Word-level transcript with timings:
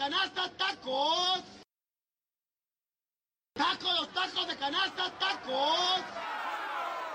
canasta, 0.00 0.48
tacos. 0.56 1.42
Tacos, 3.52 3.94
los 4.00 4.08
tacos 4.14 4.48
de 4.48 4.56
canasta, 4.56 5.18
tacos. 5.18 6.00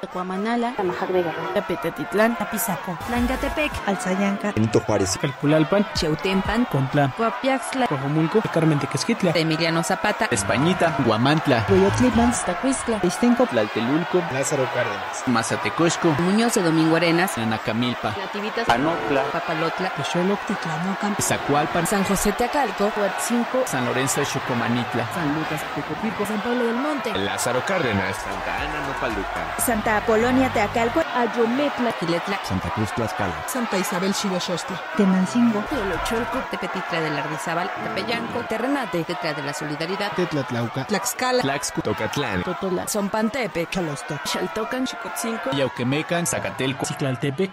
Tecuamanala, 0.01 0.73
Tamajac 0.75 1.09
de 1.09 1.23
Guerrero, 1.23 2.35
Tapizaco, 2.37 2.97
Tlancatepec, 3.07 3.71
Alzayanca, 3.85 4.51
Benito 4.51 4.79
Juárez, 4.81 5.17
Calpulalpan, 5.19 5.85
Cheutempan, 5.95 6.65
Contla, 6.65 7.11
Coapiaxtla, 7.15 7.87
Cojomulco, 7.87 8.41
Carmen 8.53 8.79
Tequesquitla, 8.79 9.31
Emiliano 9.35 9.83
Zapata, 9.83 10.27
Españita, 10.31 10.95
Guamantla, 11.05 11.65
Coyotlán, 11.65 12.33
Tacuistla, 12.45 12.99
Istenco, 13.03 13.45
Tlaltelulco, 13.47 14.21
Lázaro 14.31 14.67
Cárdenas, 14.73 15.23
Mazatecosco, 15.27 16.09
Muñoz 16.19 16.55
de 16.55 16.63
Domingo 16.63 16.95
Arenas, 16.95 17.37
Nanacamilpa, 17.37 18.13
Nativitas, 18.17 18.67
Anotla, 18.69 19.23
Papalotla, 19.31 19.89
Texoloc, 19.95 20.39
Titlanocan, 20.45 21.15
Zacualpan, 21.21 21.87
San 21.87 22.03
José 22.03 22.31
Teacalco, 22.33 22.91
Huatzinco, 22.97 23.63
San 23.65 23.85
Lorenzo 23.85 24.19
de 24.19 24.25
Chocomanitla, 24.27 25.07
San 25.13 25.33
Lucas, 25.35 25.61
Tecopirco, 25.73 26.25
San 26.25 26.41
Pablo 26.41 26.65
del 26.65 26.75
Monte, 26.75 27.17
Lázaro 27.17 27.63
Cárdenas, 27.65 28.15
Santa 28.17 28.55
Ana 28.61 28.87
Nopaluca, 28.87 29.55
Santa 29.85 30.03
Apolonia 30.03 30.51
Teacalco, 30.51 30.99
Ayometla, 31.13 31.91
Quiletla, 31.99 32.39
Santa 32.43 32.71
Cruz 32.71 32.91
Tlaxcala, 32.93 33.35
Santa 33.47 33.77
Isabel 33.77 34.15
Xiloxostla, 34.15 34.81
Tenancingo, 34.97 35.59
Teolocholco, 35.69 36.39
Tepetitla 36.49 37.01
del 37.01 37.15
Ardizábal, 37.15 37.69
Tepeyanco, 37.83 38.39
Terrenate, 38.49 39.03
Tetla 39.03 39.35
de 39.35 39.43
la 39.43 39.53
Solidaridad, 39.53 40.11
Tetlatlauca, 40.13 40.87
Tlaxcala, 40.87 41.43
Tlaxco, 41.43 41.83
Tocatlán, 41.83 42.41
Totola, 42.41 42.87
Zompantepe, 42.87 43.67
Chalostoc, 43.69 44.25
Xaltocan, 44.25 44.87
Chicotzinco, 44.87 45.51
Yauquemecan, 45.51 46.25
Zacatelco, 46.25 46.87
Ciclaltepec, 46.87 47.51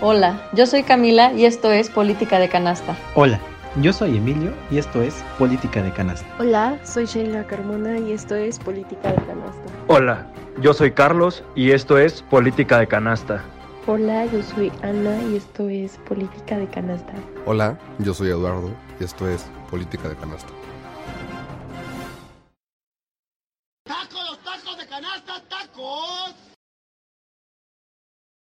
Hola, 0.00 0.40
yo 0.52 0.66
soy 0.66 0.84
Camila 0.84 1.32
y 1.32 1.46
esto 1.46 1.72
es 1.72 1.90
Política 1.90 2.38
de 2.38 2.48
Canasta. 2.48 2.96
Hola, 3.16 3.40
yo 3.82 3.92
soy 3.92 4.16
Emilio 4.16 4.52
y 4.70 4.78
esto 4.78 5.00
es 5.02 5.14
Política 5.38 5.82
de 5.82 5.92
Canasta. 5.92 6.26
Hola, 6.38 6.78
soy 6.84 7.06
Sheila 7.06 7.46
Carmona 7.46 7.98
y 7.98 8.12
esto 8.12 8.34
es 8.34 8.58
Política 8.58 9.12
de 9.12 9.16
Canasta. 9.24 9.72
Hola, 9.86 10.32
yo 10.60 10.74
soy 10.74 10.90
Carlos 10.92 11.44
y 11.54 11.70
esto 11.70 11.96
es 11.96 12.22
Política 12.22 12.78
de 12.78 12.88
Canasta. 12.88 13.44
Hola, 13.86 14.26
yo 14.26 14.42
soy 14.42 14.72
Ana 14.82 15.22
y 15.30 15.36
esto 15.36 15.68
es 15.68 15.96
Política 16.08 16.58
de 16.58 16.66
Canasta. 16.68 17.12
Hola, 17.46 17.78
yo 18.00 18.12
soy 18.12 18.30
Eduardo 18.30 18.70
y 19.00 19.04
esto 19.04 19.28
es 19.28 19.46
Política 19.70 20.08
de 20.08 20.16
Canasta. 20.16 20.52
Tacos, 23.84 24.28
los 24.28 24.38
tacos 24.40 24.78
de 24.78 24.86
canasta, 24.86 25.42
tacos. 25.48 26.34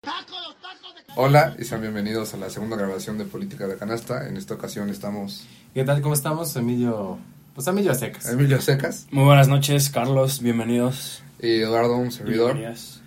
Tacos, 0.01 0.47
los 0.47 0.57
tacos 0.57 0.95
de 0.95 1.03
canasta. 1.03 1.04
Hola 1.17 1.55
y 1.59 1.65
sean 1.65 1.81
bienvenidos 1.81 2.35
a 2.35 2.37
la 2.37 2.51
segunda 2.51 2.77
grabación 2.77 3.19
de 3.19 3.25
Política 3.25 3.67
de 3.67 3.77
Canasta. 3.77 4.29
En 4.29 4.37
esta 4.37 4.55
ocasión 4.55 4.89
estamos 4.91 5.47
¿Qué 5.73 5.85
tal? 5.85 6.01
¿Cómo 6.03 6.15
estamos? 6.15 6.55
Emilio. 6.57 7.19
Pues 7.55 7.67
Emilio 7.69 7.95
secas. 7.95 8.29
Emilio 8.29 8.61
Secas 8.61 9.07
Muy 9.13 9.25
buenas 9.25 9.47
noches, 9.47 9.91
Carlos, 9.91 10.41
bienvenidos. 10.43 11.23
y 11.41 11.61
Eduardo, 11.61 11.97
un 11.97 12.11
servidor. 12.11 12.55
Bienvenidas. 12.55 13.01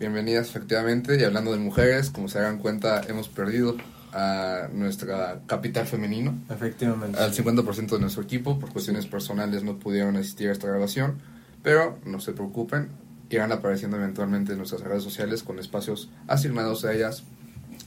Bienvenidas 0.00 0.48
efectivamente. 0.48 1.20
Y 1.20 1.24
hablando 1.24 1.52
de 1.52 1.58
mujeres, 1.58 2.10
como 2.10 2.28
se 2.28 2.38
hagan 2.40 2.58
cuenta, 2.58 3.02
hemos 3.08 3.28
perdido 3.28 3.76
a 4.12 4.68
nuestra 4.72 5.40
capital 5.46 5.86
femenino. 5.86 6.36
Efectivamente. 6.50 7.18
Al 7.18 7.32
50% 7.32 7.90
de 7.90 8.00
nuestro 8.00 8.22
equipo, 8.24 8.58
por 8.58 8.72
cuestiones 8.72 9.06
personales, 9.06 9.62
no 9.62 9.78
pudieron 9.78 10.16
asistir 10.16 10.48
a 10.48 10.52
esta 10.52 10.66
grabación. 10.66 11.18
Pero 11.62 11.98
no 12.04 12.18
se 12.18 12.32
preocupen, 12.32 12.88
irán 13.30 13.52
apareciendo 13.52 13.96
eventualmente 13.96 14.50
en 14.52 14.58
nuestras 14.58 14.82
redes 14.82 15.04
sociales 15.04 15.44
con 15.44 15.60
espacios 15.60 16.10
asignados 16.26 16.84
a 16.84 16.92
ellas. 16.92 17.22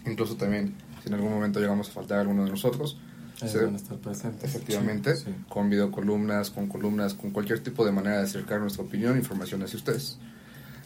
Incluso 0.05 0.35
también, 0.35 0.73
si 1.01 1.07
en 1.09 1.15
algún 1.15 1.31
momento 1.31 1.59
llegamos 1.59 1.89
a 1.89 1.91
faltar 1.91 2.19
alguno 2.19 2.43
de 2.45 2.51
nosotros, 2.51 2.97
se- 3.35 3.57
van 3.65 3.73
a 3.73 3.77
estar 3.77 3.97
presentes. 3.97 4.43
efectivamente, 4.43 5.15
Sí, 5.15 5.23
sí. 5.27 5.31
con 5.49 5.69
videocolumnas, 5.69 6.49
con 6.51 6.67
columnas, 6.67 7.13
con 7.13 7.31
cualquier 7.31 7.59
tipo 7.61 7.85
de 7.85 7.91
manera 7.91 8.17
de 8.17 8.23
acercar 8.23 8.61
nuestra 8.61 8.83
opinión 8.83 9.17
información 9.17 9.61
hacia 9.63 9.77
ustedes. 9.77 10.17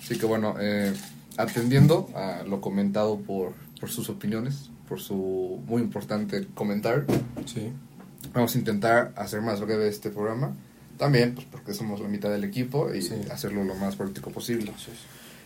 Así 0.01 0.17
que 0.17 0.25
bueno, 0.25 0.56
eh, 0.59 0.94
atendiendo 1.38 2.09
a 2.16 2.44
lo 2.44 2.59
comentado 2.61 3.19
por, 3.19 3.53
por 3.79 3.89
sus 3.89 4.09
opiniones, 4.09 4.69
por 4.88 5.00
su 5.00 5.61
muy 5.67 5.81
importante 5.81 6.47
comentario, 6.55 7.05
Sí. 7.45 7.72
vamos 8.34 8.55
a 8.55 8.57
intentar 8.59 9.13
hacer 9.16 9.41
más 9.41 9.59
breve 9.61 9.88
este 9.88 10.09
programa. 10.09 10.53
También, 10.97 11.34
pues 11.35 11.45
porque 11.50 11.73
somos 11.73 12.01
la 12.01 12.07
mitad 12.09 12.29
del 12.29 12.44
equipo 12.44 12.94
y 12.94 13.00
hacerlo 13.31 13.63
lo 13.63 13.75
más 13.75 13.95
práctico 13.95 14.31
posible. 14.31 14.73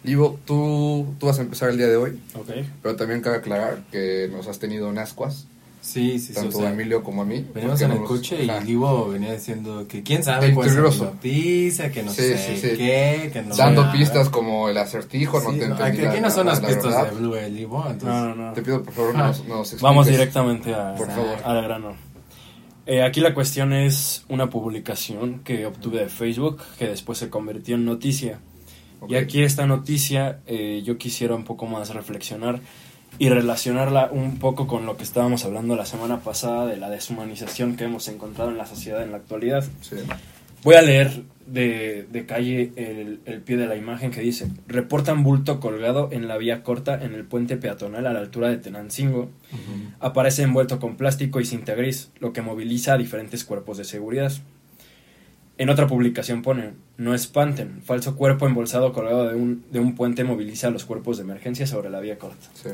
Livo, 0.03 0.39
tú, 0.45 1.05
tú 1.19 1.27
vas 1.27 1.39
a 1.39 1.41
empezar 1.43 1.69
el 1.69 1.77
día 1.77 1.87
de 1.87 1.95
hoy, 1.95 2.19
Ok. 2.35 2.49
pero 2.81 2.95
también 2.95 3.21
cabe 3.21 3.37
aclarar 3.37 3.83
que 3.91 4.29
nos 4.31 4.47
has 4.47 4.59
tenido 4.59 4.89
en 4.89 4.97
ascuas, 4.97 5.47
Sí, 5.81 6.17
sí, 6.19 6.27
sí. 6.27 6.33
tanto 6.33 6.57
o 6.57 6.61
sea, 6.61 6.69
a 6.69 6.73
Emilio 6.73 7.03
como 7.03 7.21
a 7.21 7.25
mí. 7.25 7.45
Venimos 7.53 7.79
porque 7.79 7.83
en 7.85 7.91
el 7.91 7.99
nos- 7.99 8.07
coche 8.09 8.43
y. 8.43 8.65
Livo 8.65 9.09
venía 9.09 9.33
diciendo 9.33 9.85
que 9.87 10.01
quién 10.03 10.23
sabe 10.23 10.47
El 10.47 10.55
cuál 10.55 10.67
es 10.69 10.75
la 10.75 10.81
noticia, 10.81 11.91
que 11.91 12.03
no 12.03 12.11
Sí, 12.11 12.21
sé 12.21 12.37
sí, 12.37 12.57
sí. 12.69 12.77
qué, 12.77 13.29
que 13.33 13.41
no 13.41 13.55
Dando 13.55 13.91
pistas 13.91 14.29
como 14.29 14.69
el 14.69 14.77
acertijo, 14.77 15.39
no 15.41 15.51
te 15.51 15.67
no, 15.67 15.75
entendí. 15.77 16.05
aquí, 16.05 16.15
la- 16.17 16.21
no 16.21 16.29
son 16.31 16.45
la- 16.47 16.53
las 16.53 16.61
la 16.61 16.67
pistas 16.69 16.85
verdad. 16.85 17.11
de 17.11 17.15
Blue, 17.19 17.35
eh, 17.35 17.49
Livo, 17.49 17.79
entonces... 17.85 18.03
No, 18.07 18.29
no, 18.29 18.35
no. 18.35 18.53
Te 18.53 18.61
pido 18.61 18.81
por 18.83 18.93
favor 18.93 19.13
Ah, 19.15 19.27
nos, 19.27 19.45
nos 19.45 19.59
expliques. 19.59 19.81
Vamos 19.81 20.07
directamente 20.07 20.73
a, 20.73 20.95
Por 20.95 21.07
favor. 21.09 21.37
al 21.43 21.63
grano. 21.63 21.95
Eh, 22.85 23.01
aquí 23.03 23.21
la 23.21 23.33
cuestión 23.33 23.71
es 23.73 24.25
una 24.27 24.49
publicación 24.49 25.39
que 25.45 25.65
obtuve 25.65 25.99
de 25.99 26.09
Facebook 26.09 26.61
que 26.77 26.87
después 26.87 27.17
se 27.17 27.29
convirtió 27.29 27.75
en 27.75 27.85
noticia. 27.85 28.39
Y 29.07 29.15
aquí 29.15 29.43
esta 29.43 29.65
noticia 29.65 30.39
eh, 30.47 30.81
yo 30.85 30.97
quisiera 30.97 31.35
un 31.35 31.43
poco 31.43 31.65
más 31.65 31.93
reflexionar 31.93 32.59
y 33.19 33.29
relacionarla 33.29 34.09
un 34.11 34.39
poco 34.39 34.65
con 34.67 34.85
lo 34.85 34.97
que 34.97 35.03
estábamos 35.03 35.45
hablando 35.45 35.75
la 35.75 35.85
semana 35.85 36.21
pasada 36.21 36.65
de 36.65 36.77
la 36.77 36.89
deshumanización 36.89 37.75
que 37.75 37.83
hemos 37.83 38.07
encontrado 38.07 38.49
en 38.49 38.57
la 38.57 38.65
sociedad 38.65 39.03
en 39.03 39.11
la 39.11 39.17
actualidad. 39.17 39.63
Sí. 39.81 39.97
Voy 40.63 40.75
a 40.75 40.81
leer 40.81 41.23
de, 41.45 42.07
de 42.09 42.25
calle 42.25 42.71
el, 42.77 43.19
el 43.25 43.41
pie 43.41 43.57
de 43.57 43.67
la 43.67 43.75
imagen 43.75 44.11
que 44.11 44.21
dice, 44.21 44.47
reportan 44.65 45.21
bulto 45.21 45.59
colgado 45.59 46.07
en 46.11 46.29
la 46.29 46.37
vía 46.37 46.63
corta 46.63 47.03
en 47.03 47.13
el 47.13 47.25
puente 47.25 47.57
peatonal 47.57 48.07
a 48.07 48.13
la 48.13 48.19
altura 48.19 48.47
de 48.47 48.57
Tenancingo. 48.57 49.29
Aparece 49.99 50.43
envuelto 50.43 50.79
con 50.79 50.95
plástico 50.95 51.41
y 51.41 51.45
cinta 51.45 51.75
gris, 51.75 52.11
lo 52.19 52.31
que 52.31 52.41
moviliza 52.41 52.93
a 52.93 52.97
diferentes 52.97 53.43
cuerpos 53.43 53.77
de 53.77 53.83
seguridad. 53.83 54.31
En 55.57 55.69
otra 55.69 55.85
publicación 55.85 56.41
pone, 56.41 56.71
no 56.97 57.13
espanten, 57.15 57.81
falso 57.83 58.15
cuerpo 58.15 58.45
embolsado 58.47 58.93
colgado 58.93 59.27
de 59.27 59.35
un, 59.35 59.65
de 59.71 59.79
un 59.79 59.95
puente 59.95 60.23
moviliza 60.23 60.67
a 60.67 60.71
los 60.71 60.85
cuerpos 60.85 61.17
de 61.17 61.23
emergencia 61.23 61.65
sobre 61.67 61.89
la 61.89 61.99
vía 61.99 62.17
corta. 62.19 62.47
Sí. 62.53 62.69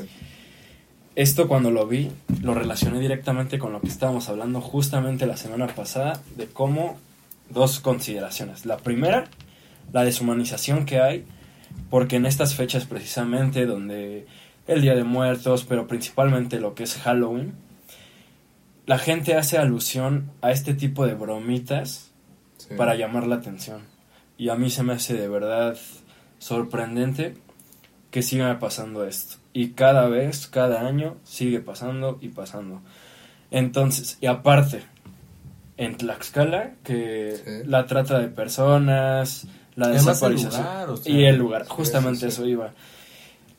Esto 1.16 1.48
cuando 1.48 1.70
lo 1.70 1.86
vi, 1.86 2.10
lo 2.42 2.54
relacioné 2.54 3.00
directamente 3.00 3.58
con 3.58 3.72
lo 3.72 3.80
que 3.80 3.88
estábamos 3.88 4.28
hablando 4.28 4.60
justamente 4.60 5.26
la 5.26 5.36
semana 5.36 5.66
pasada, 5.68 6.20
de 6.36 6.46
cómo 6.46 6.98
dos 7.48 7.80
consideraciones. 7.80 8.64
La 8.64 8.76
primera, 8.76 9.24
la 9.92 10.04
deshumanización 10.04 10.86
que 10.86 11.00
hay, 11.00 11.24
porque 11.88 12.16
en 12.16 12.26
estas 12.26 12.54
fechas 12.54 12.84
precisamente 12.84 13.66
donde 13.66 14.26
el 14.68 14.82
Día 14.82 14.94
de 14.94 15.02
Muertos, 15.04 15.64
pero 15.68 15.86
principalmente 15.88 16.60
lo 16.60 16.74
que 16.74 16.84
es 16.84 16.94
Halloween, 16.94 17.54
la 18.86 18.98
gente 18.98 19.34
hace 19.34 19.58
alusión 19.58 20.30
a 20.42 20.52
este 20.52 20.74
tipo 20.74 21.06
de 21.06 21.14
bromitas 21.14 22.06
Sí. 22.56 22.74
para 22.76 22.94
llamar 22.94 23.26
la 23.26 23.36
atención. 23.36 23.80
Y 24.40 24.48
a 24.48 24.54
mí 24.54 24.70
se 24.70 24.82
me 24.82 24.94
hace 24.94 25.12
de 25.14 25.28
verdad 25.28 25.76
sorprendente 26.38 27.36
que 28.10 28.22
siga 28.22 28.58
pasando 28.58 29.04
esto. 29.04 29.36
Y 29.52 29.72
cada 29.72 30.08
vez, 30.08 30.46
cada 30.46 30.86
año, 30.86 31.16
sigue 31.24 31.60
pasando 31.60 32.16
y 32.22 32.28
pasando. 32.28 32.80
Entonces, 33.50 34.16
y 34.22 34.26
aparte, 34.26 34.82
en 35.76 35.96
Tlaxcala, 35.96 36.72
que 36.84 37.36
Sí. 37.44 37.50
la 37.68 37.84
trata 37.84 38.18
de 38.18 38.28
personas, 38.28 39.46
la 39.76 39.88
el 39.88 39.92
desaparición. 39.92 40.52
lugar, 40.52 40.88
o 40.90 40.96
sea, 40.96 41.12
y 41.12 41.24
el 41.26 41.36
lugar, 41.36 41.66
justamente 41.68 42.20
sí, 42.20 42.26
sí. 42.30 42.42
eso 42.42 42.46
iba. 42.46 42.70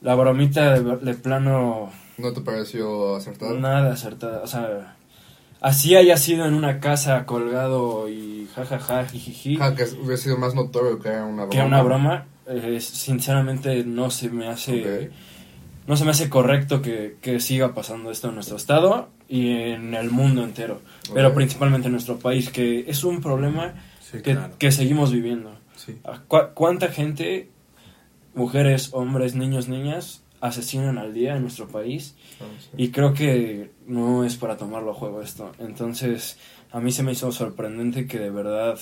La 0.02 0.16
bromita 0.16 0.74
de, 0.80 0.96
de 0.98 1.14
plano 1.14 1.92
¿No 2.18 2.34
te 2.34 2.42
pareció 2.42 3.16
acertado? 3.18 3.54
Nada 3.60 3.94
acertada, 3.94 4.42
o 4.44 4.48
sea, 4.48 4.96
así 5.62 5.96
haya 5.96 6.18
sido 6.18 6.46
en 6.46 6.54
una 6.54 6.80
casa 6.82 7.26
colgado 7.26 8.10
y 8.10 8.48
jajaja, 8.54 9.06
jijiji, 9.06 9.58
Ah, 9.62 9.74
que 9.76 9.84
hubiera 9.84 10.18
sido 10.18 10.38
más 10.38 10.54
notorio 10.56 11.00
que 11.00 11.08
era 11.10 11.24
una 11.26 11.46
broma. 11.46 11.50
que 11.50 11.62
una 11.62 11.82
broma, 11.82 12.26
eh, 12.48 12.80
sinceramente 12.82 13.84
no 13.86 14.10
se 14.12 14.30
me 14.30 14.48
hace, 14.50 15.12
no 15.88 15.96
se 15.96 16.04
me 16.04 16.12
hace 16.12 16.30
correcto 16.30 16.82
que, 16.82 17.16
que 17.22 17.40
siga 17.40 17.74
pasando 17.74 18.12
esto 18.12 18.28
en 18.30 18.36
nuestro 18.36 18.58
estado 18.58 19.10
y 19.30 19.50
en 19.72 19.94
el 19.94 20.10
mundo 20.12 20.44
entero, 20.44 20.82
pero 21.14 21.34
principalmente 21.34 21.88
en 21.88 21.94
nuestro 21.94 22.18
país, 22.20 22.50
que 22.50 22.84
es 22.90 23.04
un 23.06 23.22
problema 23.22 23.74
Sí, 24.02 24.18
que, 24.22 24.34
claro. 24.34 24.54
que 24.60 24.72
seguimos 24.74 25.14
viviendo. 25.14 25.56
Sí. 25.78 25.98
¿A 26.04 26.20
cua- 26.28 26.52
¿Cuánta 26.54 26.90
gente, 26.90 27.50
mujeres, 28.36 28.90
hombres, 28.94 29.36
niños, 29.36 29.68
niñas, 29.70 30.24
asesinan 30.42 30.98
al 30.98 31.14
día 31.14 31.36
en 31.36 31.44
nuestro 31.44 31.68
país? 31.68 32.16
Ah, 32.42 32.46
sí. 32.60 32.70
Y 32.76 32.90
creo 32.90 33.14
que 33.14 33.72
no 33.88 34.26
es 34.26 34.36
para 34.36 34.58
tomarlo 34.58 34.92
a 34.92 34.96
juego 34.96 35.22
esto. 35.22 35.52
Entonces, 35.60 36.38
a 36.72 36.80
mí 36.80 36.92
se 36.92 37.04
me 37.04 37.14
hizo 37.14 37.32
sorprendente 37.32 38.08
que 38.08 38.20
de 38.20 38.30
verdad 38.32 38.78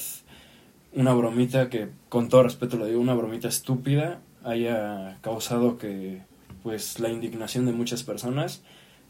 una 0.93 1.13
bromita 1.13 1.69
que, 1.69 1.89
con 2.09 2.29
todo 2.29 2.43
respeto 2.43 2.77
lo 2.77 2.85
digo, 2.85 2.99
una 2.99 3.13
bromita 3.13 3.47
estúpida 3.47 4.21
haya 4.43 5.17
causado 5.21 5.77
que 5.77 6.21
pues 6.63 6.99
la 6.99 7.09
indignación 7.09 7.65
de 7.65 7.71
muchas 7.71 8.03
personas, 8.03 8.63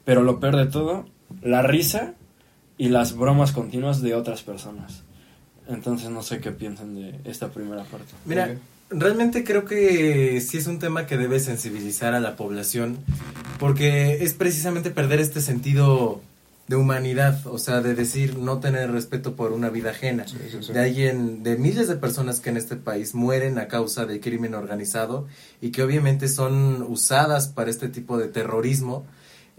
pero 0.05 0.23
lo 0.23 0.39
peor 0.39 0.57
de 0.57 0.67
todo, 0.67 1.05
la 1.41 1.61
risa 1.61 2.15
y 2.77 2.89
las 2.89 3.15
bromas 3.15 3.51
continuas 3.51 4.01
de 4.01 4.15
otras 4.15 4.41
personas. 4.43 5.03
Entonces 5.67 6.09
no 6.09 6.23
sé 6.23 6.39
qué 6.39 6.51
piensan 6.51 6.95
de 6.95 7.19
esta 7.25 7.49
primera 7.49 7.83
parte. 7.83 8.13
Mira, 8.25 8.55
realmente 8.89 9.43
creo 9.43 9.65
que 9.65 10.41
sí 10.41 10.57
es 10.57 10.67
un 10.67 10.79
tema 10.79 11.05
que 11.05 11.17
debe 11.17 11.39
sensibilizar 11.39 12.13
a 12.13 12.19
la 12.19 12.35
población 12.35 12.97
porque 13.59 14.23
es 14.23 14.33
precisamente 14.33 14.89
perder 14.89 15.19
este 15.19 15.41
sentido 15.41 16.21
de 16.69 16.75
humanidad, 16.75 17.47
o 17.47 17.57
sea, 17.57 17.81
de 17.81 17.95
decir 17.95 18.37
no 18.37 18.59
tener 18.59 18.91
respeto 18.91 19.35
por 19.35 19.53
una 19.53 19.69
vida 19.69 19.89
ajena, 19.89 20.27
sí, 20.27 20.37
sí. 20.61 20.71
de 20.71 20.79
alguien, 20.79 21.41
de 21.41 21.57
miles 21.57 21.87
de 21.87 21.95
personas 21.95 22.41
que 22.41 22.51
en 22.51 22.57
este 22.57 22.75
país 22.75 23.15
mueren 23.15 23.57
a 23.57 23.67
causa 23.67 24.05
de 24.05 24.19
crimen 24.19 24.53
organizado 24.53 25.27
y 25.61 25.71
que 25.71 25.81
obviamente 25.81 26.27
son 26.27 26.83
usadas 26.83 27.47
para 27.47 27.71
este 27.71 27.89
tipo 27.89 28.19
de 28.19 28.27
terrorismo. 28.27 29.03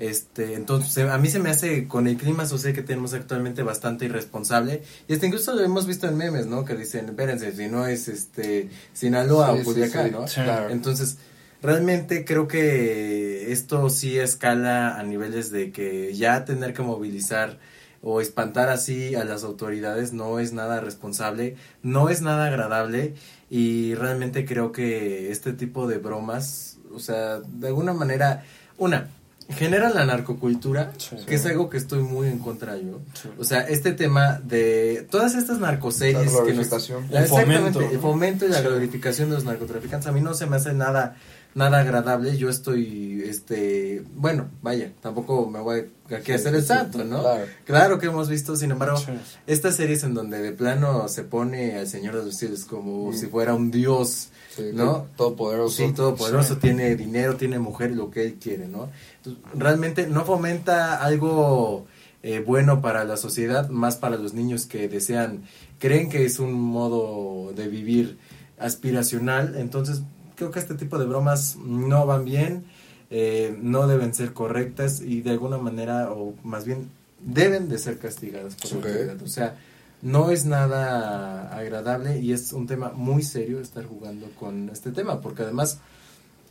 Este, 0.00 0.54
entonces 0.54 1.10
a 1.10 1.18
mí 1.18 1.28
se 1.28 1.40
me 1.40 1.50
hace 1.50 1.86
con 1.86 2.06
el 2.06 2.16
clima 2.16 2.46
social 2.46 2.72
que 2.72 2.80
tenemos 2.80 3.12
actualmente 3.12 3.62
bastante 3.62 4.06
irresponsable 4.06 4.82
y 5.06 5.12
hasta 5.12 5.26
incluso 5.26 5.54
lo 5.54 5.60
hemos 5.60 5.86
visto 5.86 6.08
en 6.08 6.16
memes, 6.16 6.46
¿no? 6.46 6.64
Que 6.64 6.74
dicen, 6.74 7.10
espérense, 7.10 7.52
si 7.52 7.68
no 7.68 7.86
es 7.86 8.08
este 8.08 8.70
Sinaloa 8.94 9.52
Sí, 9.52 9.60
o 9.60 9.64
Culiacán, 9.64 10.04
sí, 10.06 10.08
sí, 10.08 10.40
¿no? 10.40 10.44
claro. 10.44 10.70
Entonces, 10.70 11.18
realmente 11.60 12.24
creo 12.24 12.48
que 12.48 13.52
esto 13.52 13.90
sí 13.90 14.18
escala 14.18 14.98
a 14.98 15.02
niveles 15.02 15.50
de 15.50 15.70
que 15.70 16.14
ya 16.14 16.46
tener 16.46 16.72
que 16.72 16.80
movilizar 16.80 17.58
o 18.00 18.22
espantar 18.22 18.70
así 18.70 19.14
a 19.14 19.24
las 19.24 19.44
autoridades 19.44 20.14
no 20.14 20.38
es 20.38 20.54
nada 20.54 20.80
responsable, 20.80 21.56
no 21.82 22.08
es 22.08 22.22
nada 22.22 22.46
agradable 22.46 23.12
y 23.50 23.94
realmente 23.96 24.46
creo 24.46 24.72
que 24.72 25.30
este 25.30 25.52
tipo 25.52 25.86
de 25.86 25.98
bromas, 25.98 26.78
o 26.90 27.00
sea, 27.00 27.40
de 27.40 27.66
alguna 27.66 27.92
manera, 27.92 28.44
una, 28.78 29.10
genera 29.50 29.90
la 29.90 30.04
narcocultura, 30.06 30.92
Sí. 30.96 31.16
que 31.26 31.34
es 31.34 31.46
algo 31.46 31.68
que 31.70 31.76
estoy 31.76 32.02
muy 32.02 32.28
en 32.28 32.38
contra 32.38 32.76
yo. 32.76 33.00
O 33.38 33.44
sea, 33.44 33.60
este 33.60 33.92
tema 33.92 34.40
de 34.44 35.06
todas 35.10 35.34
estas 35.34 35.58
narcoseries 35.58 36.32
La 36.32 36.44
que 36.44 36.52
nos, 36.54 36.70
la- 36.70 36.76
El 37.18 37.24
exactamente, 37.24 37.28
fomento, 37.72 37.80
el 37.80 37.98
fomento 37.98 38.46
y 38.46 38.48
la 38.48 38.58
Sí. 38.58 38.64
glorificación 38.64 39.28
de 39.30 39.36
los 39.36 39.44
narcotraficantes 39.44 40.06
a 40.08 40.12
mí 40.12 40.20
no 40.20 40.34
se 40.34 40.46
me 40.46 40.56
hace 40.56 40.72
nada 40.72 41.16
nada 41.54 41.80
agradable. 41.80 42.36
Yo 42.36 42.48
estoy 42.48 43.22
este, 43.26 44.02
bueno, 44.16 44.48
vaya, 44.62 44.92
tampoco 45.00 45.48
me 45.48 45.60
voy 45.60 45.86
aquí 46.14 46.32
a 46.32 46.36
hacer 46.36 46.54
el 46.54 46.62
sí, 46.62 46.68
santo, 46.68 47.04
¿no? 47.04 47.20
claro. 47.20 47.44
Claro 47.64 47.98
que 47.98 48.06
hemos 48.06 48.28
visto, 48.28 48.56
sin 48.56 48.70
embargo, 48.72 48.96
Sí. 48.96 49.12
estas 49.46 49.76
series 49.76 50.02
en 50.04 50.14
donde 50.14 50.40
de 50.42 50.52
plano 50.52 51.08
se 51.08 51.22
pone 51.24 51.76
al 51.78 51.86
Señor 51.86 52.16
de 52.16 52.24
los 52.24 52.36
Cielos 52.36 52.64
como 52.64 53.10
Mm. 53.10 53.14
si 53.14 53.26
fuera 53.26 53.54
un 53.54 53.70
dios, 53.70 54.28
Sí, 54.56 54.70
¿no? 54.74 55.06
Todopoderoso. 55.16 55.76
Sí, 55.76 55.92
todopoderoso, 55.92 56.56
tiene 56.56 56.96
dinero, 56.96 57.36
tiene 57.36 57.58
mujer, 57.60 57.92
lo 57.92 58.10
que 58.10 58.24
él 58.24 58.34
quiere, 58.40 58.66
¿no? 58.66 58.88
Entonces, 59.18 59.42
realmente 59.54 60.08
no 60.08 60.24
fomenta 60.24 60.96
algo 61.02 61.86
eh, 62.22 62.42
bueno 62.46 62.82
para 62.82 63.04
la 63.04 63.16
sociedad, 63.16 63.68
más 63.70 63.96
para 63.96 64.16
los 64.16 64.34
niños 64.34 64.66
que 64.66 64.88
desean, 64.88 65.44
creen 65.78 66.10
que 66.10 66.26
es 66.26 66.38
un 66.38 66.52
modo 66.52 67.52
de 67.54 67.66
vivir 67.68 68.18
aspiracional, 68.58 69.54
entonces 69.56 70.02
creo 70.40 70.50
que 70.50 70.58
este 70.58 70.74
tipo 70.74 70.98
de 70.98 71.06
bromas 71.06 71.56
no 71.64 72.06
van 72.06 72.24
bien, 72.24 72.64
eh, 73.10 73.56
no 73.60 73.86
deben 73.86 74.14
ser 74.14 74.32
correctas 74.32 75.00
y 75.00 75.20
de 75.22 75.30
alguna 75.30 75.58
manera, 75.58 76.10
o 76.12 76.34
más 76.44 76.64
bien, 76.64 76.88
deben 77.20 77.68
de 77.68 77.78
ser 77.78 77.98
castigadas 77.98 78.54
por 78.56 78.70
la 78.72 78.78
Ok. 78.78 78.84
autoridad. 78.86 79.22
O 79.22 79.26
sea, 79.28 79.56
no 80.02 80.30
es 80.30 80.46
nada 80.46 81.54
agradable 81.56 82.20
y 82.20 82.32
es 82.32 82.52
un 82.52 82.66
tema 82.66 82.90
muy 82.94 83.22
serio 83.22 83.60
estar 83.60 83.84
jugando 83.84 84.26
con 84.38 84.68
este 84.70 84.92
tema, 84.92 85.20
porque 85.20 85.42
además 85.42 85.78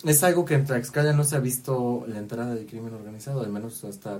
es 0.03 0.23
algo 0.23 0.45
que 0.45 0.53
en 0.53 0.65
Tlaxcala 0.65 1.13
no 1.13 1.23
se 1.23 1.35
ha 1.35 1.39
visto 1.39 2.05
la 2.07 2.19
entrada 2.19 2.53
del 2.55 2.65
crimen 2.67 2.93
organizado, 2.93 3.41
al 3.41 3.49
menos 3.49 3.83
hasta, 3.83 4.19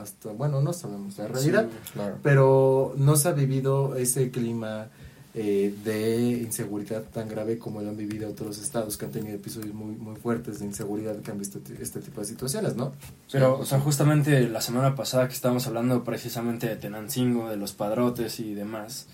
hasta 0.00 0.30
bueno, 0.32 0.60
no 0.62 0.72
sabemos 0.72 1.18
la 1.18 1.26
realidad, 1.28 1.66
Sí. 1.68 1.90
Claro. 1.94 2.16
pero 2.22 2.94
no 2.96 3.16
se 3.16 3.28
ha 3.28 3.32
vivido 3.32 3.96
ese 3.96 4.30
clima 4.30 4.88
eh, 5.34 5.72
de 5.84 6.20
inseguridad 6.42 7.02
tan 7.04 7.28
grave 7.28 7.56
como 7.58 7.80
lo 7.82 7.90
han 7.90 7.96
vivido 7.96 8.28
otros 8.28 8.58
estados 8.58 8.96
que 8.96 9.04
han 9.04 9.12
tenido 9.12 9.36
episodios 9.36 9.72
muy, 9.74 9.94
muy 9.94 10.16
fuertes 10.16 10.58
de 10.58 10.64
inseguridad 10.66 11.16
que 11.20 11.30
han 11.30 11.38
visto 11.38 11.60
t- 11.60 11.76
este 11.80 12.00
tipo 12.00 12.20
de 12.20 12.26
situaciones, 12.26 12.74
¿no? 12.74 12.92
Pero, 13.30 13.58
o 13.60 13.64
sea, 13.64 13.78
justamente 13.78 14.48
la 14.48 14.60
semana 14.60 14.96
pasada 14.96 15.28
que 15.28 15.34
estábamos 15.34 15.66
hablando 15.68 16.02
precisamente 16.02 16.66
de 16.68 16.74
Tenancingo, 16.76 17.48
de 17.48 17.56
los 17.56 17.72
padrotes 17.72 18.40
y 18.40 18.54
demás, 18.54 19.06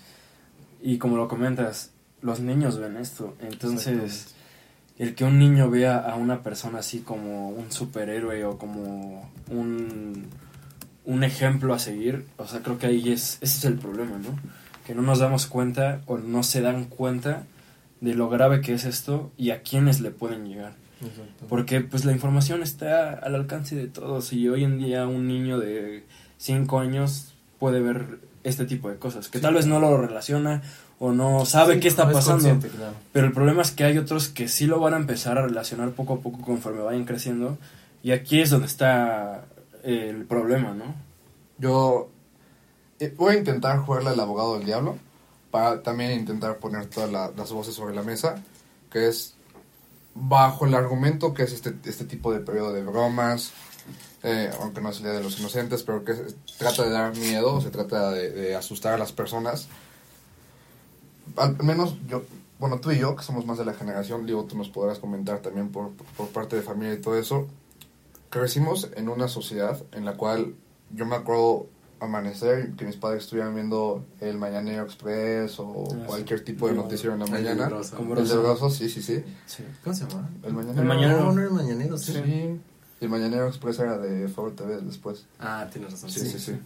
y 0.81 0.97
como 0.97 1.17
lo 1.17 1.27
comentas, 1.27 1.91
los 2.21 2.39
niños 2.39 2.79
ven 2.79 2.97
esto, 2.97 3.35
entonces 3.39 4.33
el 4.97 5.13
que 5.13 5.23
un 5.23 5.37
niño 5.37 5.69
vea 5.69 5.97
a 5.99 6.15
una 6.15 6.41
persona 6.41 6.79
así 6.79 7.01
como 7.01 7.49
un 7.49 7.71
superhéroe 7.71 8.43
o 8.45 8.57
como 8.57 9.29
un, 9.51 10.25
un 11.05 11.23
ejemplo 11.23 11.75
a 11.75 11.79
seguir, 11.79 12.25
o 12.37 12.47
sea, 12.47 12.63
creo 12.63 12.79
que 12.79 12.87
ahí 12.87 13.11
es, 13.13 13.37
ese 13.41 13.57
es 13.59 13.65
el 13.65 13.77
problema, 13.77 14.17
¿no? 14.17 14.29
Que 14.87 14.95
no 14.95 15.01
nos 15.03 15.19
damos 15.19 15.45
cuenta 15.45 16.01
o 16.07 16.17
no 16.17 16.41
se 16.41 16.61
dan 16.61 16.85
cuenta 16.85 17.43
de 18.01 18.15
lo 18.15 18.29
grave 18.29 18.61
que 18.61 18.73
es 18.73 18.85
esto 18.85 19.31
y 19.37 19.51
a 19.51 19.61
quiénes 19.61 19.99
le 19.99 20.09
pueden 20.11 20.47
llegar. 20.47 20.73
Porque 21.49 21.81
pues 21.81 22.05
la 22.05 22.11
información 22.13 22.63
está 22.63 23.13
al 23.13 23.35
alcance 23.35 23.75
de 23.75 23.87
todos 23.87 24.33
y 24.33 24.49
hoy 24.49 24.63
en 24.63 24.79
día 24.79 25.05
un 25.05 25.27
niño 25.27 25.59
de 25.59 26.03
5 26.37 26.79
años 26.79 27.33
puede 27.59 27.81
ver 27.81 28.19
este 28.43 28.65
tipo 28.65 28.89
de 28.89 28.95
cosas, 28.97 29.27
que 29.29 29.39
tal 29.39 29.53
vez 29.55 29.67
no 29.67 29.79
lo 29.79 29.97
relaciona 29.97 30.61
o 30.99 31.11
no 31.11 31.45
sabe 31.45 31.75
Sí, 31.75 31.79
qué 31.81 31.87
está 31.89 32.05
no 32.05 32.13
pasando. 32.13 32.47
claro. 32.69 32.93
Pero 33.11 33.27
el 33.27 33.33
problema 33.33 33.61
es 33.61 33.71
que 33.71 33.83
hay 33.83 33.97
otros 33.97 34.29
que 34.29 34.47
sí 34.47 34.65
lo 34.67 34.79
van 34.79 34.93
a 34.93 34.97
empezar 34.97 35.37
a 35.37 35.41
relacionar 35.43 35.89
poco 35.91 36.13
a 36.13 36.19
poco 36.21 36.39
conforme 36.41 36.81
vayan 36.81 37.05
creciendo 37.05 37.57
y 38.01 38.11
aquí 38.11 38.39
es 38.39 38.49
donde 38.49 38.67
está 38.67 39.43
el 39.83 40.23
problema, 40.25 40.73
¿no? 40.73 40.95
Yo 41.59 42.09
voy 43.15 43.35
a 43.35 43.37
intentar 43.37 43.79
jugarle 43.79 44.09
al 44.09 44.19
abogado 44.19 44.57
del 44.57 44.65
diablo 44.65 44.97
para 45.51 45.81
también 45.83 46.11
intentar 46.11 46.57
poner 46.57 46.87
todas 46.87 47.11
la- 47.11 47.31
las 47.35 47.51
voces 47.51 47.73
sobre 47.75 47.95
la 47.95 48.03
mesa, 48.03 48.43
que 48.91 49.07
es 49.07 49.35
bajo 50.15 50.65
el 50.65 50.73
argumento 50.73 51.33
que 51.33 51.43
es 51.43 51.53
este, 51.53 51.75
este 51.85 52.05
tipo 52.05 52.33
de 52.33 52.39
periodo 52.39 52.73
de 52.73 52.83
bromas, 52.83 53.51
eh, 54.23 54.51
aunque 54.59 54.81
no 54.81 54.89
es 54.89 54.97
el 54.97 55.03
Día 55.03 55.13
de 55.13 55.23
los 55.23 55.39
Inocentes, 55.39 55.83
pero 55.83 56.03
que 56.03 56.13
trata 56.57 56.83
de 56.83 56.89
dar 56.89 57.15
miedo, 57.15 57.61
se 57.61 57.69
trata 57.69 58.11
de, 58.11 58.31
de 58.31 58.55
asustar 58.55 58.93
a 58.93 58.97
las 58.97 59.11
personas. 59.11 59.67
Al 61.35 61.55
menos 61.63 61.95
yo, 62.07 62.23
bueno, 62.59 62.79
tú 62.79 62.91
y 62.91 62.97
yo, 62.97 63.15
que 63.15 63.23
somos 63.23 63.45
más 63.45 63.57
de 63.59 63.65
la 63.65 63.73
generación, 63.75 64.25
digo, 64.25 64.45
tú 64.45 64.57
nos 64.57 64.69
podrás 64.69 64.97
comentar 64.99 65.39
también 65.39 65.69
por, 65.71 65.91
por 66.17 66.29
parte 66.29 66.55
de 66.55 66.63
familia 66.63 66.95
y 66.95 67.01
todo 67.01 67.17
eso, 67.17 67.47
crecimos 68.29 68.89
en 68.95 69.07
una 69.09 69.27
sociedad 69.27 69.81
en 69.91 70.03
la 70.03 70.13
cual 70.17 70.55
yo 70.91 71.05
me 71.05 71.15
acuerdo 71.15 71.67
amanecer 71.99 72.71
que 72.73 72.85
mis 72.85 72.95
padres 72.95 73.23
estuvieran 73.23 73.53
viendo 73.55 74.05
el 74.19 74.37
Mañanero 74.37 74.83
Express 74.83 75.59
o 75.59 75.85
Ah, 75.85 75.89
sí. 75.95 75.97
cualquier 76.05 76.43
tipo 76.43 76.67
de 76.67 76.73
No, 76.75 76.83
noticiero 76.83 77.13
en 77.13 77.19
la 77.19 77.25
el 77.25 77.31
mañana. 77.31 77.67
Broso. 77.67 77.97
El 77.99 78.05
Broso. 78.05 78.69
Sí, 78.69 78.89
sí, 78.89 79.01
sí. 79.01 79.23
Sí. 79.45 79.63
¿Cómo 79.83 79.95
se 79.95 80.05
llama? 80.07 80.29
El 80.43 80.53
Mañanero. 80.53 80.81
El 80.81 80.87
Mañanero. 80.87 81.19
No, 81.19 81.31
no 81.33 81.39
era 81.41 81.49
el 81.49 81.55
mañanero, 81.55 81.97
sí. 81.97 82.13
Sí. 82.13 82.59
Y 82.99 83.03
el 83.05 83.09
Mañanero 83.09 83.47
Express 83.47 83.79
era 83.79 83.97
de 83.97 84.27
Foro 84.27 84.51
TV 84.53 84.81
después. 84.81 85.25
Ah, 85.39 85.67
tienes 85.71 85.91
razón. 85.91 86.09
Sí, 86.09 86.21
sí, 86.21 86.39
sí. 86.39 86.59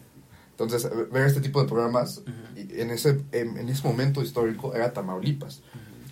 Entonces, 0.52 0.86
eh, 0.86 1.08
ver 1.12 1.26
este 1.28 1.42
tipo 1.42 1.62
de 1.62 1.68
programas, 1.68 2.22
en 2.56 2.90
ese, 2.92 3.22
en, 3.32 3.58
en 3.58 3.68
ese 3.70 3.88
momento 3.88 4.22
histórico, 4.22 4.74
era 4.76 4.94
Tamaulipas. 4.94 5.62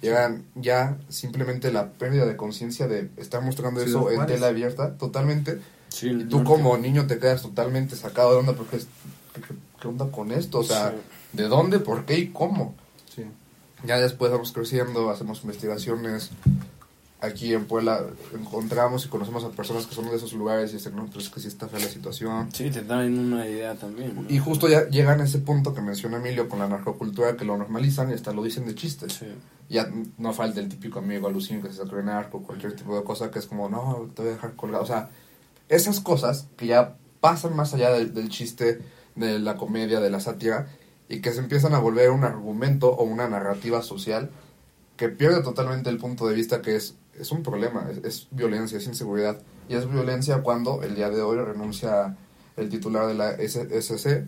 Y 0.02 0.08
eran 0.08 0.46
ya 0.56 0.98
simplemente 1.10 1.72
la 1.74 1.92
pérdida 1.92 2.26
de 2.26 2.38
conciencia 2.38 2.88
de 2.88 3.10
estar 3.18 3.42
mostrando 3.44 3.82
eso 3.82 4.10
en 4.12 4.26
tela 4.28 4.48
abierta, 4.48 4.98
totalmente. 4.98 5.60
Sí, 5.90 6.10
Y 6.10 6.24
tú 6.26 6.44
como 6.44 6.78
niño 6.78 7.08
te 7.08 7.20
quedas 7.20 7.42
totalmente 7.42 7.96
sacado 7.96 8.32
de 8.34 8.38
onda 8.40 8.54
porque 8.54 8.78
es, 8.78 8.88
¿qué, 9.34 9.42
qué- 9.82 9.88
onda 9.88 10.10
con 10.12 10.32
esto? 10.32 10.60
O 10.60 10.64
sea, 10.64 10.92
Sí. 10.92 10.98
¿de 11.38 11.44
dónde, 11.48 11.80
por 11.80 12.06
qué 12.06 12.18
y 12.20 12.28
cómo? 12.30 12.76
Sí. 13.14 13.24
Ya 13.86 13.98
después 14.00 14.32
vamos 14.32 14.52
creciendo, 14.52 15.10
hacemos 15.10 15.42
investigaciones. 15.44 16.30
Aquí 17.22 17.54
en 17.54 17.66
Puebla 17.66 18.02
encontramos 18.34 19.06
y 19.06 19.10
conocemos 19.10 19.44
a 19.44 19.50
personas 19.50 19.86
que 19.86 19.94
son 19.94 20.06
de 20.10 20.16
esos 20.16 20.32
lugares 20.32 20.72
y 20.72 20.78
dicen, 20.78 20.96
no, 20.96 21.06
pues 21.08 21.26
es 21.26 21.30
que 21.30 21.42
sí 21.42 21.50
está 21.50 21.68
fea 21.68 21.80
la 21.82 21.88
situación. 21.90 22.50
Sí, 22.54 22.70
te 22.70 22.82
dan 22.82 23.18
una 23.20 23.46
idea 23.46 23.76
también. 23.76 24.16
¿no? 24.16 24.26
Y 24.30 24.40
justo 24.40 24.70
ya 24.70 24.88
llegan 24.88 25.20
a 25.20 25.26
ese 25.26 25.40
punto 25.40 25.74
que 25.74 25.82
menciona 25.82 26.16
Emilio 26.18 26.48
con 26.48 26.60
la 26.60 26.70
narcocultura 26.70 27.36
que 27.36 27.44
lo 27.44 27.58
normalizan 27.58 28.10
y 28.10 28.14
hasta 28.14 28.32
lo 28.32 28.42
dicen 28.42 28.66
de 28.66 28.74
chiste. 28.76 29.10
Sí. 29.10 29.26
Ya 29.68 29.92
no 30.18 30.32
falta 30.32 30.62
el 30.62 30.70
típico 30.70 31.00
amigo 31.00 31.28
alucino 31.28 31.62
que 31.62 31.68
se 31.74 31.84
saca 31.84 32.02
narco, 32.02 32.42
cualquier 32.42 32.74
tipo 32.74 32.96
de 32.98 33.04
cosa 33.04 33.30
que 33.30 33.40
es 33.40 33.48
como, 33.48 33.68
no, 33.68 34.10
te 34.16 34.22
voy 34.22 34.32
a 34.32 34.36
dejar 34.36 34.54
colgado. 34.56 34.84
O 34.86 34.88
sea, 34.88 35.10
esas 35.70 36.00
cosas 36.02 36.48
que 36.58 36.68
ya 36.68 36.98
pasan 37.22 37.56
más 37.56 37.74
allá 37.74 37.92
del, 37.92 38.14
del 38.14 38.30
chiste, 38.30 38.82
de 39.16 39.40
la 39.40 39.56
comedia, 39.56 40.00
de 40.00 40.10
la 40.10 40.20
sátira, 40.20 40.68
y 41.08 41.22
que 41.22 41.32
se 41.32 41.40
empiezan 41.40 41.74
a 41.74 41.80
volver 41.80 42.12
un 42.12 42.24
argumento 42.24 42.90
o 42.90 43.04
una 43.04 43.28
narrativa 43.28 43.82
social 43.82 44.30
que 44.98 45.10
pierde 45.10 45.42
totalmente 45.42 45.90
el 45.90 45.98
punto 45.98 46.28
de 46.28 46.36
vista 46.36 46.62
que 46.62 46.76
es, 46.76 46.96
es 47.18 47.32
un 47.32 47.42
problema, 47.42 47.88
es, 47.90 47.98
es 48.04 48.28
violencia, 48.32 48.78
es 48.78 48.86
inseguridad. 48.86 49.42
Y 49.70 49.76
es 49.76 49.90
violencia 49.90 50.42
cuando 50.44 50.84
el 50.84 50.96
día 50.96 51.10
de 51.10 51.22
hoy 51.22 51.38
renuncia 51.38 52.18
el 52.58 52.70
titular 52.70 53.08
de 53.08 53.14
la 53.14 53.32
SSC, 53.32 54.26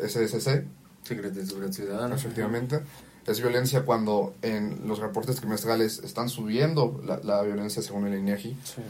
SSC, 0.00 0.66
Secretaría 1.02 1.42
de 1.42 1.46
Seguridad 1.46 1.72
Ciudadana. 1.72 2.14
efectivamente. 2.14 2.80
Es 3.26 3.40
violencia 3.40 3.84
cuando 3.84 4.34
en 4.42 4.88
los 4.88 4.98
reportes 4.98 5.36
trimestrales 5.36 6.00
están 6.00 6.28
subiendo 6.28 7.00
la, 7.04 7.18
la 7.18 7.42
violencia 7.42 7.82
según 7.82 8.06
el 8.08 8.18
INEGI. 8.18 8.56
Sí. 8.64 8.82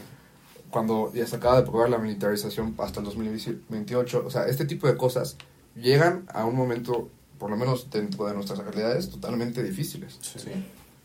Cuando 0.73 1.13
ya 1.13 1.25
se 1.27 1.35
acaba 1.37 1.55
de 1.57 1.61
aprobar 1.61 1.89
la 1.89 1.99
militarización 1.99 2.75
hasta 2.79 2.99
el 2.99 3.05
2028, 3.05 4.23
o 4.25 4.29
sea, 4.31 4.45
este 4.47 4.65
tipo 4.65 4.87
de 4.87 4.97
cosas 4.97 5.37
llegan 5.75 6.25
a 6.33 6.45
un 6.45 6.55
momento, 6.55 7.09
por 7.37 7.49
lo 7.51 7.55
menos 7.55 7.89
dentro 7.91 8.25
de 8.25 8.33
nuestras 8.33 8.59
realidades, 8.59 9.09
totalmente 9.09 9.63
difíciles. 9.63 10.19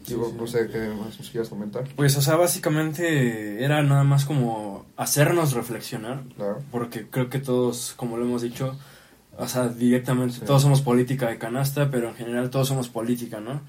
Digo, 0.06 0.32
no 0.36 0.46
sé 0.46 0.68
qué 0.68 0.88
más 0.88 1.18
nos 1.18 1.28
quieras 1.30 1.48
comentar. 1.50 1.84
Pues, 1.96 2.16
o 2.16 2.22
sea, 2.22 2.36
básicamente 2.36 3.62
era 3.62 3.82
nada 3.82 4.04
más 4.04 4.24
como 4.24 4.86
hacernos 4.96 5.52
reflexionar, 5.52 6.22
Claro. 6.36 6.60
porque 6.70 7.06
creo 7.10 7.28
que 7.28 7.38
todos, 7.40 7.92
como 7.96 8.16
lo 8.16 8.24
hemos 8.24 8.40
dicho, 8.42 8.74
o 9.36 9.48
sea, 9.48 9.68
directamente, 9.68 10.40
todos 10.46 10.62
somos 10.62 10.80
política 10.80 11.28
de 11.28 11.38
canasta, 11.38 11.90
pero 11.90 12.08
en 12.08 12.14
general 12.14 12.48
todos 12.50 12.68
somos 12.68 12.88
política, 12.88 13.40
¿no? 13.40 13.60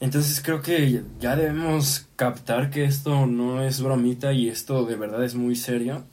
Entonces 0.00 0.40
creo 0.44 0.62
que 0.62 1.02
ya 1.20 1.34
debemos 1.34 2.06
captar 2.16 2.70
que 2.70 2.84
esto 2.84 3.26
no 3.26 3.62
es 3.62 3.80
bromita 3.82 4.32
y 4.32 4.48
esto 4.48 4.84
de 4.84 4.96
verdad 4.96 5.24
es 5.24 5.34
muy 5.34 5.56
serio. 5.56 6.04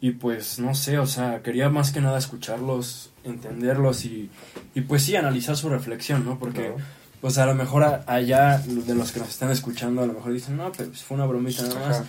Y 0.00 0.12
pues 0.12 0.58
no 0.58 0.74
sé, 0.74 0.98
o 0.98 1.06
sea, 1.06 1.42
quería 1.42 1.68
más 1.68 1.92
que 1.92 2.00
nada 2.00 2.18
escucharlos, 2.18 3.12
entenderlos 3.22 4.04
y, 4.04 4.30
y 4.74 4.80
pues 4.80 5.02
sí, 5.04 5.14
analizar 5.14 5.56
su 5.56 5.68
reflexión, 5.68 6.24
¿no? 6.24 6.40
Porque 6.40 6.62
Claro. 6.62 6.76
pues 7.20 7.38
a 7.38 7.46
lo 7.46 7.54
mejor 7.54 7.84
a- 7.84 8.04
allá 8.08 8.58
de 8.58 8.94
los 8.96 9.12
que 9.12 9.20
nos 9.20 9.28
están 9.28 9.52
escuchando 9.52 10.02
a 10.02 10.06
lo 10.06 10.14
mejor 10.14 10.32
dicen, 10.32 10.56
no, 10.56 10.72
pues 10.72 11.04
fue 11.04 11.16
una 11.16 11.26
bromita 11.26 11.62
nada 11.62 11.74
más. 11.88 11.96
Ajá. 11.98 12.04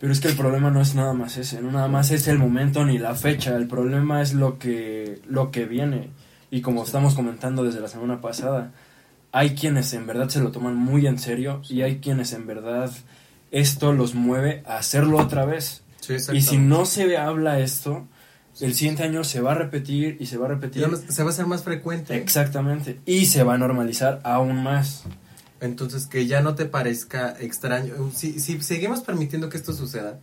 Pero 0.00 0.12
es 0.12 0.18
que 0.18 0.26
el 0.26 0.36
problema 0.36 0.72
no 0.72 0.80
es 0.80 0.96
nada 0.96 1.12
más 1.12 1.36
ese, 1.36 1.62
no 1.62 1.70
nada 1.70 1.86
más 1.86 2.10
es 2.10 2.26
el 2.26 2.38
momento 2.38 2.84
ni 2.84 2.98
la 2.98 3.14
fecha, 3.14 3.54
el 3.54 3.68
problema 3.68 4.20
es 4.20 4.34
lo 4.34 4.58
que, 4.58 5.20
lo 5.28 5.52
que 5.52 5.64
viene. 5.66 6.10
Y 6.50 6.60
como 6.60 6.82
estamos 6.82 7.14
comentando 7.14 7.62
desde 7.62 7.78
la 7.80 7.86
semana 7.86 8.20
pasada, 8.20 8.72
hay 9.32 9.54
quienes 9.54 9.92
en 9.94 10.06
verdad 10.06 10.28
se 10.28 10.40
lo 10.40 10.52
toman 10.52 10.76
muy 10.76 11.06
en 11.06 11.18
serio 11.18 11.62
y 11.68 11.82
hay 11.82 11.98
quienes 11.98 12.32
en 12.34 12.46
verdad 12.46 12.90
esto 13.50 13.92
los 13.92 14.14
mueve 14.14 14.62
a 14.66 14.76
hacerlo 14.76 15.18
otra 15.18 15.44
vez. 15.44 15.82
Sí, 16.00 16.16
Y 16.32 16.42
si 16.42 16.58
no 16.58 16.84
se 16.84 17.16
habla 17.16 17.60
esto, 17.60 18.06
el 18.60 18.74
siguiente 18.74 19.04
año 19.04 19.24
se 19.24 19.40
va 19.40 19.52
a 19.52 19.54
repetir 19.54 20.16
y 20.20 20.26
se 20.26 20.36
va 20.36 20.46
a 20.46 20.48
repetir. 20.48 20.86
Se 21.08 21.22
va 21.22 21.30
a 21.30 21.32
hacer 21.32 21.46
más 21.46 21.62
frecuente. 21.62 22.16
Exactamente. 22.16 23.00
Y 23.06 23.26
se 23.26 23.42
va 23.42 23.54
a 23.54 23.58
normalizar 23.58 24.20
aún 24.24 24.62
más. 24.62 25.04
Entonces, 25.62 26.06
que 26.08 26.26
ya 26.26 26.40
no 26.42 26.56
te 26.56 26.64
parezca 26.66 27.36
extraño. 27.38 27.94
Si, 28.12 28.40
si 28.40 28.60
seguimos 28.62 29.00
permitiendo 29.00 29.48
que 29.48 29.56
esto 29.56 29.72
suceda, 29.72 30.18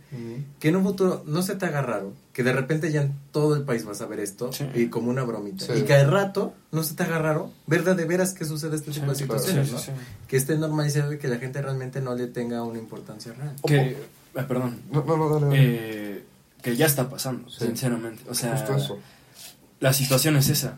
que 0.58 0.68
en 0.68 0.76
un 0.76 0.84
futuro 0.84 1.24
no 1.26 1.40
se 1.42 1.56
te 1.56 1.64
haga 1.64 1.80
raro, 1.80 2.12
que 2.34 2.42
de 2.42 2.52
repente 2.52 2.92
ya 2.92 3.00
en 3.02 3.14
todo 3.32 3.56
el 3.56 3.62
país 3.62 3.84
vas 3.86 4.02
a 4.02 4.06
ver 4.06 4.20
esto 4.20 4.52
Sí. 4.52 4.66
y 4.74 4.88
como 4.88 5.10
una 5.10 5.22
bromita. 5.24 5.64
Sí. 5.64 5.72
Y 5.78 5.82
que 5.84 5.94
al 5.94 6.10
rato 6.10 6.52
no 6.72 6.82
se 6.82 6.94
te 6.94 7.04
haga 7.04 7.18
raro 7.18 7.50
ver 7.66 7.82
de 7.84 8.04
veras 8.04 8.34
que 8.34 8.44
sucede 8.44 8.76
este 8.76 8.90
tipo 8.92 9.06
de 9.06 9.14
situaciones, 9.14 9.66
sí, 9.68 9.72
¿no? 9.72 9.78
sí, 9.78 9.86
sí. 9.96 10.00
Que 10.28 10.36
esté 10.36 10.58
normalizado 10.58 11.12
y 11.14 11.18
que 11.18 11.26
la 11.28 11.38
gente 11.38 11.62
realmente 11.62 12.02
no 12.02 12.14
le 12.14 12.26
tenga 12.26 12.62
una 12.62 12.78
importancia 12.78 13.32
real. 13.32 13.56
Que, 13.66 13.96
ah, 14.36 14.46
perdón, 14.46 14.82
No, 14.92 15.02
no, 15.04 15.16
no, 15.16 15.28
dale. 15.40 15.46
dale. 15.46 15.58
eh, 16.18 16.24
que 16.62 16.76
ya 16.76 16.84
está 16.84 17.08
pasando, 17.08 17.48
Sí. 17.48 17.64
sinceramente. 17.64 18.22
O 18.28 18.34
sea, 18.34 18.58
Justo 18.58 18.76
eso. 18.76 18.98
la 19.80 19.94
situación 19.94 20.36
es 20.36 20.50
esa. 20.50 20.76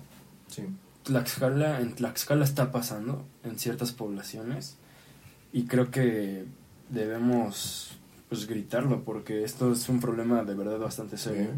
Sí. 0.49 0.62
Tlaxcala, 1.04 1.80
en 1.80 1.94
Tlaxcala 1.94 2.44
está 2.44 2.71
pasando 2.71 3.25
en 3.44 3.59
ciertas 3.59 3.92
poblaciones 3.92 4.76
y 5.52 5.66
creo 5.66 5.90
que 5.90 6.44
debemos 6.90 7.97
pues 8.28 8.47
gritarlo 8.47 9.04
porque 9.04 9.44
esto 9.44 9.73
es 9.73 9.88
un 9.88 10.00
problema 10.00 10.42
de 10.44 10.54
verdad 10.54 10.78
bastante 10.78 11.18
serio. 11.18 11.49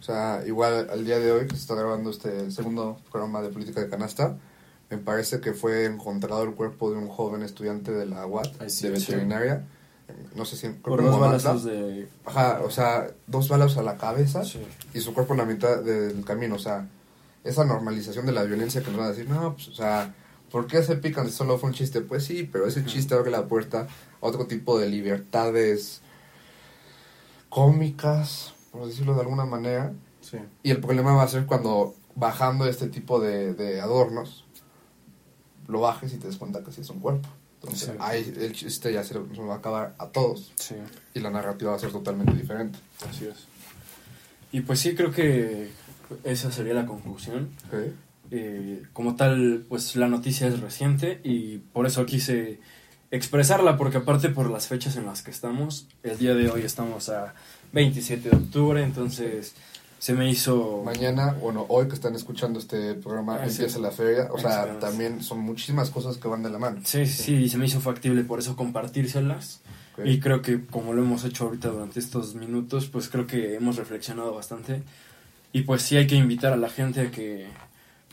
O 0.00 0.02
sea, 0.02 0.42
igual 0.46 0.88
al 0.90 1.04
día 1.04 1.18
de 1.18 1.32
hoy 1.32 1.46
que 1.46 1.54
se 1.56 1.62
está 1.62 1.74
grabando 1.74 2.10
este 2.10 2.50
segundo 2.50 2.98
programa 3.10 3.40
de 3.42 3.48
política 3.48 3.80
de 3.80 3.88
canasta, 3.88 4.36
me 4.90 4.98
parece 4.98 5.40
que 5.40 5.54
fue 5.54 5.86
encontrado 5.86 6.42
el 6.44 6.52
cuerpo 6.54 6.90
de 6.90 6.98
un 6.98 7.08
joven 7.08 7.42
estudiante 7.42 7.90
de 7.90 8.04
la 8.06 8.26
UAT, 8.26 8.48
Ay, 8.60 8.68
sí, 8.70 8.88
de 8.88 9.00
sí. 9.00 9.12
veterinaria. 9.12 9.64
No 10.36 10.44
sé 10.44 10.56
si 10.56 10.68
Por 10.68 11.02
dos 11.02 11.18
balazos 11.18 11.64
de... 11.64 12.06
Ajá, 12.26 12.60
o 12.62 12.70
sea, 12.70 13.06
dos 13.26 13.48
balas 13.48 13.78
a 13.78 13.82
la 13.82 13.96
cabeza 13.96 14.44
Sí. 14.44 14.60
y 14.92 15.00
su 15.00 15.14
cuerpo 15.14 15.32
en 15.32 15.38
la 15.38 15.46
mitad 15.46 15.82
del 15.82 16.22
camino. 16.24 16.56
O 16.56 16.58
sea, 16.58 16.86
esa 17.44 17.64
normalización 17.64 18.26
de 18.26 18.32
la 18.32 18.42
violencia 18.42 18.82
que 18.82 18.88
nos 18.90 18.98
van 18.98 19.06
a 19.08 19.10
decir, 19.12 19.28
no, 19.28 19.54
pues, 19.54 19.68
o 19.68 19.74
sea, 19.74 20.14
¿por 20.50 20.66
qué 20.66 20.82
se 20.82 20.96
pican 20.96 21.26
si 21.28 21.32
solo 21.36 21.58
fue 21.58 21.68
un 21.70 21.74
chiste? 21.74 22.00
Pues 22.00 22.24
sí, 22.24 22.48
pero 22.50 22.66
ese 22.66 22.84
chiste 22.84 23.14
abre 23.14 23.30
la 23.30 23.46
puerta 23.46 23.82
a 24.20 24.26
otro 24.26 24.46
tipo 24.46 24.78
de 24.78 24.88
libertades 24.88 26.00
cómicas, 27.48 28.54
por 28.72 28.86
decirlo 28.86 29.14
de 29.14 29.20
alguna 29.20 29.44
manera. 29.44 29.92
Sí. 30.20 30.38
Y 30.62 30.70
el 30.70 30.80
problema 30.80 31.12
va 31.14 31.22
a 31.22 31.28
ser 31.28 31.46
cuando 31.46 31.94
bajando 32.14 32.66
este 32.66 32.88
tipo 32.88 33.20
de, 33.20 33.54
de 33.54 33.80
adornos, 33.80 34.44
lo 35.68 35.80
bajes 35.80 36.12
y 36.12 36.16
te 36.16 36.26
des 36.28 36.36
cuenta 36.36 36.62
que 36.62 36.72
sí 36.72 36.80
es 36.80 36.90
un 36.90 37.00
cuerpo. 37.00 37.28
Entonces, 37.62 37.88
Sí. 37.90 37.96
ahí 37.98 38.34
el 38.40 38.52
chiste 38.52 38.92
ya 38.92 39.02
se 39.04 39.14
nos 39.14 39.38
va 39.48 39.54
a 39.54 39.56
acabar 39.58 39.94
a 39.98 40.08
todos 40.08 40.52
Sí, 40.56 40.74
y 41.14 41.20
la 41.20 41.30
narrativa 41.30 41.70
va 41.70 41.76
a 41.76 41.80
ser 41.80 41.92
totalmente 41.92 42.34
diferente. 42.34 42.78
así 43.08 43.24
es. 43.26 43.46
Y 44.52 44.60
pues 44.60 44.80
sí, 44.80 44.94
creo 44.94 45.10
que 45.10 45.70
esa 46.24 46.52
sería 46.52 46.74
la 46.74 46.86
conclusión. 46.86 47.48
Eh, 48.30 48.82
como 48.92 49.16
tal, 49.16 49.64
pues 49.68 49.96
la 49.96 50.08
noticia 50.08 50.46
es 50.48 50.60
reciente 50.60 51.20
y 51.24 51.58
por 51.58 51.86
eso 51.86 52.06
quise 52.06 52.58
expresarla, 53.10 53.76
porque 53.76 53.98
aparte 53.98 54.28
por 54.30 54.50
las 54.50 54.66
fechas 54.66 54.96
en 54.96 55.06
las 55.06 55.22
que 55.22 55.30
estamos, 55.30 55.86
el 56.02 56.18
día 56.18 56.34
de 56.34 56.50
hoy 56.50 56.62
estamos 56.62 57.08
a 57.10 57.34
27 57.72 58.30
de 58.30 58.36
octubre, 58.36 58.82
entonces 58.82 59.54
se 59.98 60.14
me 60.14 60.28
hizo... 60.28 60.82
Mañana, 60.84 61.32
bueno, 61.40 61.64
hoy 61.68 61.86
que 61.86 61.94
están 61.94 62.14
escuchando 62.14 62.58
este 62.58 62.94
programa, 62.94 63.36
Ah, 63.36 63.44
sí. 63.48 63.56
empieza 63.62 63.78
la 63.78 63.90
feria. 63.90 64.28
O 64.32 64.38
sea, 64.38 64.78
también 64.80 65.22
son 65.22 65.40
muchísimas 65.40 65.90
cosas 65.90 66.16
que 66.16 66.26
van 66.28 66.42
de 66.42 66.50
la 66.50 66.58
mano. 66.58 66.80
Sí, 66.84 67.06
sí, 67.06 67.22
sí, 67.22 67.34
y 67.36 67.48
se 67.48 67.56
me 67.58 67.66
hizo 67.66 67.80
factible 67.80 68.24
por 68.24 68.38
eso 68.38 68.56
compartírselas. 68.56 69.60
Y 70.04 70.18
creo 70.18 70.42
que 70.42 70.66
como 70.66 70.92
lo 70.92 71.02
hemos 71.02 71.24
hecho 71.24 71.44
ahorita 71.44 71.68
durante 71.68 72.00
estos 72.00 72.34
minutos, 72.34 72.86
pues 72.88 73.08
creo 73.08 73.28
que 73.28 73.54
hemos 73.54 73.76
reflexionado 73.76 74.34
bastante. 74.34 74.82
Y 75.54 75.62
pues 75.62 75.80
sí 75.82 75.96
hay 75.96 76.06
que 76.06 76.16
invitar 76.16 76.52
a 76.52 76.56
la 76.56 76.68
gente 76.68 77.00
a 77.00 77.10
que 77.10 77.46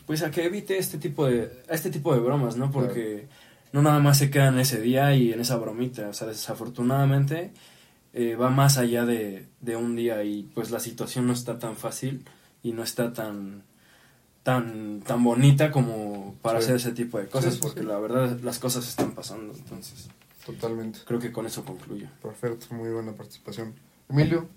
pues 0.06 0.22
a 0.22 0.30
que 0.30 0.44
evite 0.46 0.78
este 0.78 0.96
tipo 0.96 1.26
de 1.26 1.50
a 1.68 1.74
este 1.74 1.90
tipo 1.90 2.14
de 2.14 2.20
bromas, 2.20 2.56
¿no? 2.56 2.70
Porque 2.70 3.26
no 3.72 3.82
nada 3.82 3.98
más 3.98 4.16
se 4.18 4.30
queda 4.30 4.48
en 4.48 4.58
ese 4.58 4.80
día 4.80 5.14
y 5.14 5.32
en 5.32 5.40
esa 5.40 5.56
bromita, 5.56 6.08
o 6.08 6.12
sea, 6.14 6.28
desafortunadamente 6.28 7.50
eh, 8.14 8.34
va 8.36 8.48
más 8.50 8.78
allá 8.78 9.04
de, 9.06 9.46
de 9.60 9.76
un 9.76 9.96
día 9.96 10.22
y 10.24 10.44
pues 10.54 10.70
la 10.70 10.80
situación 10.80 11.26
no 11.26 11.32
está 11.32 11.58
tan 11.58 11.76
fácil 11.76 12.24
y 12.62 12.72
no 12.72 12.82
está 12.82 13.12
tan 13.12 13.62
tan 14.42 15.00
tan 15.00 15.22
bonita 15.22 15.70
como 15.70 16.34
para 16.42 16.58
Sí. 16.60 16.64
hacer 16.64 16.76
ese 16.76 16.92
tipo 16.92 17.18
de 17.18 17.26
cosas 17.26 17.54
Sí, 17.54 17.60
sí, 17.60 17.66
porque 17.66 17.82
la 17.82 17.98
verdad 17.98 18.38
las 18.42 18.58
cosas 18.58 18.86
están 18.88 19.12
pasando 19.12 19.52
entonces 19.54 20.08
Totalmente. 20.44 21.00
creo 21.06 21.20
que 21.20 21.30
con 21.32 21.46
eso 21.46 21.64
concluyo 21.64 22.08
Perfecto, 22.20 22.66
muy 22.74 22.90
buena 22.90 23.12
participación. 23.12 23.74
Emilio, 24.08 24.48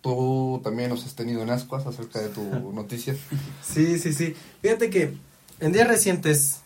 tú 0.00 0.60
también 0.62 0.90
nos 0.90 1.04
has 1.04 1.14
tenido 1.14 1.42
en 1.42 1.50
ascuas 1.50 1.86
acerca 1.86 2.20
de 2.20 2.28
tu 2.28 2.42
noticia. 2.72 3.16
Sí, 3.62 3.98
sí, 3.98 4.12
sí. 4.12 4.34
Fíjate 4.62 4.90
que 4.90 5.14
en 5.60 5.72
días 5.72 5.88
recientes 5.88 6.60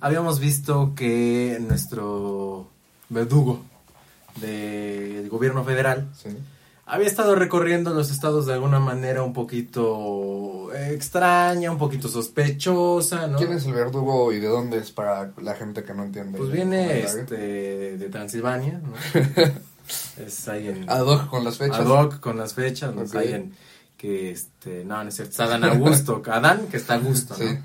habíamos 0.00 0.40
visto 0.40 0.92
que 0.94 1.58
nuestro 1.60 2.68
verdugo 3.08 3.60
del 4.40 5.28
gobierno 5.30 5.64
federal 5.64 6.08
Sí. 6.14 6.28
había 6.84 7.06
estado 7.06 7.34
recorriendo 7.34 7.94
los 7.94 8.10
estados 8.10 8.44
de 8.46 8.52
alguna 8.52 8.78
manera 8.80 9.22
un 9.22 9.32
poquito 9.32 10.70
extraña, 10.74 11.70
un 11.72 11.78
poquito 11.78 12.08
sospechosa, 12.08 13.26
¿no? 13.28 13.38
¿Quién 13.38 13.52
es 13.52 13.64
el 13.64 13.72
verdugo 13.72 14.32
y 14.32 14.40
de 14.40 14.48
dónde 14.48 14.78
es 14.78 14.90
para 14.92 15.32
la 15.40 15.54
gente 15.54 15.84
que 15.84 15.94
no 15.94 16.04
entiende? 16.04 16.36
Pues 16.38 16.50
viene 16.52 17.00
este 17.00 17.96
de 17.96 18.08
Transilvania, 18.10 18.80
¿no? 18.84 18.92
es 20.18 20.48
ahí 20.48 20.68
en 20.68 20.88
Ad 20.90 21.02
hoc 21.06 21.28
con 21.28 21.44
las 21.44 21.58
fechas. 21.58 21.80
ad 21.80 21.86
hoc 21.86 22.20
con 22.20 22.36
las 22.38 22.54
fechas, 22.54 22.94
¿no? 22.94 23.02
Es 23.02 23.10
Ok. 23.10 23.16
ahí 23.16 23.32
en 23.32 23.54
que 23.96 24.30
este, 24.30 24.84
no, 24.84 25.02
no 25.02 25.08
es 25.08 25.14
cierto, 25.16 25.32
es 25.32 25.40
Adán 25.40 25.64
Augusto, 25.64 26.22
Adán 26.30 26.66
que 26.70 26.76
está 26.76 26.94
a 26.94 26.98
gusto, 26.98 27.36
¿no? 27.38 27.48
Sí. 27.50 27.58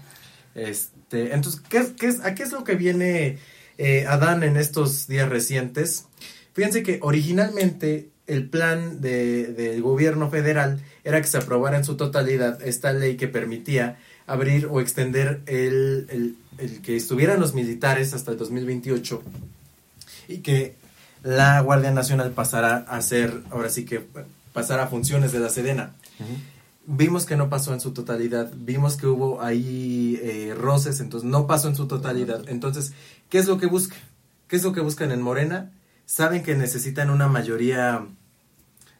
Este, 0.56 1.34
entonces, 1.34 1.62
¿qué, 1.70 1.78
es- 1.80 1.90
qué 1.92 2.08
es, 2.08 2.20
¿a 2.22 2.36
qué 2.36 2.44
es 2.44 2.52
lo 2.52 2.64
que 2.64 2.76
viene 2.76 3.38
eh, 3.78 4.06
Adán 4.08 4.44
en 4.44 4.58
estos 4.58 5.08
días 5.08 5.28
recientes? 5.30 6.06
Fíjense 6.54 6.84
que 6.84 7.00
originalmente 7.02 8.10
el 8.28 8.50
plan 8.50 9.02
de- 9.02 9.48
del 9.48 9.82
gobierno 9.82 10.30
federal 10.30 10.82
era 11.04 11.22
que 11.22 11.28
se 11.28 11.38
aprobara 11.38 11.78
en 11.78 11.84
su 11.86 11.96
totalidad 11.98 12.62
esta 12.62 12.94
ley 12.94 13.18
que 13.18 13.28
permitía 13.28 13.98
abrir 14.28 14.68
o 14.68 14.80
extender 14.80 15.42
el, 15.48 16.06
el- 16.10 16.36
el 16.58 16.82
que 16.82 16.96
estuvieran 16.96 17.40
los 17.40 17.54
militares 17.54 18.14
hasta 18.14 18.32
el 18.32 18.38
2028 18.38 19.22
y 20.28 20.38
que 20.38 20.76
la 21.24 21.60
Guardia 21.62 21.92
Nacional 21.92 22.32
pasara 22.32 22.78
a 22.78 23.02
ser, 23.02 23.44
ahora 23.52 23.70
sí 23.70 23.86
que 23.86 24.06
pasara 24.54 24.84
a 24.84 24.88
funciones 24.88 25.32
de 25.32 25.40
la 25.40 25.50
Sedena. 25.50 25.94
Vimos 26.88 27.26
que 27.26 27.36
no 27.36 27.50
pasó 27.50 27.74
en 27.74 27.80
su 27.80 27.92
totalidad, 27.92 28.52
vimos 28.56 28.98
que 28.98 29.08
hubo 29.08 29.42
ahí 29.42 30.20
eh, 30.24 30.56
roces, 30.58 31.00
entonces 31.00 31.30
no 31.30 31.46
pasó 31.48 31.68
en 31.68 31.76
su 31.76 31.88
totalidad. 31.88 32.44
Entonces, 32.48 32.94
¿qué 33.30 33.38
es 33.38 33.48
lo 33.48 33.58
que 33.60 33.68
buscan? 33.68 34.00
¿Qué 34.48 34.56
es 34.56 34.64
lo 34.64 34.74
que 34.74 34.82
buscan 34.82 35.12
en 35.12 35.22
Morena? 35.22 35.72
Saben 36.06 36.44
que 36.44 36.56
necesitan 36.56 37.10
una 37.10 37.28
mayoría, 37.28 38.06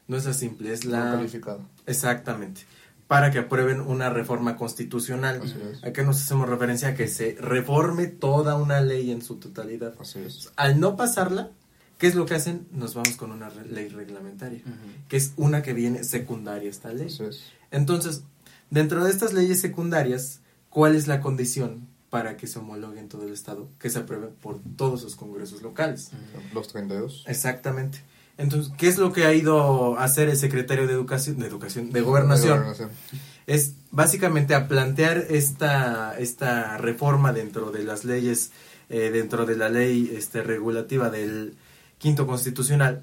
no 0.08 0.16
es 0.16 0.24
la 0.24 0.32
simple, 0.32 0.72
es 0.72 0.86
No 0.86 0.92
la... 0.92 1.26
Exactamente. 1.86 2.62
Para 3.08 3.30
que 3.30 3.40
aprueben 3.40 3.80
una 3.82 4.08
reforma 4.08 4.56
constitucional. 4.56 5.42
Así 5.44 5.56
es. 5.70 5.84
¿A 5.84 5.92
qué 5.92 6.04
nos 6.04 6.22
hacemos 6.22 6.48
referencia? 6.48 6.88
A 6.88 6.94
que 6.94 7.08
se 7.08 7.36
reforme 7.38 8.06
toda 8.06 8.56
una 8.56 8.80
ley 8.80 9.10
en 9.10 9.20
su 9.20 9.36
totalidad. 9.36 9.92
Así 10.00 10.20
es. 10.20 10.50
Al 10.56 10.80
no 10.80 10.96
pasarla, 10.96 11.50
¿Qué 12.02 12.08
es 12.08 12.16
lo 12.16 12.26
que 12.26 12.34
hacen? 12.34 12.66
Nos 12.72 12.94
vamos 12.94 13.16
con 13.16 13.30
una 13.30 13.48
re- 13.48 13.64
ley 13.68 13.88
reglamentaria, 13.88 14.60
que 15.08 15.16
es 15.16 15.34
una 15.36 15.62
que 15.62 15.72
viene 15.72 16.02
secundaria 16.02 16.66
a 16.66 16.72
esta 16.72 16.92
ley. 16.92 17.06
Entonces, 17.70 18.24
dentro 18.70 19.04
de 19.04 19.10
estas 19.12 19.32
leyes 19.32 19.60
secundarias, 19.60 20.40
¿cuál 20.68 20.96
es 20.96 21.06
la 21.06 21.20
condición 21.20 21.86
para 22.10 22.36
que 22.36 22.48
se 22.48 22.58
homologue 22.58 22.98
en 22.98 23.08
todo 23.08 23.24
el 23.24 23.32
estado? 23.32 23.68
Que 23.78 23.88
se 23.88 24.00
apruebe 24.00 24.26
por 24.42 24.58
todos 24.76 25.04
los 25.04 25.14
congresos 25.14 25.62
locales. 25.62 26.10
Los 26.52 26.66
32. 26.72 27.22
Exactamente. 27.28 28.02
Entonces, 28.36 28.72
¿qué 28.76 28.88
es 28.88 28.98
lo 28.98 29.12
que 29.12 29.24
ha 29.26 29.32
ido 29.32 29.96
a 29.96 30.02
hacer 30.02 30.28
el 30.28 30.36
secretario 30.36 30.88
de 30.88 30.94
Educación, 30.94 31.38
de 31.38 31.46
Educación, 31.46 31.92
de 31.92 32.00
Gobernación? 32.00 32.54
De 32.58 32.64
gobernación. 32.64 32.90
Es 33.46 33.74
básicamente 33.92 34.56
a 34.56 34.66
plantear 34.66 35.18
esta, 35.30 36.18
esta 36.18 36.78
reforma 36.78 37.32
dentro 37.32 37.70
de 37.70 37.84
las 37.84 38.04
leyes, 38.04 38.50
eh, 38.88 39.10
dentro 39.12 39.46
de 39.46 39.54
la 39.56 39.68
ley 39.68 40.12
este, 40.16 40.42
regulativa 40.42 41.08
del 41.08 41.54
quinto 42.02 42.26
constitucional, 42.26 43.02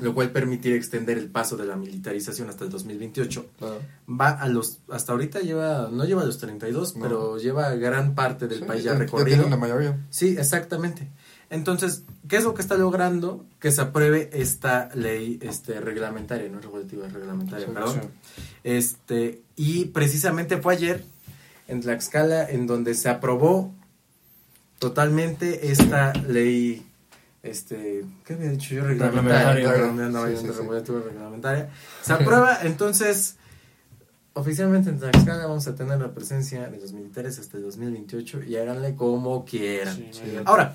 lo 0.00 0.14
cual 0.14 0.30
permitir 0.30 0.74
extender 0.74 1.16
el 1.16 1.28
paso 1.28 1.56
de 1.56 1.64
la 1.66 1.76
militarización 1.76 2.48
hasta 2.48 2.64
el 2.64 2.70
2028. 2.70 3.46
Va 4.08 4.30
a 4.30 4.48
los, 4.48 4.78
hasta 4.90 5.12
ahorita 5.12 5.40
lleva, 5.40 5.88
no 5.92 6.04
lleva 6.04 6.22
a 6.22 6.24
los 6.26 6.38
32, 6.38 6.96
No. 6.96 7.02
pero 7.02 7.38
lleva 7.38 7.70
gran 7.76 8.14
parte 8.14 8.48
del 8.48 8.58
Sí, 8.60 8.64
país 8.64 8.82
ya- 8.84 8.94
recorrido. 8.94 9.48
la 9.48 9.56
mayoría. 9.56 9.96
Sí, 10.10 10.36
exactamente. 10.38 11.08
Entonces, 11.50 12.04
¿qué 12.28 12.36
es 12.36 12.44
lo 12.44 12.54
que 12.54 12.62
está 12.62 12.76
logrando? 12.76 13.44
Que 13.58 13.72
se 13.72 13.80
apruebe 13.80 14.30
esta 14.32 14.88
ley 14.94 15.38
este, 15.42 15.80
reglamentaria, 15.80 16.48
no 16.48 16.60
regulativa, 16.60 17.08
reglamentaria, 17.08 17.66
Sí, 17.66 17.72
perdón. 17.72 18.00
sí. 18.02 18.08
Este, 18.64 19.42
y 19.56 19.86
precisamente 19.86 20.56
fue 20.58 20.74
ayer 20.74 21.04
en 21.66 21.80
Tlaxcala 21.80 22.48
en 22.48 22.66
donde 22.68 22.94
se 22.94 23.08
aprobó 23.08 23.74
totalmente 24.78 25.70
esta 25.72 26.12
ley, 26.12 26.86
este, 27.42 28.04
¿qué 28.24 28.34
había 28.34 28.50
dicho 28.50 28.74
yo? 28.74 28.84
Reglamentaria. 28.84 29.72
Reglamentaria. 29.72 30.36
Sí, 30.36 30.46
sí, 30.46 30.52
sí. 30.52 30.92
reglamentaria. 30.92 31.70
Se 32.02 32.12
aprueba, 32.12 32.58
entonces, 32.62 33.36
oficialmente 34.34 34.90
en 34.90 34.98
Tlaxcala 34.98 35.46
vamos 35.46 35.66
a 35.66 35.74
tener 35.74 35.98
la 35.98 36.12
presencia 36.12 36.68
de 36.68 36.78
los 36.78 36.92
militares 36.92 37.38
hasta 37.38 37.56
el 37.56 37.62
2028 37.64 38.44
y 38.44 38.56
háganle 38.56 38.94
como 38.94 39.44
quieran. 39.44 40.10
Ahora, 40.44 40.74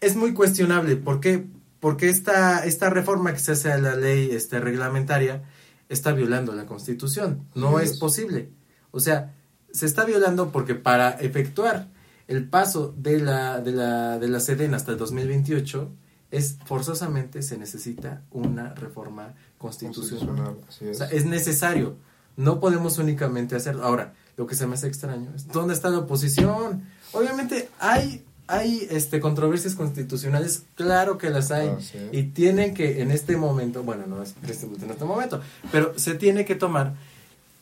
es 0.00 0.16
muy 0.16 0.32
cuestionable. 0.32 0.96
¿Por 0.96 1.20
qué? 1.20 1.46
Porque 1.80 2.08
esta, 2.08 2.64
esta 2.64 2.88
reforma 2.90 3.32
que 3.32 3.38
se 3.38 3.52
hace 3.52 3.72
a 3.72 3.78
la 3.78 3.94
ley 3.94 4.30
este, 4.32 4.60
reglamentaria 4.60 5.42
está 5.88 6.12
violando 6.12 6.54
la 6.54 6.66
Constitución. 6.66 7.46
No 7.54 7.78
es. 7.78 7.98
posible. 7.98 8.48
O 8.90 9.00
sea, 9.00 9.34
se 9.72 9.86
está 9.86 10.04
violando 10.04 10.50
porque 10.50 10.74
para 10.74 11.10
efectuar 11.10 11.88
el 12.28 12.48
paso 12.48 12.94
de 12.96 13.20
la, 13.20 13.60
de 13.60 13.72
la, 13.72 14.18
de 14.18 14.28
la 14.28 14.40
SEDEN 14.40 14.74
hasta 14.74 14.92
el 14.92 14.98
2028 14.98 15.90
es 16.30 16.56
forzosamente 16.64 17.42
se 17.42 17.58
necesita 17.58 18.22
una 18.30 18.74
reforma 18.74 19.34
constitucional. 19.58 20.54
Constitucional, 20.54 20.56
así 20.68 20.84
O 20.86 20.90
es. 20.90 20.98
sea, 20.98 21.06
es 21.08 21.24
necesario. 21.26 21.96
No 22.36 22.58
podemos 22.60 22.98
únicamente 22.98 23.54
hacerlo. 23.54 23.84
Ahora, 23.84 24.14
lo 24.36 24.46
que 24.46 24.56
se 24.56 24.66
me 24.66 24.74
hace 24.74 24.88
extraño 24.88 25.30
es 25.36 25.46
¿dónde 25.48 25.74
está 25.74 25.90
la 25.90 25.98
oposición? 25.98 26.82
Obviamente 27.12 27.68
hay 27.78 28.24
hay 28.46 28.86
este 28.90 29.20
controversias 29.20 29.74
constitucionales, 29.74 30.64
claro 30.74 31.16
que 31.16 31.30
las 31.30 31.50
hay 31.50 31.68
Ah, 31.68 31.78
sí. 31.80 31.96
y 32.12 32.24
tienen 32.24 32.74
que 32.74 33.00
en 33.00 33.10
este 33.10 33.38
momento, 33.38 33.82
bueno, 33.84 34.06
no 34.06 34.22
es 34.22 34.34
en 34.42 34.90
este 34.90 35.04
momento, 35.06 35.40
pero 35.72 35.98
se 35.98 36.14
tiene 36.14 36.44
que 36.44 36.54
tomar 36.54 36.92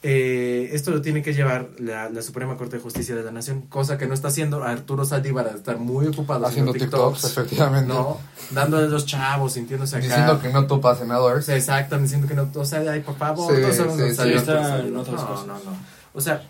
eh, 0.04 0.70
esto 0.72 0.90
lo 0.90 1.00
tiene 1.00 1.22
que 1.22 1.32
llevar 1.32 1.70
la, 1.78 2.08
la 2.10 2.22
Suprema 2.22 2.56
Corte 2.56 2.76
de 2.76 2.82
Justicia 2.82 3.14
de 3.14 3.22
la 3.22 3.30
Nación, 3.30 3.62
cosa 3.62 3.98
que 3.98 4.06
no 4.06 4.14
está 4.14 4.28
haciendo 4.28 4.62
Arturo 4.64 5.04
Saldívar, 5.04 5.46
estar 5.54 5.78
muy 5.78 6.06
ocupado 6.08 6.44
Haciendo 6.46 6.72
TikToks, 6.72 7.24
efectivamente. 7.24 7.86
no, 7.92 8.18
dándole 8.50 8.86
a 8.86 8.88
los 8.88 9.06
chavos, 9.06 9.52
sintiéndose 9.52 9.96
acá. 9.96 10.06
Diciendo 10.06 10.40
que 10.40 10.48
no 10.48 10.66
topa 10.66 10.96
senadores. 10.96 11.48
Exacto, 11.48 11.96
diciendo 11.98 12.26
que 12.26 12.34
no, 12.34 12.50
o 12.54 12.64
sea, 12.64 12.80
ay, 12.90 13.00
por 13.02 13.16
favor, 13.16 13.54
Sí, 13.54 13.62
todos 13.62 13.76
sabemos 13.76 13.94
sí, 13.96 14.00
dónde 14.00 14.10
sí, 14.14 14.16
salió 14.16 14.36
está 14.38 14.52
Arturo 14.52 14.68
en 14.68 14.72
Saldívar. 14.94 15.00
otras 15.02 15.20
no, 15.22 15.26
cosas. 15.28 15.46
No, 15.46 15.54
no, 15.54 15.76
O 16.14 16.20
sea, 16.20 16.42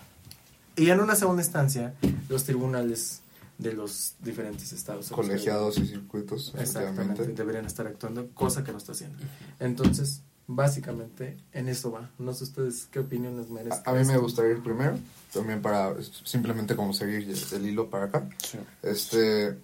y 0.75 0.89
en 0.89 0.99
una 0.99 1.15
segunda 1.15 1.43
instancia, 1.43 1.93
los 2.29 2.43
tribunales 2.45 3.19
de 3.59 3.73
los 3.73 4.15
diferentes 4.23 4.73
estados. 4.73 5.09
Colegiados 5.09 5.77
y 5.77 5.85
circuitos, 5.85 6.53
Exactamente, 6.57 7.03
efectivamente. 7.03 7.33
deberían 7.41 7.65
estar 7.67 7.85
actuando, 7.85 8.27
cosa 8.33 8.63
que 8.63 8.71
no 8.71 8.79
está 8.79 8.93
haciendo. 8.93 9.19
Entonces, 9.59 10.21
básicamente, 10.55 11.37
en 11.51 11.69
eso 11.69 11.91
va. 11.91 12.09
No 12.19 12.33
sé 12.33 12.43
ustedes 12.45 12.87
qué 12.91 12.99
opinión 12.99 13.37
les 13.37 13.49
merece. 13.49 13.81
A, 13.85 13.91
a 13.91 13.93
mí 13.93 14.05
me 14.05 14.17
gustaría 14.17 14.51
ir 14.51 14.63
primero, 14.63 14.97
también 15.33 15.61
para 15.61 15.93
simplemente 16.23 16.75
como 16.75 16.93
seguir 16.93 17.31
el 17.53 17.65
hilo 17.65 17.89
para 17.89 18.05
acá. 18.05 18.27
Este, 18.81 19.57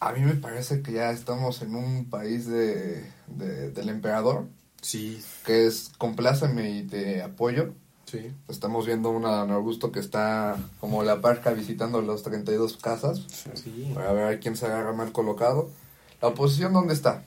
a 0.00 0.12
mí 0.12 0.20
me 0.20 0.34
parece 0.34 0.82
que 0.82 0.92
ya 0.92 1.10
estamos 1.10 1.62
en 1.62 1.74
un 1.74 2.04
país 2.10 2.46
de, 2.46 3.04
de- 3.28 3.70
del 3.70 3.88
emperador. 3.88 4.46
Sí. 4.82 5.22
Que 5.46 5.66
es 5.66 5.90
compláceme 5.98 6.70
y 6.78 6.82
te 6.82 7.22
apoyo. 7.22 7.72
Sí. 8.04 8.30
Estamos 8.48 8.84
viendo 8.86 9.08
una 9.10 9.30
Don 9.30 9.50
Augusto 9.50 9.90
que 9.90 9.98
está 10.00 10.56
como 10.78 11.02
la 11.02 11.20
parca 11.22 11.52
visitando 11.52 12.02
los 12.02 12.22
32 12.22 12.76
casas 12.76 13.22
Sí. 13.54 13.90
para 13.94 14.12
ver 14.12 14.34
a 14.34 14.38
quién 14.40 14.56
se 14.56 14.66
agarra 14.66 14.92
mal 14.92 15.10
colocado. 15.10 15.70
¿La 16.20 16.28
oposición 16.28 16.72
dónde 16.74 16.92
está? 16.94 17.24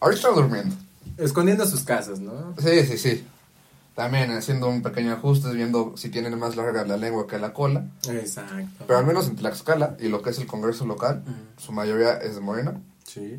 Ahorita 0.00 0.28
durmiendo. 0.30 0.74
Escondiendo 1.18 1.66
sus 1.66 1.82
casas, 1.84 2.20
¿no? 2.20 2.54
Sí, 2.58 2.84
sí, 2.86 2.98
sí. 2.98 3.26
También 3.94 4.30
haciendo 4.32 4.68
un 4.68 4.82
pequeño 4.82 5.12
ajuste, 5.12 5.52
viendo 5.52 5.96
si 5.96 6.08
tienen 6.08 6.36
más 6.38 6.56
larga 6.56 6.84
la 6.84 6.96
lengua 6.96 7.26
que 7.28 7.38
la 7.38 7.52
cola. 7.52 7.86
Exacto. 8.08 8.84
Pero 8.86 8.98
al 8.98 9.06
menos 9.06 9.28
en 9.28 9.36
Tlaxcala 9.36 9.96
y 10.00 10.08
lo 10.08 10.20
que 10.22 10.30
es 10.30 10.38
el 10.38 10.46
Congreso 10.48 10.84
local, 10.84 11.22
su 11.58 11.70
mayoría 11.70 12.14
es 12.14 12.34
de 12.34 12.40
Morena. 12.40 12.80
Sí. 13.06 13.38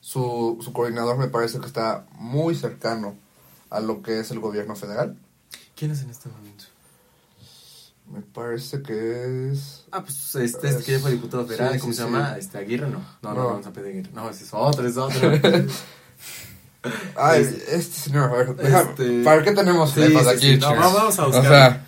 Su, 0.00 0.58
su 0.60 0.72
coordinador 0.72 1.16
me 1.18 1.28
parece 1.28 1.60
que 1.60 1.66
está 1.66 2.04
muy 2.18 2.56
cercano 2.56 3.14
a 3.70 3.78
lo 3.78 4.02
que 4.02 4.18
es 4.18 4.30
el 4.32 4.40
gobierno 4.40 4.74
federal. 4.74 5.16
¿Quién 5.76 5.92
es 5.92 6.02
en 6.02 6.10
este 6.10 6.28
momento? 6.28 6.64
Me 8.12 8.20
parece 8.20 8.82
que 8.82 9.52
es... 9.52 9.84
Ah, 9.92 10.02
pues 10.02 10.34
este, 10.34 10.68
este 10.68 10.82
que 10.82 10.92
ya 10.92 10.98
fue 10.98 11.12
diputado 11.12 11.46
federal, 11.46 11.74
Sí, 11.74 11.78
¿cómo 11.78 11.92
sí, 11.92 11.98
se 11.98 12.04
sí. 12.04 12.10
llama? 12.10 12.36
Este, 12.36 12.58
Aguirre, 12.58 12.88
¿no? 12.90 12.98
No, 13.22 13.32
no, 13.32 13.34
No. 13.34 13.46
vamos 13.50 13.66
a 13.68 13.72
pedir 13.72 13.90
Aguirre. 13.92 14.10
No, 14.12 14.28
ese 14.28 14.42
es 14.44 14.50
otro, 14.52 14.86
es 14.86 14.96
otro. 14.96 15.30
Ay, 17.16 17.42
Es- 17.42 17.68
este 17.68 17.96
señor, 18.00 18.30
a 18.30 18.36
ver, 18.36 18.56
Este- 18.60 19.22
¿para 19.22 19.42
qué 19.42 19.52
tenemos 19.52 19.92
Sí, 19.92 20.02
aquí? 20.02 20.54
sí, 20.54 20.56
no, 20.58 20.74
vamos 20.74 21.18
a 21.18 21.26
buscar. 21.26 21.44
O 21.46 21.48
sea, 21.48 21.86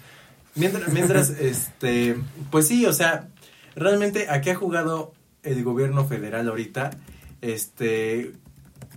Mientras, 0.56 0.88
mientras, 0.92 1.30
este, 1.40 2.16
pues 2.52 2.68
sí, 2.68 2.86
o 2.86 2.92
sea, 2.92 3.28
realmente 3.74 4.28
aquí 4.30 4.50
ha 4.50 4.54
jugado 4.54 5.12
el 5.42 5.64
gobierno 5.64 6.06
federal 6.06 6.48
ahorita, 6.48 6.90
este, 7.40 8.32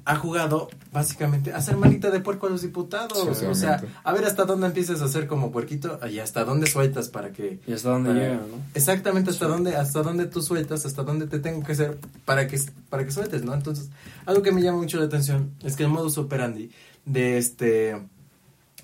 ha 0.09 0.15
jugado 0.15 0.69
básicamente 0.93 1.51
a 1.53 1.57
hacer 1.57 1.75
manita 1.75 2.09
de 2.11 2.19
puerco 2.21 2.47
a 2.47 2.49
los 2.49 2.61
diputados, 2.61 3.37
Sí, 3.37 3.45
o 3.45 3.53
sea, 3.55 3.83
a 4.03 4.13
ver 4.13 4.23
hasta 4.25 4.45
dónde 4.45 4.67
empiezas 4.67 5.01
a 5.01 5.05
hacer 5.05 5.27
como 5.27 5.51
puerquito 5.51 5.99
y 6.09 6.19
hasta 6.19 6.45
dónde 6.45 6.67
sueltas 6.67 7.09
para 7.09 7.31
que... 7.33 7.59
Y 7.67 7.73
hasta 7.73 7.89
dónde 7.89 8.09
para- 8.11 8.21
llega, 8.21 8.35
¿no? 8.35 8.63
Exactamente, 8.73 9.31
hasta 9.31 9.47
dónde, 9.47 9.75
hasta 9.75 10.01
dónde 10.03 10.25
tú 10.27 10.41
sueltas, 10.41 10.85
hasta 10.85 11.03
dónde 11.03 11.27
te 11.27 11.39
tengo 11.39 11.61
que 11.65 11.73
hacer 11.73 11.97
para 12.23 12.47
que, 12.47 12.57
para 12.89 13.03
que 13.05 13.11
sueltes, 13.11 13.43
¿no? 13.43 13.53
Entonces, 13.53 13.89
algo 14.25 14.41
que 14.41 14.51
me 14.53 14.61
llama 14.61 14.77
mucho 14.77 14.97
la 14.97 15.05
atención 15.07 15.51
es 15.63 15.75
que 15.75 15.83
el 15.83 15.89
modus 15.89 16.17
operandi 16.17 16.71
de 17.05 17.37
este 17.37 18.01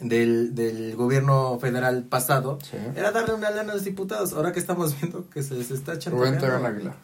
del, 0.02 0.54
del 0.56 0.96
gobierno 0.98 1.58
federal 1.62 2.04
pasado 2.04 2.60
Sí. 2.70 2.76
era 2.96 3.12
darle 3.12 3.36
una 3.36 3.50
lana 3.52 3.72
a 3.72 3.76
los 3.76 3.86
diputados. 3.86 4.34
Ahora 4.34 4.52
que 4.52 4.60
estamos 4.60 5.00
viendo 5.00 5.30
que 5.30 5.42
se 5.44 5.54
les 5.56 5.72
está 5.72 5.94
echando. 5.94 6.20
Rubén 6.20 6.38
Terán 6.38 6.66
Aguilar. 6.66 6.96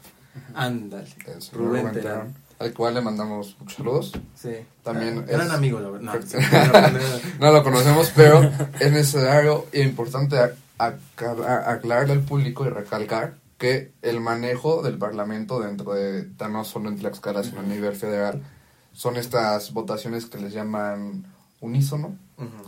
Ándale. 0.54 1.08
Rubén 1.54 1.54
Rubén 1.54 1.92
Terán. 1.94 1.94
Terán, 1.94 2.34
Al 2.60 2.74
cual 2.74 2.94
le 2.96 3.02
mandamos 3.02 3.56
muchos 3.60 3.78
saludos. 3.78 4.12
Sí. 4.36 4.50
También 4.84 5.20
Ah, 5.28 5.32
Eran 5.32 5.48
es- 5.48 5.54
amigos, 5.54 5.82
la 5.82 5.90
verdad. 5.90 6.20
No, 7.40 7.40
no 7.48 7.52
lo 7.54 7.64
conocemos, 7.64 8.12
pero 8.16 8.42
es 8.80 8.92
necesario 8.92 9.66
e 9.72 9.82
importante 9.82 10.38
aclararle 10.78 12.14
al 12.14 12.22
público 12.22 12.66
y 12.66 12.70
recalcar 12.70 13.36
que 13.58 13.92
el 14.02 14.22
manejo 14.22 14.82
del 14.82 14.98
Parlamento 14.98 15.60
dentro 15.60 15.94
de, 15.94 16.28
no 16.50 16.64
solo 16.64 16.90
en 16.90 16.98
Tlaxcala, 16.98 17.44
sino 17.44 17.60
a 17.60 17.64
nivel 17.64 17.96
federal, 17.96 18.42
son 18.94 19.18
estas 19.18 19.74
votaciones 19.74 20.26
que 20.26 20.38
les 20.38 20.54
llaman 20.54 21.26
unísono, 21.62 22.16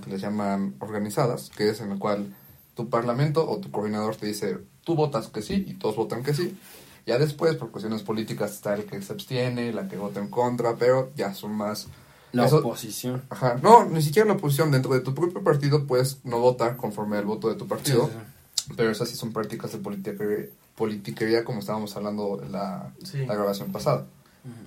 que 0.03 0.09
les 0.09 0.21
llaman 0.21 0.75
organizadas, 0.79 1.49
que 1.55 1.69
es 1.69 1.79
en 1.81 1.91
el 1.93 1.99
cual 1.99 2.33
tu 2.75 2.89
Parlamento 2.89 3.49
o 3.49 3.57
tu 3.59 3.71
coordinador 3.71 4.15
te 4.17 4.25
dice, 4.27 4.57
tú 4.83 4.95
votas 4.95 5.27
que 5.27 5.41
sí 5.41 5.63
y 5.67 5.73
todos 5.75 5.95
votan 5.95 6.23
que 6.23 6.33
sí. 6.33 6.57
Ya 7.05 7.17
después, 7.17 7.55
por 7.55 7.71
cuestiones 7.71 8.03
políticas, 8.03 8.51
está 8.51 8.73
el 8.75 8.85
que 8.85 9.01
se 9.01 9.13
abstiene, 9.13 9.73
la 9.73 9.87
que 9.87 9.97
vota 9.97 10.19
en 10.19 10.27
contra, 10.29 10.75
pero 10.75 11.11
ya 11.15 11.33
son 11.33 11.53
más 11.53 11.87
La 12.31 12.45
Eso- 12.45 12.59
oposición. 12.59 13.23
Ajá, 13.29 13.57
no, 13.61 13.83
ni 13.85 14.01
siquiera 14.01 14.25
la 14.27 14.35
oposición. 14.35 14.71
Dentro 14.71 14.93
de 14.93 15.01
tu 15.01 15.13
propio 15.13 15.43
partido 15.43 15.85
puedes 15.85 16.23
no 16.23 16.39
votar 16.39 16.77
conforme 16.77 17.17
al 17.17 17.25
voto 17.25 17.49
de 17.49 17.55
tu 17.55 17.67
partido. 17.67 18.07
Sí, 18.07 18.71
Pero 18.77 18.89
esas 18.91 19.09
sí 19.09 19.15
son 19.17 19.33
prácticas 19.33 19.71
de 19.73 19.79
politiquería, 19.79 20.45
politiquería 20.77 21.43
como 21.43 21.59
estábamos 21.59 21.93
hablando 21.97 22.39
en 22.41 22.51
la, 22.53 22.93
Sí. 23.03 23.25
la 23.25 23.33
grabación 23.35 23.71
pasada. 23.73 24.05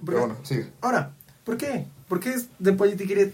Pero 0.05 0.18
bueno, 0.18 0.37
sigue. 0.42 0.70
Ahora, 0.83 1.12
¿por 1.44 1.57
qué? 1.57 1.87
¿Por 2.09 2.20
qué 2.20 2.35
es 2.35 2.49
de 2.59 2.73
politiquería? 2.75 3.31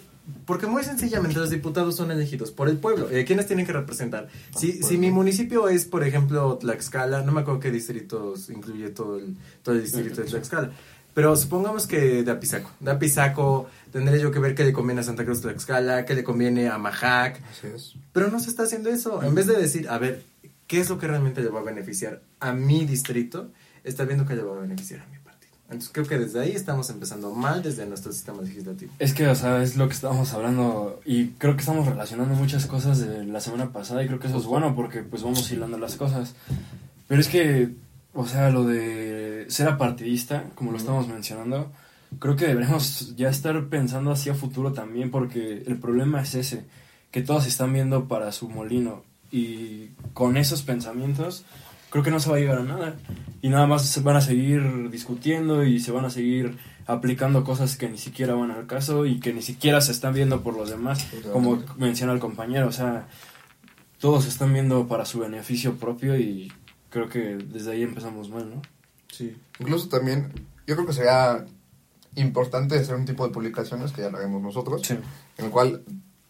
Porque 0.47 0.67
muy 0.67 0.83
sencillamente 0.85 1.39
los 1.39 1.51
diputados 1.51 1.97
son 1.97 2.11
elegidos 2.11 2.51
por 2.51 2.69
el 2.69 2.79
pueblo. 2.79 3.11
Eh, 3.11 3.25
¿Quiénes 3.25 3.47
tienen 3.47 3.67
que 3.67 3.73
representar? 3.73 4.29
Si, 4.57 4.83
si 4.83 4.99
mi 4.99 5.11
municipio 5.11 5.69
es, 5.69 5.85
por 5.85 6.05
ejemplo, 6.05 6.59
Tlaxcala, 6.59 7.23
no 7.23 7.33
me 7.33 7.43
acuerdo 7.43 7.61
qué 7.61 7.71
distritos 7.71 8.51
incluye 8.51 8.91
todo 8.91 9.19
el, 9.19 9.37
todo 9.63 9.75
el 9.75 9.83
distrito 9.83 10.23
de 10.23 10.29
Tlaxcala. 10.29 10.73
Pero 11.15 11.35
supongamos 11.37 11.87
que 11.87 12.23
de 12.23 12.31
Apizaco. 12.31 12.71
De 12.81 12.91
Apizaco 12.91 13.69
tendré 13.93 14.21
yo 14.21 14.31
que 14.31 14.39
ver 14.39 14.55
qué 14.55 14.65
le 14.65 14.73
conviene 14.73 15.01
a 15.01 15.05
Santa 15.05 15.25
Cruz 15.25 15.41
Tlaxcala, 15.41 16.05
qué 16.05 16.15
le 16.15 16.25
conviene 16.25 16.69
a 16.69 16.79
Majac. 16.79 17.41
Así 17.51 17.67
es. 17.67 17.95
Pero 18.13 18.31
no 18.31 18.39
se 18.41 18.51
está 18.51 18.63
haciendo 18.63 18.91
eso. 18.91 19.23
En 19.23 19.35
vez 19.35 19.47
de 19.47 19.57
decir, 19.57 19.89
a 19.89 19.99
ver, 19.99 20.23
¿qué 20.67 20.81
es 20.81 20.89
lo 20.89 20.99
que 20.99 21.09
realmente 21.09 21.43
le 21.43 21.49
va 21.49 21.61
a 21.61 21.65
beneficiar 21.65 22.23
a 22.39 22.53
mi 22.53 22.85
distrito? 22.85 23.51
Está 23.83 24.05
viendo 24.05 24.27
que 24.27 24.37
le 24.37 24.43
va 24.43 24.57
a 24.57 24.61
beneficiar 24.61 25.01
a 25.01 25.07
mi 25.07 25.19
partido. 25.19 25.20
Entonces 25.71 25.91
creo 25.93 26.07
que 26.07 26.19
desde 26.19 26.41
ahí 26.41 26.51
estamos 26.51 26.91
empezando 26.91 27.31
mal 27.31 27.63
desde 27.63 27.87
nuestro 27.87 28.13
sistema 28.13 28.43
legislativo. 28.43 28.93
Es 28.99 29.15
que, 29.15 29.29
o 29.29 29.35
sea, 29.37 29.63
es 29.63 29.77
lo 29.77 29.87
que 29.87 29.95
estábamos 29.95 30.33
hablando 30.35 31.01
y 31.05 31.29
creo 31.39 31.55
que 31.55 31.61
estamos 31.61 31.87
relacionando 31.87 32.35
muchas 32.35 32.67
cosas 32.67 32.99
de 32.99 33.25
la 33.25 33.41
semana 33.41 33.73
pasada 33.73 34.03
y 34.03 34.09
creo 34.09 34.19
que 34.19 34.27
eso 34.27 34.39
es 34.39 34.47
bueno 34.47 34.75
porque 34.75 35.05
pues 35.05 35.23
vamos 35.23 35.49
hilando 35.53 35.79
las 35.79 35.95
cosas. 35.95 36.35
Pero 37.07 37.21
es 37.21 37.29
que, 37.29 37.71
o 38.15 38.27
sea, 38.27 38.51
lo 38.51 38.65
de 38.65 39.47
ser 39.49 39.69
apartidista, 39.69 40.45
como 40.57 40.73
lo 40.73 40.79
estamos 40.79 41.07
mencionando, 41.07 41.71
creo 42.19 42.35
que 42.35 42.49
deberíamos 42.49 43.15
ya 43.15 43.29
estar 43.29 43.69
pensando 43.69 44.11
hacia 44.11 44.35
futuro 44.35 44.73
también 44.73 45.13
porque 45.13 45.63
el 45.65 45.79
problema 45.79 46.21
es 46.21 46.35
ese, 46.35 46.65
que 47.13 47.23
todos 47.23 47.47
están 47.47 47.73
viendo 47.73 48.09
para 48.09 48.33
su 48.33 48.49
molino 48.49 49.05
y 49.31 49.91
con 50.15 50.37
esos 50.37 50.63
pensamientos 50.63 51.45
creo 51.91 52.03
que 52.05 52.11
no 52.11 52.21
se 52.21 52.31
va 52.31 52.37
a 52.37 52.41
llegar 52.41 52.59
a 52.59 52.63
nada 52.65 52.97
y 53.43 53.49
nada 53.49 53.67
más 53.67 53.87
se 53.87 54.01
van 54.01 54.17
a 54.17 54.21
seguir 54.21 54.91
discutiendo 54.91 55.65
y 55.65 55.81
se 55.81 55.93
van 55.93 56.05
a 56.05 56.11
seguir 56.11 56.57
aplicando 56.87 57.45
cosas 57.45 57.77
que 57.77 57.89
ni 57.89 57.99
siquiera 57.99 58.35
van 58.35 58.51
al 58.51 58.67
caso 58.67 59.07
y 59.07 59.21
que 59.21 59.33
ni 59.33 59.43
siquiera 59.43 59.81
se 59.81 59.93
están 59.93 60.15
viendo 60.15 60.43
por 60.43 60.57
los 60.57 60.71
demás, 60.71 61.07
como 61.33 61.63
menciona 61.77 62.13
el 62.13 62.19
compañero, 62.19 62.69
o 62.69 62.73
sea, 62.73 63.07
todos 63.99 64.27
están 64.27 64.53
viendo 64.53 64.89
para 64.89 65.05
su 65.05 65.21
beneficio 65.21 65.77
propio 65.77 66.17
y 66.19 66.53
creo 66.89 67.09
que 67.09 67.37
desde 67.37 67.73
ahí 67.73 67.83
empezamos 67.83 68.29
mal, 68.31 68.51
¿no? 68.51 68.63
Sí. 69.13 69.37
Incluso 69.59 69.89
también, 69.89 70.33
yo 70.67 70.75
creo 70.75 70.87
que 70.87 70.93
sería 70.93 71.45
importante 72.17 72.79
hacer 72.79 72.95
un 72.97 73.05
tipo 73.05 73.27
de 73.27 73.33
publicaciones, 73.33 73.93
que 73.93 74.03
ya 74.03 74.11
lo 74.11 74.19
haremos 74.19 74.43
nosotros, 74.43 74.83
Sí. 74.85 74.95
en 75.39 75.45
el 75.45 75.51
cual 75.51 75.83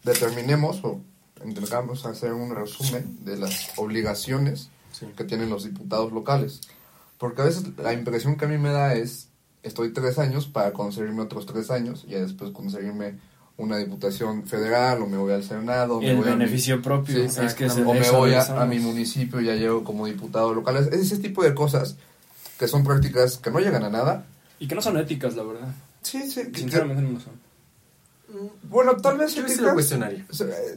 determinemos 0.03 0.79
o 0.83 1.01
intentamos 1.45 2.05
hacer 2.05 2.33
un 2.33 2.53
resumen 2.55 3.23
de 3.25 3.37
las 3.37 3.71
obligaciones 3.77 4.69
que 5.15 5.23
tienen 5.23 5.49
los 5.49 5.63
diputados 5.63 6.11
locales. 6.11 6.61
Porque 7.17 7.41
a 7.41 7.45
veces 7.45 7.65
la 7.77 7.93
impresión 7.93 8.35
que 8.35 8.45
a 8.45 8.47
mí 8.47 8.57
me 8.57 8.69
da 8.71 8.93
es, 8.95 9.29
estoy 9.63 9.93
tres 9.93 10.17
años 10.19 10.47
para 10.47 10.73
conseguirme 10.73 11.21
otros 11.21 11.45
tres 11.45 11.69
años 11.71 12.03
y 12.07 12.11
después 12.13 12.51
conseguirme 12.51 13.19
una 13.57 13.77
diputación 13.77 14.47
federal 14.47 15.01
o 15.03 15.07
me 15.07 15.17
voy 15.17 15.33
al 15.33 15.43
Senado. 15.43 15.99
me 16.01 16.09
El 16.11 16.17
voy 16.17 16.27
a 16.29 16.31
mi- 16.31 16.37
beneficio 16.39 16.81
propio, 16.81 17.15
Sí, 17.29 17.41
es 17.45 17.53
que 17.53 17.65
es- 17.65 17.73
o 17.77 17.93
me 17.93 18.09
voy 18.11 18.33
a, 18.33 18.65
mi 18.65 18.79
municipio 18.79 19.39
y 19.39 19.45
ya 19.45 19.55
llego 19.55 19.83
como 19.83 20.07
diputado 20.07 20.53
local. 20.53 20.77
Es 20.77 20.87
ese 20.87 21.17
tipo 21.19 21.43
de 21.43 21.53
cosas 21.53 21.95
que 22.57 22.67
son 22.67 22.83
prácticas 22.83 23.37
que 23.37 23.51
no 23.51 23.59
llegan 23.59 23.83
a 23.83 23.89
nada. 23.89 24.25
Y 24.59 24.67
que 24.67 24.73
no 24.75 24.81
son 24.81 24.97
éticas, 24.97 25.35
la 25.35 25.43
verdad. 25.43 25.67
Sí, 26.01 26.29
sí. 26.31 26.51
que- 26.51 26.59
Sinceramente 26.61 27.03
no 27.03 27.11
lo 27.11 27.19
son. 27.19 27.33
Bueno, 28.63 28.95
tal 28.97 29.17
vez 29.17 29.35
Yo 29.35 29.47
sí 29.47 29.61
lo 29.61 29.73
cuestionaría. 29.73 30.25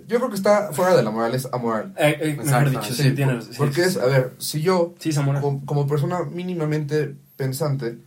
Yo 0.07 0.17
creo 0.19 0.29
que 0.29 0.37
está 0.37 0.73
fuera 0.73 0.97
de 0.97 1.03
la 1.03 1.11
moral, 1.11 1.35
es 1.35 1.49
amoral. 1.53 1.95
Eh, 1.97 2.17
eh, 2.21 2.37
mejor 2.43 2.71
dicho, 2.71 2.83
sí, 2.95 3.03
Sí, 3.05 3.11
tienes. 3.12 3.45
por- 3.47 3.55
sí, 3.55 3.59
porque 3.59 3.75
sí, 3.75 3.81
es, 3.83 3.93
sí. 3.95 3.99
a 4.01 4.07
ver, 4.07 4.33
si 4.38 4.61
yo, 4.62 4.95
Sí, 4.99 5.12
Zamora. 5.12 5.40
como, 5.40 5.64
como 5.64 5.87
persona 5.87 6.25
mínimamente 6.25 7.14
pensante, 7.37 7.99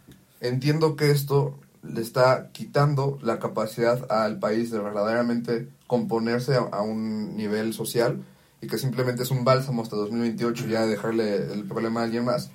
entiendo 0.41 0.95
que 0.95 1.12
esto 1.12 1.57
le 1.83 2.01
está 2.01 2.49
quitando 2.51 3.17
la 3.21 3.39
capacidad 3.39 4.12
al 4.12 4.39
país 4.39 4.71
de 4.71 4.79
verdaderamente 4.79 5.69
componerse 5.88 6.55
a, 6.55 6.60
a 6.71 6.81
un 6.81 7.36
nivel 7.38 7.73
social 7.73 8.23
y 8.62 8.67
que 8.67 8.77
simplemente 8.77 9.23
es 9.23 9.31
un 9.31 9.45
bálsamo 9.45 9.83
hasta 9.83 9.95
2028 9.95 10.67
ya 10.67 10.86
dejarle 10.86 11.53
el 11.53 11.63
problema 11.65 12.01
a 12.01 12.03
alguien 12.03 12.25
más, 12.25 12.49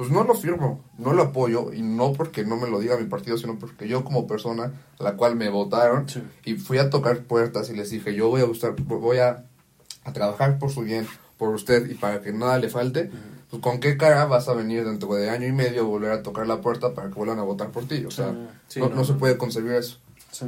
pues 0.00 0.10
no 0.10 0.24
lo 0.24 0.34
firmo, 0.34 0.82
no 0.96 1.12
lo 1.12 1.24
apoyo 1.24 1.74
y 1.74 1.82
no 1.82 2.14
porque 2.14 2.42
no 2.42 2.56
me 2.56 2.70
lo 2.70 2.80
diga 2.80 2.96
mi 2.96 3.04
partido, 3.04 3.36
sino 3.36 3.58
porque 3.58 3.86
yo 3.86 4.02
como 4.02 4.26
persona 4.26 4.72
a 4.98 5.02
la 5.02 5.12
cual 5.18 5.36
me 5.36 5.50
votaron 5.50 6.08
Sí. 6.08 6.22
y 6.46 6.54
fui 6.54 6.78
a 6.78 6.88
tocar 6.88 7.18
puertas 7.24 7.68
y 7.68 7.74
les 7.76 7.90
dije, 7.90 8.14
yo 8.14 8.28
voy 8.30 8.40
a 8.40 8.44
gustar, 8.44 8.74
voy 8.80 9.18
a, 9.18 9.44
a 10.04 10.12
trabajar 10.14 10.58
por 10.58 10.70
su 10.70 10.80
bien, 10.80 11.06
por 11.36 11.50
usted 11.50 11.90
y 11.90 11.96
para 11.96 12.22
que 12.22 12.32
nada 12.32 12.56
le 12.58 12.70
falte, 12.70 13.10
pues 13.50 13.60
con 13.60 13.78
qué 13.78 13.98
cara 13.98 14.24
vas 14.24 14.48
a 14.48 14.54
venir 14.54 14.86
dentro 14.86 15.12
de 15.12 15.28
año 15.28 15.46
y 15.46 15.52
medio 15.52 15.82
a 15.82 15.84
volver 15.84 16.12
a 16.12 16.22
tocar 16.22 16.46
la 16.46 16.62
puerta 16.62 16.94
para 16.94 17.08
que 17.08 17.14
vuelvan 17.16 17.38
a 17.38 17.42
votar 17.42 17.68
por 17.70 17.84
ti, 17.86 18.02
o 18.06 18.10
sea, 18.10 18.34
Sí, 18.68 18.80
no, 18.80 18.88
no. 18.88 18.94
no 18.96 19.04
se 19.04 19.12
puede 19.12 19.36
concebir 19.36 19.72
eso. 19.72 19.98
Sí. 20.32 20.46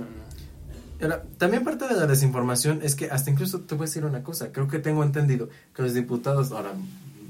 Ahora, 1.02 1.24
también 1.36 1.62
parte 1.62 1.86
de 1.88 1.94
la 1.94 2.06
desinformación 2.06 2.80
es 2.82 2.94
que 2.94 3.10
hasta 3.10 3.28
incluso 3.30 3.60
te 3.60 3.74
voy 3.74 3.84
a 3.84 3.86
decir 3.88 4.06
una 4.06 4.22
cosa, 4.22 4.50
creo 4.50 4.66
que 4.68 4.78
tengo 4.78 5.02
entendido 5.02 5.50
que 5.74 5.82
los 5.82 5.92
diputados 5.92 6.52
ahora 6.52 6.72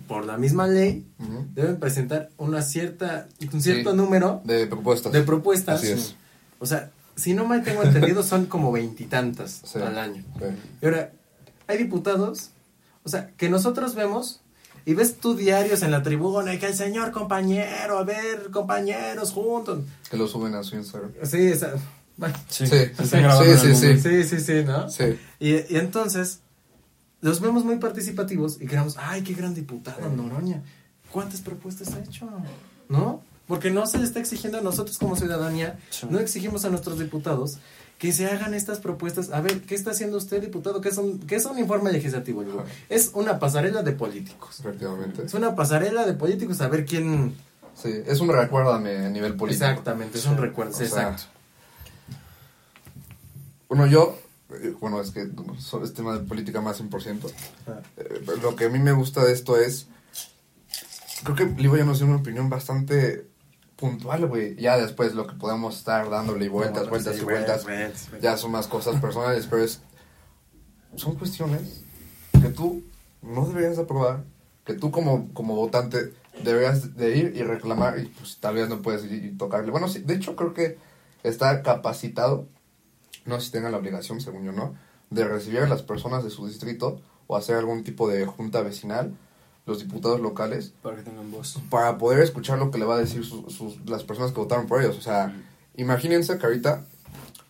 por 0.07 0.25
la 0.27 0.37
misma 0.37 0.67
ley 0.67 1.07
Ujú. 1.19 1.47
deben 1.55 1.79
presentar 1.81 2.31
una 2.39 2.63
cierta 2.63 3.29
un 3.53 3.63
cierto 3.63 3.91
Sí. 3.93 3.97
número 3.97 4.41
De 4.45 4.67
propuestas. 4.67 5.13
de 5.13 5.23
propuestas. 5.23 5.81
Así 5.81 5.93
es. 5.93 6.15
O 6.59 6.67
sea, 6.67 6.91
si 7.17 7.35
no 7.35 7.45
mal 7.45 7.63
tengo 7.63 7.83
entendido 7.83 8.23
son 8.23 8.47
como 8.47 8.73
veintitantas 8.73 9.63
Sí. 9.65 9.79
al 9.79 9.99
año. 9.99 10.25
Sí. 10.39 10.45
Y 10.83 10.85
ahora, 10.87 11.13
hay 11.67 11.79
diputados, 11.79 12.51
o 13.05 13.09
sea, 13.09 13.31
que 13.37 13.49
nosotros 13.49 13.95
vemos 13.95 14.41
y 14.85 14.95
ves 14.95 15.17
tú 15.19 15.35
diarios 15.37 15.83
en 15.83 15.91
la 15.93 16.03
tribuna 16.03 16.55
y 16.55 16.59
que 16.59 16.67
el 16.67 16.75
señor 16.75 17.13
compañero, 17.13 17.99
a 17.99 18.05
ver, 18.05 18.51
compañeros 18.51 19.31
juntos. 19.33 19.81
Que 20.11 20.17
lo 20.17 20.27
suben 20.27 20.55
a 20.55 20.63
su 20.63 20.77
Instagram. 20.77 21.13
Sí, 21.25 21.39
esa, 21.39 21.75
bueno, 22.17 22.35
Sí, 22.49 22.67
Sí, 22.67 22.77
sí, 22.99 23.75
sí, 23.75 23.99
sí, 23.99 24.25
sí, 24.25 24.41
sí, 24.41 24.65
¿no? 24.65 24.89
Sí. 24.91 25.19
Y, 25.41 25.53
y 25.53 25.77
entonces, 25.77 26.41
los 27.23 27.41
vemos 27.41 27.65
muy 27.65 27.77
participativos 27.77 28.61
y 28.61 28.67
creemos, 28.67 28.97
ay, 28.99 29.23
qué 29.23 29.33
gran 29.33 29.55
diputado, 29.55 30.11
Noroña. 30.11 30.63
¿Cuántas 31.11 31.41
propuestas 31.41 31.95
ha 31.95 32.01
hecho? 32.01 32.29
¿No? 32.89 33.23
Porque 33.47 33.71
no 33.71 33.87
se 33.87 33.99
le 33.99 34.05
está 34.05 34.21
exigiendo 34.21 34.59
a 34.59 34.61
nosotros 34.61 34.99
como 34.99 35.17
ciudadanía, 35.17 35.79
no 36.11 36.19
exigimos 36.19 36.65
a 36.65 36.71
nuestros 36.71 36.99
diputados 36.99 37.59
que 37.99 38.13
se 38.13 38.27
hagan 38.27 38.55
estas 38.55 38.81
propuestas. 38.81 39.31
A 39.31 39.41
ver, 39.41 39.63
¿qué 39.63 39.77
está 39.77 39.93
haciendo 39.93 40.17
usted, 40.17 40.41
diputado? 40.41 40.81
¿Qué 40.81 40.89
es 40.89 40.99
un, 40.99 41.21
qué 41.21 41.37
es 41.37 41.45
un 41.45 41.59
informe 41.59 41.93
legislativo? 41.93 42.43
Digo, 42.43 42.65
Es 42.89 43.13
una 43.15 43.39
pasarela 43.39 43.85
de 43.85 43.93
políticos. 43.93 44.59
Efectivamente. 44.59 45.23
Es 45.25 45.35
una 45.35 45.55
pasarela 45.55 46.05
de 46.05 46.15
políticos 46.15 46.61
a 46.61 46.69
ver 46.69 46.85
quién... 46.85 47.37
Sí, 47.75 47.91
es 48.07 48.21
un 48.21 48.29
recuérdame 48.29 49.07
a 49.07 49.09
nivel 49.09 49.37
político. 49.37 49.65
Exactamente, 49.65 50.19
es 50.19 50.27
un 50.27 50.37
recuerdo. 50.37 50.73
Sea, 50.73 50.87
exacto. 50.87 51.23
Bueno, 53.69 53.87
yo, 53.87 54.19
bueno, 54.81 55.01
es 55.01 55.11
que 55.11 55.27
so- 55.59 55.83
es 55.85 55.95
tema 55.95 56.13
de 56.15 56.21
política 56.25 56.61
más 56.61 56.77
100%. 56.81 57.31
Ah. 57.67 57.81
Eh, 57.97 58.23
lo 58.43 58.55
que 58.57 58.67
a 58.67 58.69
mí 58.69 58.79
me 58.79 58.93
gusta 58.93 59.25
de 59.25 59.33
esto 59.33 59.57
es, 59.59 59.87
creo 61.25 61.37
que 61.37 61.45
Livo 61.61 61.77
ya 61.77 61.85
nos 61.85 61.99
dio 61.99 62.07
una 62.07 62.17
opinión 62.17 62.49
bastante 62.49 63.27
puntual, 63.77 64.27
güey. 64.27 64.55
Ya 64.57 64.79
después 64.79 65.15
lo 65.15 65.27
que 65.27 65.35
podemos 65.35 65.77
estar 65.79 66.09
dándole 66.09 66.49
vueltas, 66.49 66.89
vueltas 66.89 67.19
y 67.19 67.25
vueltas, 67.25 67.65
vueltas, 67.65 68.09
ya 68.21 68.37
son 68.37 68.53
más 68.53 68.67
cosas 68.69 69.01
personales, 69.01 69.47
pero 69.49 69.65
es, 69.65 69.81
son 70.97 71.17
cuestiones 71.17 71.83
que 72.41 72.49
tú 72.49 72.83
no 73.23 73.47
deberías 73.47 73.77
de 73.77 73.83
aprobar, 73.83 74.25
que 74.65 74.75
tú 74.75 74.91
como, 74.91 75.33
como 75.33 75.57
votante 75.57 76.13
deberías 76.45 76.97
de 76.97 77.17
ir 77.17 77.33
y 77.37 77.43
reclamar 77.43 77.99
y 77.99 78.07
pues 78.07 78.39
tal 78.39 78.55
vez 78.55 78.69
no 78.69 78.83
puedes 78.83 79.05
ir 79.05 79.25
y 79.25 79.31
tocarle. 79.37 79.71
Bueno, 79.71 79.89
sí, 79.89 80.01
de 80.01 80.15
hecho 80.15 80.37
creo 80.37 80.55
que 80.55 80.79
está 81.23 81.63
capacitado, 81.63 82.47
no 83.27 83.39
sé 83.41 83.47
si 83.47 83.53
tenga 83.53 83.71
la 83.71 83.79
obligación, 83.79 84.21
según 84.21 84.45
yo 84.45 84.53
no, 84.53 84.75
de 85.11 85.25
recibir 85.25 85.61
a 85.61 85.69
las 85.69 85.83
personas 85.83 86.25
de 86.25 86.31
su 86.31 86.47
distrito 86.47 87.01
o 87.27 87.37
hacer 87.37 87.57
algún 87.57 87.85
tipo 87.85 88.09
de 88.09 88.25
junta 88.27 88.63
vecinal, 88.63 89.15
los 89.67 89.79
diputados 89.79 90.21
locales, 90.21 90.73
Para 90.83 90.97
que 90.97 91.03
tengan 91.03 91.31
voz. 91.31 91.59
para 91.71 91.97
poder 91.99 92.21
escuchar 92.21 92.59
lo 92.59 92.71
que 92.71 92.79
le 92.79 92.85
va 92.85 92.97
a 92.97 92.99
decir 92.99 93.25
sus, 93.25 93.53
sus- 93.55 93.79
las 93.89 94.03
personas 94.03 94.33
que 94.33 94.41
votaron 94.41 94.67
por 94.67 94.83
ellos. 94.83 94.99
O 94.99 95.03
sea, 95.03 95.35
imagínense 95.77 96.37
que 96.39 96.47
ahorita, 96.47 96.85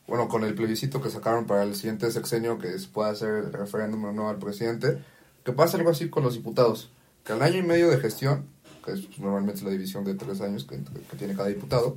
bueno, 0.06 0.28
con 0.28 0.44
el 0.44 0.54
plebiscito 0.54 1.00
que 1.00 1.08
sacaron 1.11 1.46
para 1.46 1.62
el 1.62 1.74
siguiente 1.74 2.11
sexenio, 2.11 2.58
que 2.58 2.78
se 2.78 2.88
pueda 2.88 3.11
hacer 3.11 3.30
el 3.30 3.52
referéndum 3.52 4.04
o 4.04 4.12
no 4.12 4.28
al 4.28 4.37
presidente, 4.38 5.02
que 5.44 5.52
pasa 5.52 5.78
algo 5.78 5.90
así 5.90 6.11
con 6.11 6.22
los 6.22 6.35
diputados. 6.35 6.90
Que 7.24 7.32
al 7.32 7.42
año 7.42 7.58
y 7.58 7.62
medio 7.62 7.88
de 7.88 7.98
gestión, 7.98 8.44
que 8.85 8.92
es 8.92 9.00
pues, 9.06 9.18
normalmente 9.18 9.62
la 9.64 9.70
división 9.70 10.04
de 10.04 10.14
tres 10.14 10.40
años 10.42 10.64
que, 10.64 10.76
que 11.11 11.16
tiene 11.16 11.35
cada 11.35 11.48
diputado, 11.48 11.96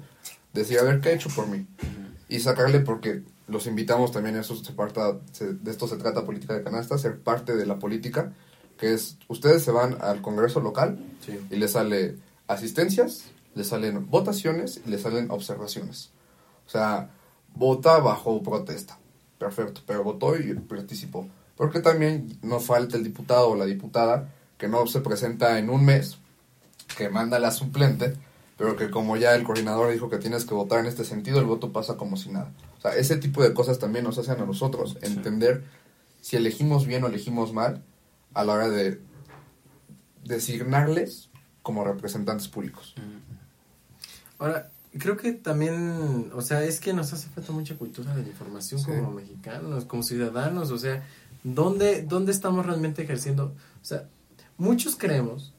decir, 0.54 0.80
a 0.80 0.84
ver, 0.84 1.02
¿qué 1.02 1.10
ha 1.10 1.14
hecho 1.14 1.30
por 1.36 1.48
mí? 1.48 1.66
Y 2.30 2.40
sacarle 2.40 2.80
porque 2.80 3.24
los 3.48 3.68
invitamos 3.68 4.12
también, 4.12 4.36
eso 4.36 4.56
se 4.56 4.74
parta, 4.74 5.20
se- 5.32 5.54
de 5.54 5.72
esto 5.72 5.88
se 5.88 5.98
trata 5.98 6.26
política 6.26 6.54
de 6.54 6.64
canasta, 6.64 6.98
ser 6.98 7.20
parte 7.20 7.56
de 7.56 7.66
la 7.66 7.78
política, 7.80 8.34
que 8.78 8.94
es, 8.94 9.18
ustedes 9.28 9.64
se 9.64 9.72
van 9.72 9.98
al 10.02 10.22
Congreso 10.22 10.60
local 10.60 10.98
Sí. 11.26 11.40
y 11.50 11.56
les 11.56 11.72
sale 11.72 12.18
asistencias, 12.48 13.26
les 13.54 13.68
salen 13.68 14.10
votaciones 14.10 14.82
y 14.86 14.90
les 14.90 15.02
salen 15.02 15.32
observaciones. 15.32 16.12
O 16.66 16.70
sea, 16.70 17.10
vota 17.54 18.00
bajo 18.00 18.42
protesta. 18.44 18.98
Perfecto, 19.38 19.82
pero 19.86 20.04
votó 20.04 20.36
y 20.38 20.54
participó. 20.54 21.28
Porque 21.56 21.80
también 21.80 22.38
no 22.42 22.60
falta 22.60 22.98
el 22.98 23.04
diputado 23.04 23.50
o 23.50 23.56
la 23.56 23.66
diputada 23.66 24.34
que 24.58 24.68
no 24.68 24.88
se 24.88 25.02
presenta 25.02 25.58
en 25.60 25.70
un 25.70 25.86
mes, 25.86 26.18
que 26.98 27.10
manda 27.10 27.40
la 27.40 27.52
suplente, 27.52 28.16
pero 28.58 28.76
que 28.76 28.90
como 28.90 29.18
ya 29.18 29.36
el 29.36 29.44
coordinador 29.44 29.92
dijo 29.92 30.10
que 30.10 30.18
tienes 30.18 30.46
que 30.46 30.54
votar 30.54 30.80
en 30.80 30.86
este 30.86 31.04
sentido, 31.04 31.40
el 31.40 31.46
voto 31.46 31.72
pasa 31.72 31.98
como 31.98 32.16
si 32.18 32.30
nada. 32.32 32.52
O 32.78 32.82
sea, 32.82 32.96
ese 32.96 33.18
tipo 33.18 33.44
de 33.44 33.54
cosas 33.54 33.80
también 33.80 34.06
nos 34.06 34.18
hacen 34.18 34.40
a 34.42 34.46
nosotros 34.46 34.98
entender 35.02 35.64
si 36.22 36.36
elegimos 36.38 36.86
bien 36.86 37.04
o 37.04 37.08
elegimos 37.08 37.54
mal 37.54 37.84
a 38.34 38.44
la 38.44 38.54
hora 38.54 38.70
de 38.70 39.00
designarles 40.24 41.30
como 41.62 41.84
representantes 41.84 42.48
públicos. 42.48 42.96
Ahora, 44.40 44.72
creo 44.98 45.18
que 45.18 45.34
también, 45.34 46.32
o 46.34 46.42
sea, 46.42 46.64
es 46.64 46.80
que 46.80 46.94
nos 46.94 47.12
hace 47.14 47.30
falta 47.30 47.52
mucha 47.52 47.78
cultura 47.78 48.16
de 48.16 48.24
la 48.24 48.30
información 48.30 48.80
Sí. 48.80 48.88
como 48.88 49.12
mexicanos, 49.12 49.86
como 49.86 50.04
ciudadanos, 50.04 50.72
o 50.72 50.78
sea, 50.78 51.04
¿dónde, 51.44 52.04
¿dónde 52.04 52.32
estamos 52.32 52.66
realmente 52.66 53.04
ejerciendo? 53.04 53.54
O 53.82 53.86
sea, 53.86 54.08
muchos 54.58 54.96
creemos 54.96 55.54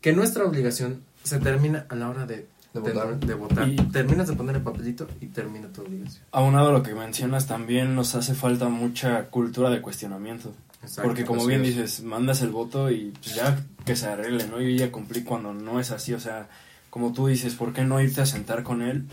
que 0.00 0.12
nuestra 0.12 0.44
obligación 0.44 1.02
se 1.22 1.38
termina 1.38 1.86
a 1.88 1.94
la 1.94 2.08
hora 2.10 2.26
de, 2.26 2.46
De 2.74 2.80
votar. 2.80 3.18
de 3.20 3.34
votar. 3.34 3.68
Y- 3.68 3.76
Terminas 3.76 4.28
de 4.28 4.34
poner 4.34 4.56
el 4.56 4.62
papelito 4.62 5.06
y 5.20 5.26
termina 5.26 5.68
tu 5.68 5.82
obligación. 5.82 6.24
Aunado 6.32 6.68
a 6.70 6.72
lo 6.72 6.82
que 6.82 6.94
mencionas, 6.94 7.46
también 7.46 7.94
nos 7.94 8.14
hace 8.14 8.34
falta 8.34 8.68
mucha 8.68 9.24
cultura 9.26 9.70
de 9.70 9.80
cuestionamiento. 9.80 10.52
Exacto, 10.82 11.02
Porque 11.02 11.24
como 11.24 11.46
bien 11.46 11.60
es. 11.64 11.68
dices, 11.76 12.02
mandas 12.02 12.42
el 12.42 12.50
voto 12.50 12.90
y 12.90 13.12
pues 13.22 13.36
ya 13.36 13.56
que 13.84 13.94
se 13.94 14.06
arregle, 14.08 14.46
¿no? 14.48 14.60
Yo 14.60 14.68
ya 14.70 14.90
cumplí 14.90 15.22
cuando 15.22 15.52
no 15.54 15.78
es 15.78 15.92
así, 15.92 16.12
o 16.12 16.18
sea, 16.18 16.48
como 16.90 17.12
tú 17.12 17.28
dices, 17.28 17.54
¿por 17.54 17.72
qué 17.72 17.84
no 17.84 18.00
irte 18.00 18.20
a 18.20 18.26
sentar 18.26 18.62
con 18.64 18.82
él 18.82 19.04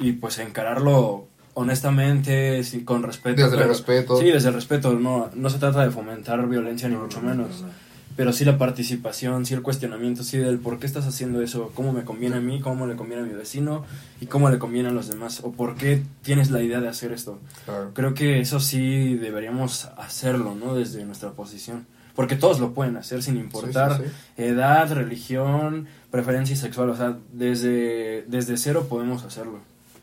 y 0.00 0.12
pues 0.12 0.38
encararlo 0.38 1.28
honestamente, 1.54 2.64
sí, 2.64 2.82
con 2.84 3.02
respeto? 3.02 3.42
Desde 3.44 3.62
el 3.62 3.68
respeto. 3.68 4.18
Sí, 4.18 4.30
desde 4.30 4.48
el 4.48 4.54
respeto, 4.54 4.92
no, 4.94 5.30
no 5.34 5.50
se 5.50 5.58
trata 5.58 5.84
de 5.84 5.90
fomentar 5.90 6.46
violencia 6.48 6.88
ni 6.88 6.96
mucho 6.96 7.20
menos. 7.20 7.64
Pero 8.16 8.32
sí 8.32 8.44
la 8.44 8.56
participación, 8.56 9.44
sí 9.44 9.54
el 9.54 9.62
cuestionamiento, 9.62 10.24
sí 10.24 10.38
del 10.38 10.58
por 10.58 10.78
qué 10.78 10.86
estás 10.86 11.06
haciendo 11.06 11.42
eso, 11.42 11.70
cómo 11.74 11.92
me 11.92 12.04
conviene 12.04 12.36
a 12.36 12.40
mí, 12.40 12.60
cómo 12.60 12.86
le 12.86 12.96
conviene 12.96 13.22
a 13.22 13.26
mi 13.26 13.34
vecino 13.34 13.84
y 14.20 14.26
cómo 14.26 14.48
le 14.48 14.58
conviene 14.58 14.88
a 14.88 14.92
los 14.92 15.08
demás, 15.08 15.40
o 15.42 15.52
por 15.52 15.76
qué 15.76 16.02
tienes 16.22 16.50
la 16.50 16.62
idea 16.62 16.80
de 16.80 16.88
hacer 16.88 17.12
esto. 17.12 17.38
Claro. 17.66 17.90
Creo 17.92 18.14
que 18.14 18.40
eso 18.40 18.58
sí 18.58 19.16
deberíamos 19.16 19.90
hacerlo, 19.98 20.54
¿no? 20.54 20.74
Desde 20.74 21.04
nuestra 21.04 21.32
posición. 21.32 21.86
Porque 22.16 22.34
todos 22.34 22.58
lo 22.60 22.72
pueden 22.72 22.96
hacer 22.96 23.22
sin 23.22 23.36
importar 23.36 23.98
Sí, 23.98 24.04
sí, 24.06 24.42
edad, 24.42 24.90
religión, 24.90 25.86
preferencia 26.10 26.56
sexual. 26.56 26.88
O 26.88 26.96
sea, 26.96 27.18
desde, 27.32 28.24
desde 28.26 28.56
cero 28.56 28.86
podemos 28.88 29.22
hacerlo. 29.22 29.58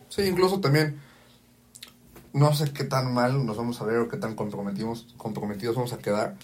Sí, 0.10 0.22
incluso 0.22 0.60
también, 0.60 1.00
no 2.32 2.54
sé 2.54 2.72
qué 2.72 2.84
tan 2.84 3.12
mal 3.16 3.44
nos 3.48 3.58
vamos 3.58 3.82
a 3.82 3.86
ver 3.86 3.98
o 3.98 4.10
qué 4.10 4.18
tan 4.18 4.36
comprometidos, 4.36 5.08
comprometidos 5.18 5.76
vamos 5.76 5.92
a 5.92 5.98
quedar, 5.98 6.36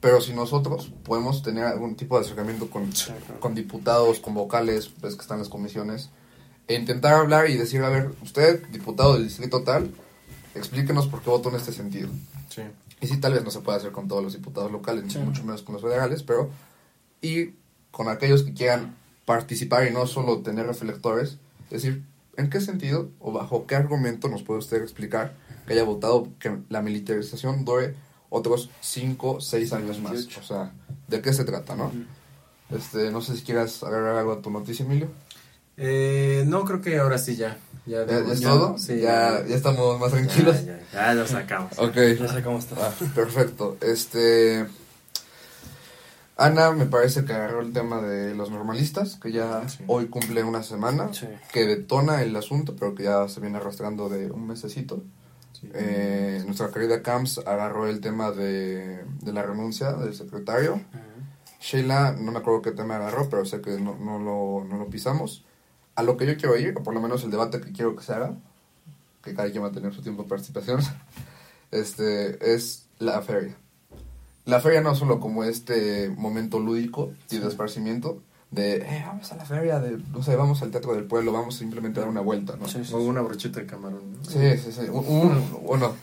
pero 0.00 0.20
si 0.20 0.32
nosotros 0.32 0.92
podemos 1.04 1.42
tener 1.42 1.64
algún 1.64 1.96
tipo 1.96 2.18
de 2.18 2.24
acercamiento 2.24 2.70
con, 2.70 2.90
con 3.40 3.54
diputados, 3.54 4.20
con 4.20 4.34
vocales, 4.34 4.88
pues 5.00 5.14
que 5.16 5.22
están 5.22 5.36
en 5.36 5.40
las 5.42 5.48
comisiones, 5.48 6.10
e 6.68 6.74
intentar 6.74 7.14
hablar 7.14 7.48
y 7.50 7.56
decir, 7.56 7.82
a 7.82 7.88
ver, 7.88 8.10
usted, 8.22 8.66
diputado 8.68 9.14
del 9.14 9.24
distrito 9.24 9.62
tal, 9.62 9.90
explíquenos 10.54 11.08
por 11.08 11.22
qué 11.22 11.30
votó 11.30 11.48
en 11.48 11.56
este 11.56 11.72
sentido. 11.72 12.08
Sí. 12.48 12.62
Y 13.00 13.06
sí, 13.06 13.16
tal 13.18 13.32
vez 13.32 13.44
no 13.44 13.50
se 13.50 13.60
puede 13.60 13.78
hacer 13.78 13.92
con 13.92 14.08
todos 14.08 14.22
los 14.22 14.32
diputados 14.34 14.70
locales, 14.70 15.04
ni 15.04 15.10
Sí. 15.10 15.18
mucho 15.18 15.44
menos 15.44 15.62
con 15.62 15.74
los 15.74 15.82
federales, 15.82 16.22
pero 16.22 16.50
y 17.22 17.52
con 17.90 18.08
aquellos 18.08 18.42
que 18.42 18.52
quieran 18.54 18.94
participar 19.24 19.86
y 19.86 19.92
no 19.92 20.06
solo 20.06 20.40
tener 20.40 20.66
reflectores, 20.66 21.38
es 21.64 21.82
decir, 21.82 22.04
¿en 22.36 22.50
qué 22.50 22.60
sentido 22.60 23.08
o 23.18 23.32
bajo 23.32 23.66
qué 23.66 23.74
argumento 23.76 24.28
nos 24.28 24.42
puede 24.42 24.60
usted 24.60 24.82
explicar 24.82 25.34
que 25.66 25.72
haya 25.74 25.84
votado 25.84 26.28
que 26.38 26.56
la 26.68 26.82
militarización 26.82 27.64
dure 27.64 27.94
otros 28.30 28.70
5, 28.80 29.40
6 29.40 29.72
años 29.72 30.00
más? 30.00 30.26
O 30.38 30.42
sea, 30.42 30.72
¿de 31.06 31.20
qué 31.22 31.32
se 31.32 31.44
trata, 31.44 31.74
no? 31.76 31.92
Este, 32.70 33.10
no 33.10 33.20
sé 33.22 33.36
si 33.36 33.42
quieras 33.42 33.82
agregar 33.82 34.16
algo 34.16 34.32
a 34.32 34.42
tu 34.42 34.50
noticia, 34.50 34.84
Emilio. 34.84 35.08
Eh, 35.76 36.44
no, 36.46 36.64
creo 36.64 36.80
que 36.82 36.98
ahora 36.98 37.18
sí 37.18 37.36
ya. 37.36 37.56
¿Ya, 37.86 38.04
¿Ya, 38.04 38.06
ya 38.06 38.18
dimos- 38.20 38.32
es 38.32 38.40
todo? 38.42 38.78
Sí, 38.78 39.00
ya, 39.00 39.46
ya 39.46 39.54
estamos 39.56 39.98
más 39.98 40.10
tranquilos. 40.10 40.56
Ya, 40.92 41.14
lo 41.14 41.26
sacamos. 41.26 41.78
Ok. 41.78 41.94
Sé 41.94 42.42
cómo 42.44 42.58
está. 42.58 42.76
Ah, 42.88 42.92
perfecto. 43.14 43.76
Este. 43.80 44.66
Ana 46.36 46.70
me 46.70 46.86
parece 46.86 47.24
que 47.24 47.32
agarró 47.32 47.60
el 47.62 47.72
tema 47.72 48.00
de 48.00 48.34
los 48.34 48.50
normalistas, 48.50 49.16
que 49.16 49.32
ya 49.32 49.68
Sí. 49.68 49.82
hoy 49.88 50.06
cumple 50.06 50.44
una 50.44 50.62
semana, 50.62 51.12
Sí. 51.12 51.26
que 51.52 51.64
detona 51.66 52.22
el 52.22 52.34
asunto, 52.36 52.76
pero 52.78 52.94
que 52.94 53.04
ya 53.04 53.26
se 53.28 53.40
viene 53.40 53.56
arrastrando 53.58 54.08
de 54.08 54.30
un 54.30 54.46
mesecito. 54.46 55.02
Sí. 55.60 55.68
Eh, 55.74 56.42
nuestra 56.44 56.70
querida 56.70 57.02
Camps 57.02 57.38
agarró 57.38 57.88
el 57.88 58.00
tema 58.00 58.30
de, 58.30 59.04
de 59.04 59.32
la 59.32 59.42
renuncia 59.42 59.92
del 59.92 60.14
secretario. 60.14 60.74
Ujú. 60.74 61.08
Sheila, 61.60 62.12
no 62.12 62.30
me 62.32 62.38
acuerdo 62.38 62.62
qué 62.62 62.72
tema 62.72 62.96
agarró, 62.96 63.28
pero 63.28 63.44
sé 63.44 63.60
que 63.60 63.78
no, 63.80 63.96
no, 63.96 64.18
lo, 64.18 64.64
no 64.64 64.78
lo 64.78 64.88
pisamos. 64.88 65.44
A 65.96 66.02
lo 66.02 66.16
que 66.16 66.26
yo 66.26 66.36
quiero 66.36 66.56
ir, 66.56 66.76
o 66.76 66.82
por 66.82 66.94
lo 66.94 67.00
menos 67.00 67.24
el 67.24 67.30
debate 67.30 67.60
que 67.60 67.72
quiero 67.72 67.96
que 67.96 68.04
se 68.04 68.14
haga, 68.14 68.36
que 69.22 69.34
cada 69.34 69.50
quien 69.50 69.64
va 69.64 69.68
a 69.68 69.72
tener 69.72 69.92
su 69.92 70.02
tiempo 70.02 70.22
de 70.22 70.28
participación, 70.28 70.80
este, 71.70 72.54
es 72.54 72.86
la 72.98 73.20
feria. 73.22 73.56
La 74.44 74.60
feria 74.60 74.80
no 74.80 74.94
solo 74.94 75.20
como 75.20 75.44
este 75.44 76.08
momento 76.10 76.58
lúdico 76.58 77.12
y 77.30 77.38
de 77.38 77.48
esparcimiento, 77.48 78.22
de, 78.50 78.76
eh, 78.76 79.04
vamos 79.06 79.30
a 79.32 79.36
la 79.36 79.44
feria, 79.44 79.78
de, 79.78 79.98
no 80.12 80.22
sé, 80.22 80.34
vamos 80.36 80.62
al 80.62 80.70
teatro 80.70 80.94
del 80.94 81.04
pueblo, 81.04 81.32
vamos 81.32 81.56
simplemente 81.56 82.00
a 82.00 82.02
dar 82.04 82.10
una 82.10 82.20
vuelta, 82.22 82.54
¿no? 82.58 82.66
Sí, 82.66 82.78
sí, 82.84 82.94
O 82.94 82.98
sí. 83.00 83.06
una 83.06 83.20
brocheta 83.20 83.60
de 83.60 83.66
camarón. 83.66 84.00
¿no? 84.22 84.24
Sí, 84.30 84.56
sí, 84.64 84.72
sí. 84.72 84.88
Un, 84.90 85.04
un- 85.06 85.66
bueno, 85.66 85.94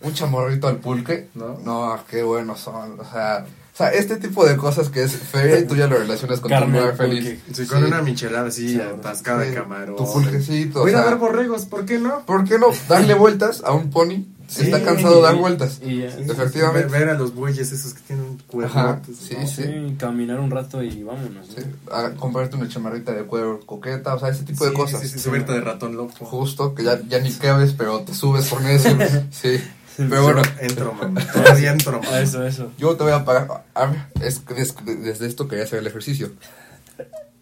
un 0.00 0.12
chamorrito 0.12 0.66
al 0.68 0.78
pulque. 0.78 1.28
¿No? 1.34 1.58
No, 1.64 1.98
qué 2.10 2.22
buenos 2.24 2.58
son. 2.60 2.98
O 2.98 3.04
sea, 3.04 3.46
o 3.72 3.76
sea, 3.76 3.90
este 3.92 4.16
tipo 4.16 4.44
de 4.44 4.56
cosas 4.56 4.88
que 4.88 5.02
es 5.04 5.12
feria 5.16 5.58
y 5.60 5.64
tú 5.66 5.76
ya 5.76 5.86
lo 5.86 5.96
relacionas 5.96 6.40
con 6.40 6.50
Carne 6.50 6.74
tu 6.74 6.80
lugar 6.80 6.96
feliz. 6.96 7.38
Sí, 7.52 7.66
con 7.66 7.84
una 7.84 8.02
michelada 8.02 8.48
así, 8.48 8.70
Sí, 8.74 8.80
atascada 8.80 9.44
Sí, 9.44 9.50
de 9.50 9.54
camarón. 9.54 9.96
Tu 9.96 10.12
pulquecito. 10.12 10.80
Voy 10.80 10.92
a 10.92 10.96
o 10.96 10.98
a 10.98 11.02
sea, 11.02 11.10
ver 11.10 11.18
borregos, 11.20 11.66
¿por 11.66 11.86
qué 11.86 11.98
no? 11.98 12.26
¿Por 12.26 12.44
qué 12.44 12.58
no 12.58 12.66
darle 12.88 13.14
vueltas 13.14 13.62
a 13.64 13.72
un 13.72 13.90
pony 13.90 14.26
Sí, 14.48 14.64
está 14.64 14.82
cansado 14.82 15.16
de 15.16 15.22
dar 15.22 15.36
vueltas? 15.36 15.80
Y. 15.82 16.02
Efectivamente. 16.02 16.88
Ver 16.88 17.08
a 17.08 17.14
los 17.14 17.34
bueyes 17.34 17.72
esos 17.72 17.94
que 17.94 18.00
tienen 18.02 18.31
Ajá, 18.64 19.00
sí, 19.06 19.34
¿no? 19.38 19.46
Sí, 19.46 19.96
caminar 19.98 20.38
un 20.40 20.50
rato 20.50 20.82
y 20.82 21.02
vámonos. 21.02 21.48
¿no? 21.48 21.54
Sí, 21.54 21.62
a 21.90 22.10
comprarte 22.14 22.56
una 22.56 22.68
chamarrita 22.68 23.12
de 23.12 23.24
cuero 23.24 23.60
coqueta, 23.64 24.14
o 24.14 24.18
sea, 24.18 24.28
ese 24.28 24.44
tipo 24.44 24.64
de 24.66 24.72
cosas. 24.72 25.00
Sí, 25.00 25.08
sí, 25.08 25.18
subirte 25.18 25.52
de 25.52 25.60
ratón 25.60 25.96
loco. 25.96 26.24
Justo, 26.26 26.74
que 26.74 26.84
ya, 26.84 27.00
ya 27.08 27.18
ni 27.20 27.32
cabes, 27.32 27.72
pero 27.72 28.00
te 28.00 28.14
subes 28.14 28.48
por 28.48 28.60
necio. 28.62 28.96
Sí. 29.30 29.60
Pero 29.96 30.22
bueno, 30.22 30.40
Entro, 30.60 30.94
man. 30.94 31.14
Todavía 31.34 31.70
entro, 31.72 32.00
man. 32.02 32.22
Eso, 32.22 32.46
eso. 32.46 32.72
Yo 32.78 32.96
te 32.96 33.04
voy 33.04 33.12
a 33.12 33.24
pagar. 33.26 33.64
a 33.74 33.86
ver, 33.86 34.06
es 34.22 34.38
que 34.38 34.54
des- 34.54 34.74
desde 34.84 35.26
esto 35.26 35.48
quería 35.48 35.64
hacer 35.64 35.80
el 35.80 35.86
ejercicio. 35.86 36.32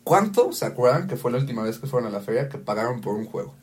¿Cuánto 0.03 0.53
se 0.53 0.66
acuerdan 0.66 1.07
que 1.07 1.16
fue 1.16 1.31
la 1.31 1.38
última 1.38 1.62
vez 1.62 1.79
que 1.79 1.87
fueron 1.87 2.09
a 2.09 2.12
la 2.12 2.20
feria 2.20 2.49
que 2.49 2.59
pagaron 2.59 3.01
por 3.01 3.14
un 3.14 3.27
juego? 3.27 3.55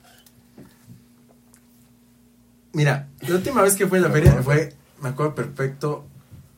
Mira, 2.74 3.08
la 3.28 3.36
última 3.36 3.62
vez 3.62 3.76
que 3.76 3.88
fui 3.88 4.00
a 4.00 4.04
la 4.04 4.10
feria 4.12 4.32
fue, 4.44 4.74
me 5.02 5.10
acuerdo 5.10 5.36
perfecto. 5.36 6.06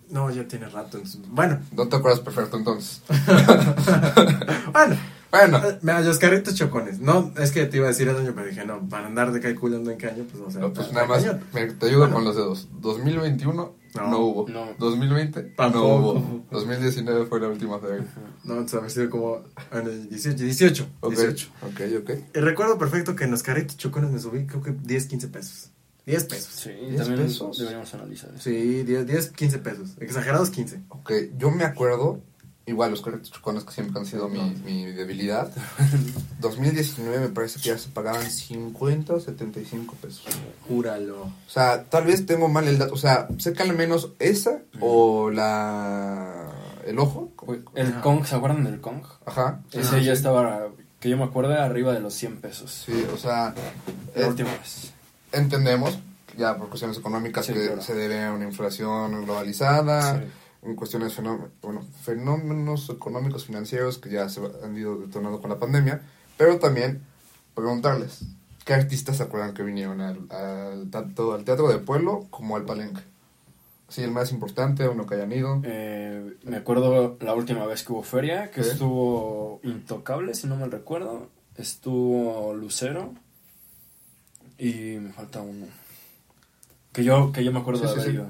No, 0.10 0.30
ya 0.32 0.48
tiene 0.48 0.68
rato. 0.70 0.98
entonces- 0.98 1.22
bueno, 1.30 1.60
No 1.76 1.88
te 1.88 1.96
acuerdas 1.96 2.20
perfecto 2.22 2.58
entonces. 2.58 3.02
bueno. 4.74 4.96
Bueno, 5.32 5.58
eh, 5.60 5.78
Mira, 5.84 6.02
los 6.02 6.18
carritos 6.18 6.56
chocones. 6.56 7.00
No, 7.00 7.32
es 7.38 7.52
que 7.52 7.68
te 7.68 7.78
iba 7.78 7.86
a 7.86 7.90
decir 7.90 8.08
el 8.08 8.16
año, 8.18 8.32
pero 8.34 8.48
dije, 8.48 8.66
no, 8.66 8.90
para 8.90 9.06
andar 9.06 9.32
de 9.32 9.40
calculando 9.40 9.92
en 9.92 9.98
caño, 10.00 10.24
pues 10.24 10.42
no 10.44 10.50
sé. 10.50 10.58
no, 10.60 10.74
pues 10.74 10.92
nada 10.92 11.06
más 11.06 11.24
me- 11.54 11.68
te 11.68 11.86
ayudo 11.86 12.00
Bueno. 12.00 12.16
con 12.16 12.24
los 12.26 12.36
dedos. 12.36 12.68
2021 12.82 13.76
no, 13.94 14.08
No, 14.10 14.18
hubo. 14.20 14.50
no. 14.50 14.70
2020 14.80 15.44
Tampoco. 15.56 15.88
no 15.88 15.96
hubo. 16.20 16.46
2019 16.50 17.28
fue 17.28 17.40
la 17.42 17.48
última 17.48 17.78
feria. 17.80 18.08
No, 18.44 18.54
entonces 18.54 18.80
haber 18.80 18.90
sido 18.90 19.10
como 19.12 19.44
en 19.72 19.86
el 19.88 20.10
18, 20.10 20.44
18, 20.44 20.88
Ok, 21.02 21.12
18. 21.14 21.50
ok, 21.62 21.82
ok. 22.02 22.10
Y 22.36 22.40
recuerdo 22.40 22.80
perfecto 22.80 23.16
que 23.16 23.26
en 23.26 23.32
los 23.32 23.44
carritos 23.44 23.78
chocones 23.78 24.10
me 24.10 24.18
subí, 24.18 24.48
creo 24.48 24.64
que 24.64 24.72
10, 24.72 25.06
15 25.06 25.28
pesos. 25.28 25.70
10 26.10 26.24
pesos. 26.26 26.54
Sí, 26.54 26.70
¿Diez 26.72 26.98
también 26.98 27.28
pesos? 27.28 27.58
deberíamos 27.58 27.94
analizar 27.94 28.30
eso. 28.34 28.44
Sí, 28.44 28.84
10, 28.84 29.06
10, 29.08 29.32
15 29.32 29.60
pesos. 29.60 29.90
Exagerados 30.00 30.50
15. 30.50 30.82
Ok, 30.90 31.12
yo 31.38 31.52
me 31.52 31.64
acuerdo, 31.64 32.20
igual 32.66 32.92
los 32.92 33.02
carritos 33.02 33.32
chocones 33.32 33.64
que 33.64 33.72
siempre 33.72 34.00
han 34.00 34.06
sido 34.06 34.28
mi, 34.30 34.40
mi 34.66 34.86
debilidad. 34.92 35.52
2019 36.40 37.20
me 37.20 37.28
parece 37.30 37.60
que 37.60 37.70
ya 37.70 37.78
se 37.78 37.90
pagaban 37.90 38.30
50 38.30 39.14
o 39.14 39.20
75 39.20 39.96
pesos. 40.02 40.24
Júralo. 40.68 41.24
O 41.24 41.34
sea, 41.50 41.84
tal 41.86 42.06
vez 42.06 42.26
tengo 42.26 42.48
mal 42.48 42.68
el 42.68 42.78
dato. 42.78 42.94
O 42.94 42.98
sea, 42.98 43.28
sé 43.38 43.54
que 43.54 43.64
al 43.64 43.76
menos 43.76 44.14
esa 44.20 44.62
o 44.80 45.30
la. 45.30 46.52
El 46.86 46.98
ojo. 47.00 47.32
El 47.76 47.94
Ah. 47.94 48.02
Kong, 48.02 48.26
¿se 48.26 48.36
acuerdan 48.36 48.64
del 48.64 48.82
Kong? 48.82 49.04
Ajá. 49.26 49.62
Ese 49.72 49.96
Ah, 49.96 50.00
ya 50.00 50.04
sí. 50.06 50.10
estaba, 50.12 50.70
que 51.00 51.10
yo 51.10 51.18
me 51.18 51.24
acuerdo, 51.26 51.54
arriba 51.54 51.94
de 51.94 52.00
los 52.00 52.14
100 52.14 52.38
pesos. 52.42 52.84
Sí, 52.86 53.06
o 53.14 53.18
sea. 53.18 53.54
La 54.16 54.26
eh, 54.26 54.28
última 54.30 54.50
vez. 54.52 54.94
Entendemos, 55.32 55.98
ya 56.38 56.58
por 56.58 56.70
cuestiones 56.70 56.98
económicas, 56.98 57.46
Sí, 57.46 57.54
que 57.54 57.66
claro. 57.68 57.82
se 57.82 57.96
debe 57.96 58.24
a 58.24 58.34
una 58.34 58.46
inflación 58.46 59.24
globalizada. 59.26 60.20
Sí. 60.20 60.26
En 60.62 60.76
cuestiones 60.76 61.14
fenó- 61.18 61.48
bueno, 61.62 61.84
fenómenos 62.04 62.90
económicos 62.90 63.46
financieros 63.46 63.98
que 63.98 64.10
ya 64.10 64.28
se 64.28 64.42
han 64.64 64.76
ido 64.78 64.98
detonando 64.98 65.40
con 65.40 65.50
la 65.50 65.58
pandemia, 65.58 66.02
pero 66.38 66.60
también 66.60 67.02
preguntarles, 67.56 68.24
¿qué 68.66 68.74
artistas 68.74 69.18
se 69.18 69.24
acuerdan 69.24 69.54
que 69.54 69.64
vinieron 69.64 70.02
al, 70.02 70.20
al, 70.30 70.90
tanto 70.92 71.34
al 71.34 71.46
Teatro 71.46 71.70
de 71.70 71.78
Pueblo 71.78 72.28
como 72.30 72.58
al 72.58 72.66
Palenque? 72.66 73.02
Sí, 73.88 74.04
el 74.04 74.12
más 74.12 74.32
importante, 74.32 74.88
uno 74.88 75.08
que 75.08 75.16
hayan 75.16 75.32
ido. 75.32 75.62
Eh, 75.64 76.36
me 76.44 76.58
acuerdo 76.58 77.18
la 77.22 77.34
última 77.34 77.66
vez 77.66 77.84
que 77.84 77.94
hubo 77.94 78.04
feria, 78.04 78.52
que 78.52 78.62
¿Sí? 78.64 78.70
estuvo 78.72 79.62
Intocable, 79.64 80.36
si 80.36 80.46
no 80.48 80.58
mal 80.58 80.72
recuerdo. 80.72 81.28
Estuvo 81.56 82.54
Lucero. 82.54 83.14
Y 84.60 84.98
me 85.00 85.12
falta 85.14 85.42
uno. 85.42 85.66
Que 86.92 87.04
yo, 87.04 87.32
que 87.32 87.44
yo 87.44 87.52
me 87.52 87.60
acuerdo 87.60 87.82
Sí, 87.82 87.86
de 87.88 87.90
sí, 87.94 88.00
haber 88.00 88.12
sí. 88.12 88.16
ido. 88.18 88.28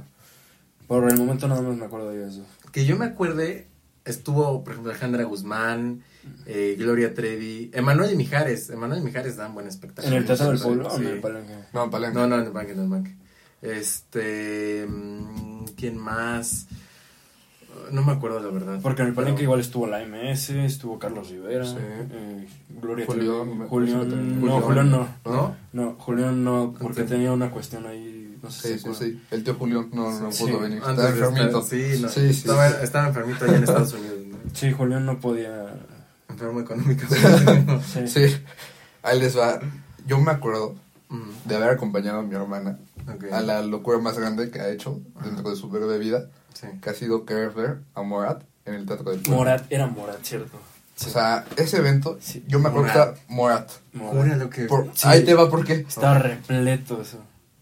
Por 0.87 1.09
el 1.11 1.17
momento 1.17 1.47
nada 1.47 1.61
más 1.61 1.75
me 1.75 1.85
acuerdo 1.85 2.09
de 2.11 2.27
eso. 2.27 2.45
Que 2.71 2.85
yo 2.85 2.95
me 2.97 3.05
acuerde, 3.05 3.67
estuvo, 4.05 4.63
por 4.63 4.73
ejemplo, 4.73 4.91
Alejandra 4.91 5.23
Guzmán, 5.23 6.03
eh, 6.45 6.75
Gloria 6.77 7.13
Trevi, 7.13 7.71
Emanuel 7.73 8.11
y 8.13 8.15
Mijares. 8.15 8.69
Emanuel 8.69 9.01
y 9.01 9.05
Mijares 9.05 9.35
dan 9.37 9.53
buen 9.53 9.67
espectáculo. 9.67 10.15
¿En 10.15 10.21
el 10.21 10.25
Teatro 10.27 10.49
del 10.49 10.57
Sí, 10.59 10.63
Pueblo 10.65 10.87
o 10.87 10.97
en 10.97 11.07
el 11.07 11.19
Palenque? 11.19 11.53
No, 11.73 11.83
en 11.85 11.89
Palenque. 11.89 12.17
No, 12.17 12.27
no, 12.27 12.35
en 12.39 12.45
el 12.45 12.51
banque, 12.51 12.71
en 12.73 12.79
el 12.79 12.87
banque. 12.89 13.15
Este. 13.61 14.85
mm, 14.87 15.65
¿Quién 15.75 15.97
más? 15.97 16.67
No 17.91 18.03
me 18.03 18.12
acuerdo 18.12 18.39
la 18.39 18.49
verdad. 18.51 18.79
Porque 18.84 19.01
en 19.01 19.08
el 19.10 19.13
Palenque 19.15 19.38
Pero- 19.38 19.43
igual 19.45 19.60
estuvo 19.62 19.88
la 19.88 20.01
MS, 20.05 20.51
estuvo 20.65 20.99
Carlos 20.99 21.29
Rivera, 21.29 21.65
Sí. 21.65 21.75
eh, 21.79 22.47
Gloria 22.82 23.05
Julián, 23.08 23.25
Trevi, 23.43 23.60
me 23.60 23.65
Julián, 23.65 23.97
parece 23.97 24.10
que 24.15 24.15
también. 24.21 24.45
no, 24.45 24.62
Julián. 24.62 24.91
No. 24.91 25.08
¿No? 25.25 25.55
No, 25.73 25.95
Julián 25.97 26.43
no, 26.43 26.75
porque 26.79 27.01
Ok. 27.01 27.08
tenía 27.08 27.32
una 27.32 27.49
cuestión 27.49 27.88
ahí, 27.88 28.38
no 28.43 28.51
sé 28.51 28.73
Sí, 28.77 28.79
si 28.79 28.93
sí, 28.93 29.12
sí. 29.13 29.21
El 29.32 29.43
tío 29.43 29.55
Julián 29.55 29.89
no, 29.91 30.19
no 30.19 30.32
Sí. 30.32 30.43
pudo 30.45 30.60
venir. 30.60 30.82
Antes 30.86 30.89
Estaba 31.05 31.10
de 31.10 31.15
estar- 31.15 31.29
enfermito. 31.29 31.62
sí, 31.63 32.01
no, 32.01 32.10
sí, 32.10 32.19
sí. 32.21 32.27
Estaba, 32.41 32.67
estaba 32.69 33.08
enfermito 33.08 33.45
allá 33.45 33.58
en 33.58 33.63
Estados 33.63 33.93
Unidos. 33.93 34.19
¿no? 34.27 34.38
Sí, 34.53 34.71
Julián 34.71 35.05
no 35.05 35.19
podía... 35.19 35.75
Enfermo 36.29 36.60
económicamente. 36.62 37.79
Sí. 38.08 38.08
Sí. 38.08 38.38
Ahí 39.01 39.19
les 39.19 39.36
va. 39.38 39.60
Yo 40.05 40.19
me 40.19 40.32
acuerdo 40.32 40.75
Mm, 41.10 41.47
de 41.49 41.55
haber 41.55 41.69
acompañado 41.71 42.19
a 42.19 42.21
mi 42.21 42.36
hermana 42.36 42.77
ok. 43.12 43.32
a 43.34 43.41
la 43.41 43.63
locura 43.63 43.97
más 43.97 44.19
grande 44.19 44.51
que 44.51 44.60
ha 44.62 44.69
hecho 44.69 44.99
dentro 45.23 45.49
de 45.49 45.55
su 45.55 45.67
breve 45.67 45.97
vida, 45.97 46.29
Sí. 46.53 46.67
que 46.81 46.89
ha 46.89 46.93
sido 46.93 47.23
ver 47.25 47.79
a 47.95 48.01
Morat 48.01 48.43
en 48.65 48.73
el 48.75 48.85
Teatro 48.85 49.12
del 49.12 49.19
Pueblo. 49.21 49.38
Morat, 49.38 49.65
era 49.71 49.88
Morat, 49.88 50.23
¿cierto? 50.23 50.57
O 51.01 51.09
sea, 51.09 51.45
ese 51.55 51.77
evento, 51.77 52.17
Sí. 52.21 52.43
yo 52.47 52.59
me 52.59 52.67
acuerdo 52.69 52.91
que 52.91 53.33
Morat. 53.33 53.71
Morat. 53.93 54.38
Lo 54.38 54.49
que. 54.49 54.65
Por- 54.65 54.91
Sí. 54.93 55.07
Ahí 55.07 55.23
te 55.23 55.33
va 55.33 55.49
porque 55.49 55.73
Estaba 55.88 56.19
repleto 56.19 57.01
eso. 57.01 57.19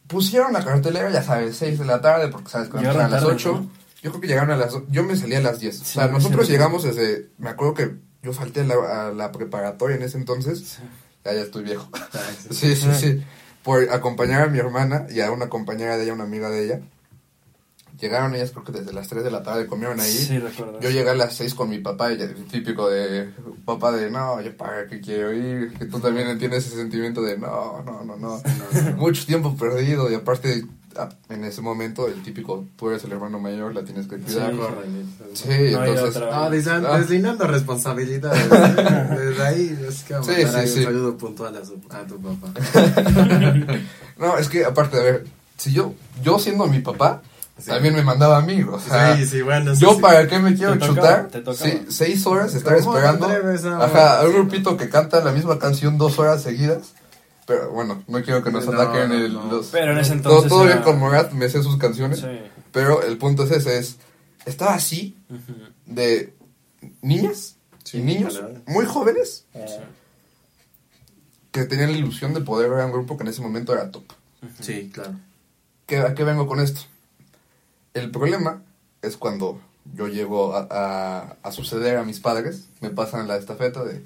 pusieron 0.07 0.53
la 0.53 0.63
cartelera, 0.65 1.09
ya 1.11 1.21
sabes, 1.21 1.55
6 1.57 1.77
de 1.79 1.85
la 1.85 2.01
tarde, 2.01 2.29
porque 2.29 2.49
sabes 2.49 2.69
Llegaron 2.73 3.01
a 3.01 3.07
las 3.09 3.21
tarde, 3.21 3.35
8. 3.35 3.51
¿no? 3.53 3.69
Yo 4.01 4.11
creo 4.11 4.21
que 4.21 4.27
llegaron 4.27 4.51
a 4.51 4.57
las 4.57 4.73
Yo 4.89 5.03
me 5.03 5.15
salí 5.15 5.35
a 5.35 5.41
las 5.41 5.59
10. 5.59 5.81
o 5.81 5.85
Sí, 5.85 5.93
sea, 5.95 6.07
sí, 6.07 6.13
nosotros 6.13 6.45
sí. 6.47 6.51
llegamos 6.53 6.83
desde. 6.83 7.29
Me 7.37 7.49
acuerdo 7.49 7.73
que 7.75 7.95
yo 8.23 8.33
falté 8.33 8.61
a 8.61 8.63
la, 8.63 9.07
a 9.07 9.11
la 9.11 9.31
preparatoria 9.31 9.97
en 9.97 10.03
ese 10.03 10.17
entonces. 10.17 10.59
Sí. 10.59 10.81
Ya, 11.25 11.33
ya 11.33 11.41
estoy 11.41 11.63
viejo. 11.63 11.89
Ah, 11.93 12.07
sí. 12.49 12.55
Sí, 12.55 12.75
sí, 12.75 12.87
sí. 12.99 13.23
Por 13.63 13.89
acompañar 13.91 14.43
a 14.43 14.47
mi 14.47 14.59
hermana 14.59 15.07
y 15.09 15.19
a 15.21 15.29
una 15.31 15.49
compañera 15.49 15.97
de 15.97 16.05
ella, 16.05 16.13
una 16.13 16.23
amiga 16.23 16.49
de 16.49 16.63
ella. 16.65 16.79
Llegaron 17.99 18.35
ellas, 18.35 18.51
creo 18.51 18.63
que 18.63 18.71
desde 18.71 18.93
las 18.93 19.07
3 19.07 19.23
de 19.23 19.31
la 19.31 19.41
tarde, 19.43 19.65
comieron 19.67 19.99
ahí. 19.99 20.11
Sí, 20.11 20.37
recuerdo. 20.37 20.79
Yo 20.79 20.89
llegué 20.89 21.09
a 21.09 21.15
las 21.15 21.35
6 21.35 21.53
con 21.55 21.69
mi 21.69 21.79
papá, 21.79 22.11
y 22.13 22.17
ya, 22.17 22.27
típico 22.51 22.89
de 22.89 23.29
papá 23.65 23.91
de 23.91 24.11
no, 24.11 24.39
yo 24.41 24.55
para 24.55 24.85
qué 24.87 25.01
quiero 25.01 25.33
ir. 25.33 25.73
Que 25.73 25.85
tú 25.85 25.99
también 25.99 26.27
entiendes 26.27 26.67
ese 26.67 26.75
sentimiento 26.77 27.21
de 27.21 27.37
no, 27.37 27.81
no, 27.83 28.03
no, 28.03 28.15
no. 28.17 28.41
Mucho 28.97 29.25
tiempo 29.25 29.55
perdido, 29.55 30.11
y 30.11 30.15
aparte, 30.15 30.63
en 31.29 31.43
ese 31.43 31.61
momento, 31.61 32.07
el 32.07 32.21
típico, 32.23 32.65
tú 32.75 32.89
eres 32.89 33.03
el 33.03 33.11
hermano 33.11 33.39
mayor, 33.39 33.73
la 33.73 33.83
tienes 33.83 34.07
que 34.07 34.17
cuidar. 34.17 34.51
Sí. 35.33 35.43
Sí, 35.43 35.49
No 35.71 35.83
entonces. 35.85 36.15
otra. 36.17 36.29
Ah, 36.31 36.45
Ah. 36.45 36.97
deslindando 36.99 37.45
responsabilidades. 37.47 38.49
Desde 38.49 39.43
ahí 39.43 39.79
es 39.87 40.03
que 40.03 40.13
vamos 40.13 40.27
Sí, 40.27 40.41
a 40.41 40.51
dar 40.51 40.67
sí, 40.67 40.79
un 40.79 40.85
saludo 40.85 41.17
puntual 41.17 41.55
a, 41.57 41.63
su- 41.65 41.79
a 41.89 42.01
tu 42.05 42.19
papá. 42.19 42.51
No, 44.17 44.37
es 44.37 44.49
que 44.49 44.65
aparte, 44.65 44.97
a 44.97 45.03
ver, 45.03 45.25
si 45.57 45.71
yo, 45.71 45.93
yo 46.23 46.39
siendo 46.39 46.65
mi 46.67 46.79
papá, 46.79 47.21
Sí. 47.59 47.65
también 47.71 47.95
me 47.95 48.03
mandaba 48.03 48.37
a 48.37 48.41
mí, 48.41 48.61
o 48.61 48.79
sea. 48.79 49.15
sí, 49.17 49.25
sí, 49.25 49.41
bueno. 49.41 49.71
eso 49.71 49.81
Yo 49.81 49.95
sí. 49.95 50.01
para 50.01 50.27
qué 50.27 50.37
me 50.39 50.55
quiero 50.55 50.77
Te 50.77 50.85
chutar 50.85 51.29
seis 51.89 52.25
horas 52.27 52.53
estar 52.53 52.77
¿Cómo 52.79 52.93
te 52.93 52.99
esperando 52.99 53.27
ajá, 53.83 54.25
un 54.25 54.33
grupito 54.33 54.77
que 54.77 54.89
canta 54.89 55.23
la 55.23 55.31
misma 55.31 55.57
canción 55.57 55.97
dos 55.97 56.19
horas 56.19 56.43
seguidas 56.43 56.93
pero 57.47 57.71
bueno 57.71 58.03
no 58.07 58.21
quiero 58.21 58.43
que 58.43 58.51
nos 58.51 58.65
No, 58.67 58.73
ataquen 58.79 59.09
no, 59.09 59.15
el- 59.15 59.33
no. 59.33 59.45
los 59.51 59.67
Pero 59.67 59.93
en 59.93 59.97
ese 59.97 60.09
todo, 60.17 60.33
entonces 60.33 60.49
todo 60.49 60.63
era- 60.65 60.73
bien 60.73 60.83
con 60.83 60.99
Morat 60.99 61.31
me 61.31 61.49
sé 61.49 61.63
sus 61.63 61.77
canciones 61.77 62.19
Sí. 62.19 62.27
pero 62.71 63.01
el 63.01 63.17
punto 63.17 63.43
es 63.43 63.51
ese 63.51 63.79
es 63.79 63.97
estaba 64.45 64.75
así 64.75 65.17
de 65.87 66.33
niñas 67.01 67.55
Sí, 67.83 67.97
y 67.99 68.01
niños 68.01 68.37
claro. 68.37 68.53
muy 68.67 68.85
jóvenes 68.85 69.45
Sí. 69.53 69.59
que 71.51 71.63
tenían 71.63 71.91
la 71.91 71.97
ilusión 71.97 72.33
de 72.33 72.41
poder 72.41 72.69
ver 72.69 72.81
a 72.81 72.85
un 72.85 72.91
grupo 72.91 73.17
que 73.17 73.23
en 73.23 73.29
ese 73.29 73.41
momento 73.41 73.73
era 73.73 73.89
top 73.91 74.03
Sí, 74.59 74.91
claro. 74.93 75.15
¿Qué- 75.87 75.97
¿A 75.99 76.13
qué 76.13 76.23
vengo 76.23 76.45
con 76.47 76.59
esto? 76.59 76.81
El 77.97 78.11
problema 78.11 78.61
es 79.01 79.17
cuando 79.17 79.59
yo 79.95 80.07
llego 80.07 80.55
a, 80.55 80.67
a- 80.69 81.35
a 81.41 81.51
suceder 81.51 81.97
a 81.97 82.03
mis 82.03 82.19
padres, 82.19 82.65
me 82.81 82.89
pasan 82.91 83.27
la 83.27 83.37
estafeta 83.37 83.83
de 83.83 84.03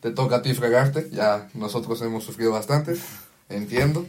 te 0.00 0.10
toca 0.12 0.36
a 0.36 0.42
ti 0.42 0.54
fregarte, 0.54 1.10
ya 1.10 1.48
nosotros 1.54 2.00
hemos 2.02 2.24
sufrido 2.24 2.52
bastante, 2.52 2.96
entiendo. 3.50 4.06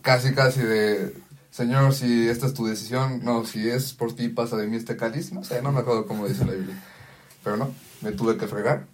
Casi, 0.00 0.32
casi 0.34 0.60
de, 0.62 1.14
señor, 1.50 1.92
si 1.92 2.28
esta 2.28 2.46
es 2.46 2.54
tu 2.54 2.64
decisión, 2.66 3.20
no, 3.22 3.44
si 3.44 3.68
es 3.68 3.92
por 3.92 4.14
ti, 4.14 4.28
pasa 4.28 4.56
de 4.56 4.66
mí 4.66 4.76
este 4.76 4.96
cáliz, 4.96 5.32
no 5.32 5.44
sé, 5.44 5.60
no 5.60 5.72
me 5.72 5.80
acuerdo 5.80 6.06
cómo 6.06 6.26
dice 6.26 6.44
la 6.46 6.52
Biblia. 6.52 6.82
Pero 7.42 7.56
no, 7.58 7.74
me 8.00 8.12
tuve 8.12 8.36
que 8.38 8.46
fregar. 8.46 8.86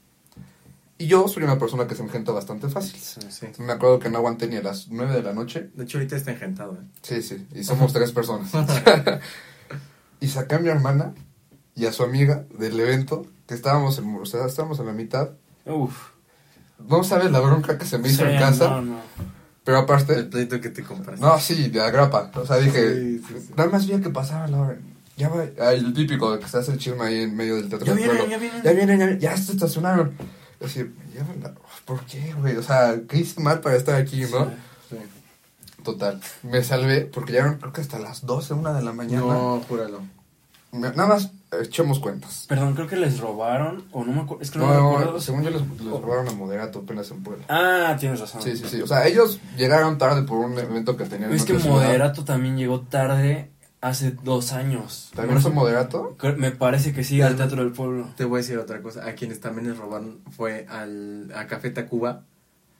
Y 1.00 1.06
yo 1.06 1.26
soy 1.28 1.42
una 1.44 1.58
persona 1.58 1.86
que 1.86 1.94
se 1.94 2.02
engenta 2.02 2.30
bastante 2.30 2.68
fácil. 2.68 3.00
Sí. 3.00 3.46
Me 3.58 3.72
acuerdo 3.72 3.98
que 3.98 4.10
no 4.10 4.18
aguanté 4.18 4.46
ni 4.48 4.56
a 4.56 4.62
las 4.62 4.88
9 4.88 5.14
de 5.14 5.22
la 5.22 5.32
noche 5.32 5.70
De 5.74 5.84
hecho, 5.84 5.96
ahorita 5.96 6.14
está 6.16 6.32
engentado, 6.32 6.74
¿eh? 6.74 6.84
Sí, 7.02 7.22
sí, 7.22 7.46
y 7.54 7.64
somos 7.64 7.92
tres 7.94 8.12
personas. 8.12 8.50
y 10.20 10.28
saqué 10.28 10.56
a 10.56 10.58
mi 10.58 10.68
hermana 10.68 11.14
y 11.74 11.86
a 11.86 11.92
su 11.92 12.02
amiga 12.02 12.44
del 12.58 12.78
evento, 12.78 13.26
que 13.48 13.54
estábamos 13.54 13.98
en, 13.98 14.14
o 14.14 14.26
sea, 14.26 14.44
estábamos 14.44 14.78
en 14.80 14.86
la 14.86 14.92
mitad. 14.92 15.30
Uf. 15.64 16.10
No 16.86 17.02
sabes 17.04 17.30
la 17.30 17.40
bronca 17.40 17.78
que 17.78 17.86
se 17.86 17.96
me 17.98 18.08
hizo 18.08 18.24
Sí, 18.26 18.30
en 18.32 18.38
casa, 18.38 18.68
no, 18.68 18.82
no. 18.82 18.96
pero 19.64 19.78
El 19.78 19.84
aparte, 19.84 20.24
pleito 20.24 20.60
que 20.60 20.68
te 20.70 20.82
compraste. 20.82 21.24
no, 21.24 21.38
sí, 21.38 21.68
de 21.68 21.80
agrapa. 21.80 22.30
O 22.34 22.44
sea, 22.46 22.56
dije, 22.58 22.94
Sí, 22.94 23.18
sí, 23.26 23.34
sí. 23.46 23.54
nada 23.56 23.70
más 23.70 23.86
vi 23.86 23.98
que 24.00 24.10
pasaba 24.10 24.46
la 24.48 24.58
hora. 24.60 24.78
Ya 25.16 25.28
va, 25.30 25.44
el 25.72 25.92
típico 25.94 26.32
de 26.32 26.38
que 26.40 26.48
se 26.48 26.58
hace 26.58 26.72
el 26.72 26.78
chisme 26.78 27.02
ahí 27.04 27.22
en 27.22 27.36
medio 27.36 27.56
del 27.56 27.68
teatro. 27.70 27.86
Ya 27.86 27.94
del 27.94 28.02
vienen, 28.04 28.30
ya 28.30 28.38
vienen. 28.38 28.62
Ya 28.62 28.72
vienen, 28.72 28.98
ya 28.98 29.04
vienen, 29.06 29.20
ya 29.20 29.36
se 29.36 29.52
estacionaron. 29.52 30.12
Es 30.60 30.74
decir, 30.74 30.94
ya, 31.14 31.24
la- 31.42 31.54
¿por 31.86 32.00
qué, 32.04 32.32
güey? 32.34 32.56
O 32.56 32.62
sea, 32.62 32.94
¿qué 33.08 33.18
hice 33.18 33.40
mal 33.40 33.60
para 33.60 33.76
estar 33.76 33.94
aquí, 33.96 34.20
no? 34.30 34.50
Sí. 34.90 34.96
Total, 35.82 36.20
me 36.42 36.62
salvé 36.62 37.02
porque 37.02 37.32
llegaron 37.32 37.56
creo 37.56 37.72
que 37.72 37.80
hasta 37.80 37.98
las 37.98 38.26
12, 38.26 38.52
una 38.54 38.72
de 38.74 38.82
la 38.82 38.92
mañana. 38.92 39.22
No, 39.24 39.62
júralo. 39.66 40.00
Me- 40.72 40.90
Nada 40.90 41.06
más 41.06 41.30
echemos 41.62 41.98
cuentas. 41.98 42.44
Perdón, 42.48 42.74
creo 42.74 42.86
que 42.86 42.96
les 42.96 43.18
robaron, 43.18 43.84
o 43.90 44.04
no 44.04 44.12
me 44.12 44.20
acuerdo, 44.20 44.42
es 44.42 44.50
que 44.50 44.58
no, 44.58 44.66
No, 44.66 44.70
me 44.74 44.76
no, 44.80 44.90
acuerdo. 44.98 45.20
según 45.20 45.42
yo 45.42 45.50
les, 45.50 45.62
les 45.62 45.90
robaron 45.90 46.28
a 46.28 46.32
Moderato 46.32 46.80
apenas 46.80 47.10
en 47.10 47.22
Puebla. 47.22 47.44
Ah, 47.48 47.96
tienes 47.98 48.20
razón. 48.20 48.42
Sí, 48.42 48.56
sí, 48.56 48.64
sí. 48.68 48.82
O 48.82 48.86
sea, 48.86 49.06
ellos 49.06 49.40
llegaron 49.56 49.96
tarde 49.98 50.22
por 50.22 50.36
un 50.38 50.56
evento 50.58 50.96
que 50.98 51.06
tenían 51.06 51.30
en 51.30 51.36
Es 51.36 51.44
que 51.44 51.58
ciudad. 51.58 51.74
Moderato 51.76 52.24
también 52.24 52.56
llegó 52.58 52.82
tarde 52.82 53.50
hace 53.80 54.10
dos 54.22 54.52
años. 54.52 55.10
¿También 55.14 55.40
fue 55.40 55.50
Moderato? 55.50 56.16
Me 56.36 56.50
parece 56.50 56.92
que 56.92 57.02
sí, 57.04 57.22
al 57.22 57.36
Teatro 57.36 57.62
del 57.62 57.72
Pueblo. 57.72 58.08
Te 58.16 58.24
voy 58.24 58.38
a 58.38 58.42
decir 58.42 58.58
otra 58.58 58.82
cosa. 58.82 59.06
A 59.06 59.14
quienes 59.14 59.40
también 59.40 59.68
les 59.68 59.78
robaron 59.78 60.18
fue 60.36 60.66
al, 60.68 61.32
a 61.34 61.46
Café 61.46 61.70
Tacuba. 61.70 62.24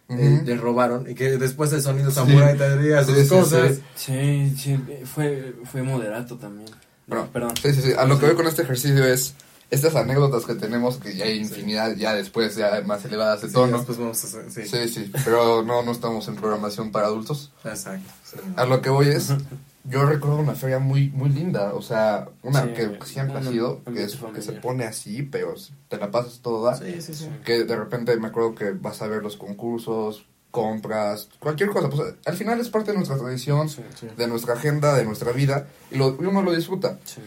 Ujú. 0.08 0.18
eh, 0.20 0.42
les 0.44 0.60
robaron. 0.60 1.08
Y 1.08 1.14
que 1.14 1.38
después 1.38 1.72
el 1.72 1.82
sonido 1.82 2.10
Sí. 2.10 2.16
samurai 2.16 2.56
tendría 2.58 3.04
sus 3.04 3.14
Sí, 3.16 3.22
sí, 3.22 3.28
cosas. 3.28 3.78
Sí, 3.94 4.54
sí, 4.58 4.76
fue, 5.04 5.54
fue 5.70 5.82
Moderato 5.82 6.36
también. 6.36 6.68
No, 7.06 7.16
Bueno, 7.16 7.28
perdón. 7.32 7.52
Sí, 7.62 7.72
sí, 7.72 7.80
sí. 7.82 7.92
A 7.96 8.04
lo 8.06 8.18
que 8.18 8.26
voy 8.26 8.34
con 8.34 8.46
este 8.48 8.62
ejercicio 8.62 9.04
es 9.04 9.34
estas 9.70 9.94
anécdotas 9.94 10.44
que 10.46 10.56
tenemos, 10.56 10.96
que 10.96 11.14
ya 11.16 11.26
hay 11.26 11.38
infinidad, 11.38 11.94
ya 11.94 12.12
después, 12.12 12.56
ya 12.56 12.82
más 12.84 13.04
elevadas 13.04 13.40
de 13.42 13.48
Sí, 13.48 13.54
tono. 13.54 13.76
después 13.78 13.98
vamos 13.98 14.22
a 14.24 14.26
hacer. 14.26 14.50
Sí. 14.50 14.62
Sí, 14.68 14.88
sí. 14.88 15.12
Pero 15.24 15.62
no, 15.62 15.82
no 15.84 15.92
estamos 15.92 16.26
en 16.26 16.34
programación 16.34 16.90
para 16.90 17.06
adultos. 17.06 17.52
Exacto. 17.64 18.10
sí. 18.24 18.36
A 18.56 18.64
lo 18.66 18.82
que 18.82 18.90
voy 18.90 19.08
es, 19.10 19.28
yo 19.84 20.04
recuerdo 20.04 20.36
una 20.38 20.54
feria 20.54 20.78
muy 20.78 21.08
muy 21.10 21.30
linda, 21.30 21.74
o 21.74 21.82
sea, 21.82 22.28
una 22.42 22.64
Sí, 22.64 22.72
que 22.74 22.98
siempre 23.04 23.38
ha 23.38 23.42
sido, 23.42 23.82
que, 23.84 24.04
es, 24.04 24.16
que 24.34 24.42
se 24.42 24.52
pone 24.52 24.84
así, 24.84 25.22
pero 25.22 25.54
te 25.88 25.96
la 25.96 26.10
pasas 26.10 26.40
toda. 26.40 26.76
Sí, 26.76 27.00
sí, 27.00 27.14
sí. 27.14 27.28
Que 27.44 27.64
de 27.64 27.76
repente 27.76 28.16
me 28.18 28.28
acuerdo 28.28 28.54
que 28.54 28.72
vas 28.72 29.00
a 29.02 29.06
ver 29.06 29.22
los 29.22 29.36
concursos, 29.36 30.26
compras, 30.50 31.28
cualquier 31.38 31.70
cosa. 31.70 31.88
Pues, 31.88 32.14
al 32.26 32.36
final 32.36 32.60
es 32.60 32.68
parte 32.68 32.90
de 32.90 32.96
nuestra 32.98 33.16
tradición, 33.18 33.68
Sí, 33.68 33.82
sí. 33.98 34.08
de 34.16 34.26
nuestra 34.26 34.54
agenda, 34.54 34.94
de 34.94 35.04
nuestra 35.04 35.32
vida, 35.32 35.66
y, 35.90 35.96
lo, 35.96 36.16
y 36.20 36.26
uno 36.26 36.42
lo 36.42 36.52
disfruta. 36.52 36.98
Sí. 37.04 37.20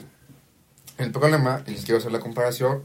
El 0.97 1.11
problema, 1.11 1.63
y 1.65 1.71
les 1.71 1.85
quiero 1.85 1.97
hacer 1.97 2.11
la 2.11 2.19
comparación, 2.19 2.83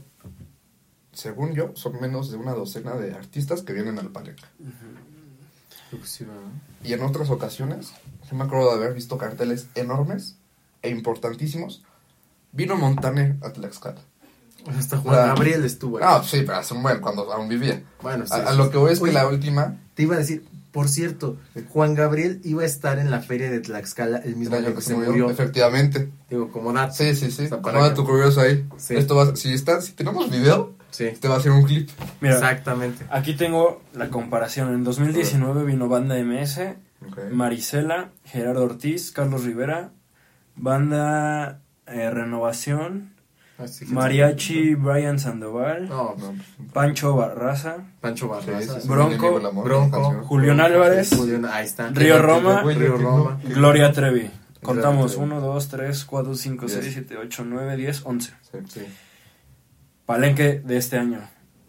según 1.13 1.53
yo, 1.53 1.71
son 1.75 1.99
menos 2.01 2.31
de 2.31 2.37
una 2.37 2.53
docena 2.53 2.95
de 2.95 3.13
artistas 3.13 3.61
que 3.61 3.73
vienen 3.73 3.99
al 3.99 4.09
palenque. 4.09 4.43
Y 6.83 6.93
en 6.93 7.01
otras 7.01 7.29
ocasiones, 7.29 7.91
yo 8.29 8.37
me 8.37 8.43
acuerdo 8.45 8.69
de 8.69 8.75
haber 8.75 8.93
visto 8.93 9.17
carteles 9.17 9.67
enormes 9.75 10.37
e 10.81 10.89
importantísimos. 10.89 11.83
Vino 12.51 12.75
Montaner 12.77 13.35
a 13.41 13.51
Tlaxcala. 13.51 14.01
Hasta 14.77 14.97
Juan 14.97 15.15
Ah. 15.19 15.25
Gabriel 15.27 15.63
estuvo 15.65 15.97
ahí. 15.97 16.03
Ah, 16.05 16.21
sí, 16.25 16.41
pero 16.45 16.57
hace 16.57 16.73
un 16.73 16.83
buen, 16.83 16.99
cuando 16.99 17.31
aún 17.31 17.47
vivía. 17.47 17.81
Bueno, 18.01 18.25
sí, 18.25 18.33
a, 18.33 18.51
lo 18.53 18.69
que 18.69 18.77
voy 18.77 18.93
es 18.93 18.99
que 18.99 19.11
la 19.11 19.27
última... 19.27 19.77
Te 19.93 20.03
iba 20.03 20.15
a 20.15 20.19
decir, 20.19 20.45
Por 20.71 20.87
cierto, 20.87 21.37
Juan 21.69 21.95
Gabriel 21.95 22.41
iba 22.43 22.61
a 22.61 22.65
estar 22.65 22.99
en 22.99 23.09
la 23.09 23.21
feria 23.21 23.49
de 23.49 23.59
Tlaxcala 23.59 24.19
el 24.19 24.35
mismo 24.35 24.55
El 24.55 24.65
año 24.65 24.75
que 24.75 24.81
se 24.81 24.93
murió. 24.95 25.29
Efectivamente. 25.29 26.11
Digo, 26.29 26.51
como 26.51 26.71
dato. 26.73 26.93
Sí, 26.93 27.15
sí, 27.15 27.31
sí. 27.31 27.49
Como 27.49 27.71
dato 27.81 28.03
que- 28.03 28.11
curioso 28.11 28.41
ahí. 28.41 28.67
Sí. 28.77 28.95
Esto 28.95 29.15
va, 29.15 29.35
si, 29.35 29.51
está, 29.53 29.81
si 29.81 29.93
tenemos 29.93 30.29
video, 30.29 30.75
Sí. 30.91 31.05
este 31.05 31.27
va 31.27 31.37
a 31.37 31.39
ser 31.39 31.51
un 31.51 31.63
clip. 31.63 31.89
Mira, 32.21 32.35
Exactamente. 32.35 33.05
aquí 33.09 33.33
tengo 33.35 33.81
la 33.93 34.09
comparación. 34.09 34.73
En 34.73 34.83
2019 34.83 35.63
vino 35.65 35.87
Banda 35.87 36.15
MS, 36.17 36.75
Ok. 37.07 37.31
Marisela, 37.31 38.09
Gerardo 38.25 38.63
Ortiz, 38.63 39.11
Carlos 39.11 39.43
Rivera, 39.45 39.91
Banda 40.63 41.61
eh, 41.87 42.09
Renovación, 42.11 43.13
Así 43.57 43.85
que- 43.85 43.93
Mariachi 43.93 44.75
Brian 44.75 45.19
Sandoval, 45.19 45.89
No, 45.89 46.15
No, 46.17 46.35
Pancho 46.73 47.15
Barraza, 47.15 47.77
Pancho 47.99 48.27
Barraza. 48.27 48.75
sí, 48.75 48.81
sí, 48.81 48.87
Bronco, 48.87 49.37
amor, 49.45 49.63
Bronco. 49.65 50.23
Julián 50.25 50.59
Álvarez, 50.59 51.09
Julián, 51.15 51.45
ahí 51.45 51.65
está. 51.65 51.89
Río 51.89 52.21
Roma, 52.21 52.61
Río 52.63 52.97
Roma. 52.97 53.39
Gloria 53.43 53.91
Trevi. 53.91 54.29
Contamos 54.61 55.13
Trevi. 55.13 55.23
1, 55.31 55.39
2, 55.41 55.67
3, 55.69 56.05
4, 56.05 56.35
5, 56.35 56.65
Diez. 56.67 56.79
6, 56.81 56.93
7, 56.93 57.17
8, 57.17 57.43
9, 57.45 57.75
10, 57.77 58.01
11. 58.05 58.33
Sí. 58.51 58.57
Sí. 58.67 58.81
Palenque 60.09 60.59
de 60.65 60.77
este 60.77 60.97
año. 60.97 61.19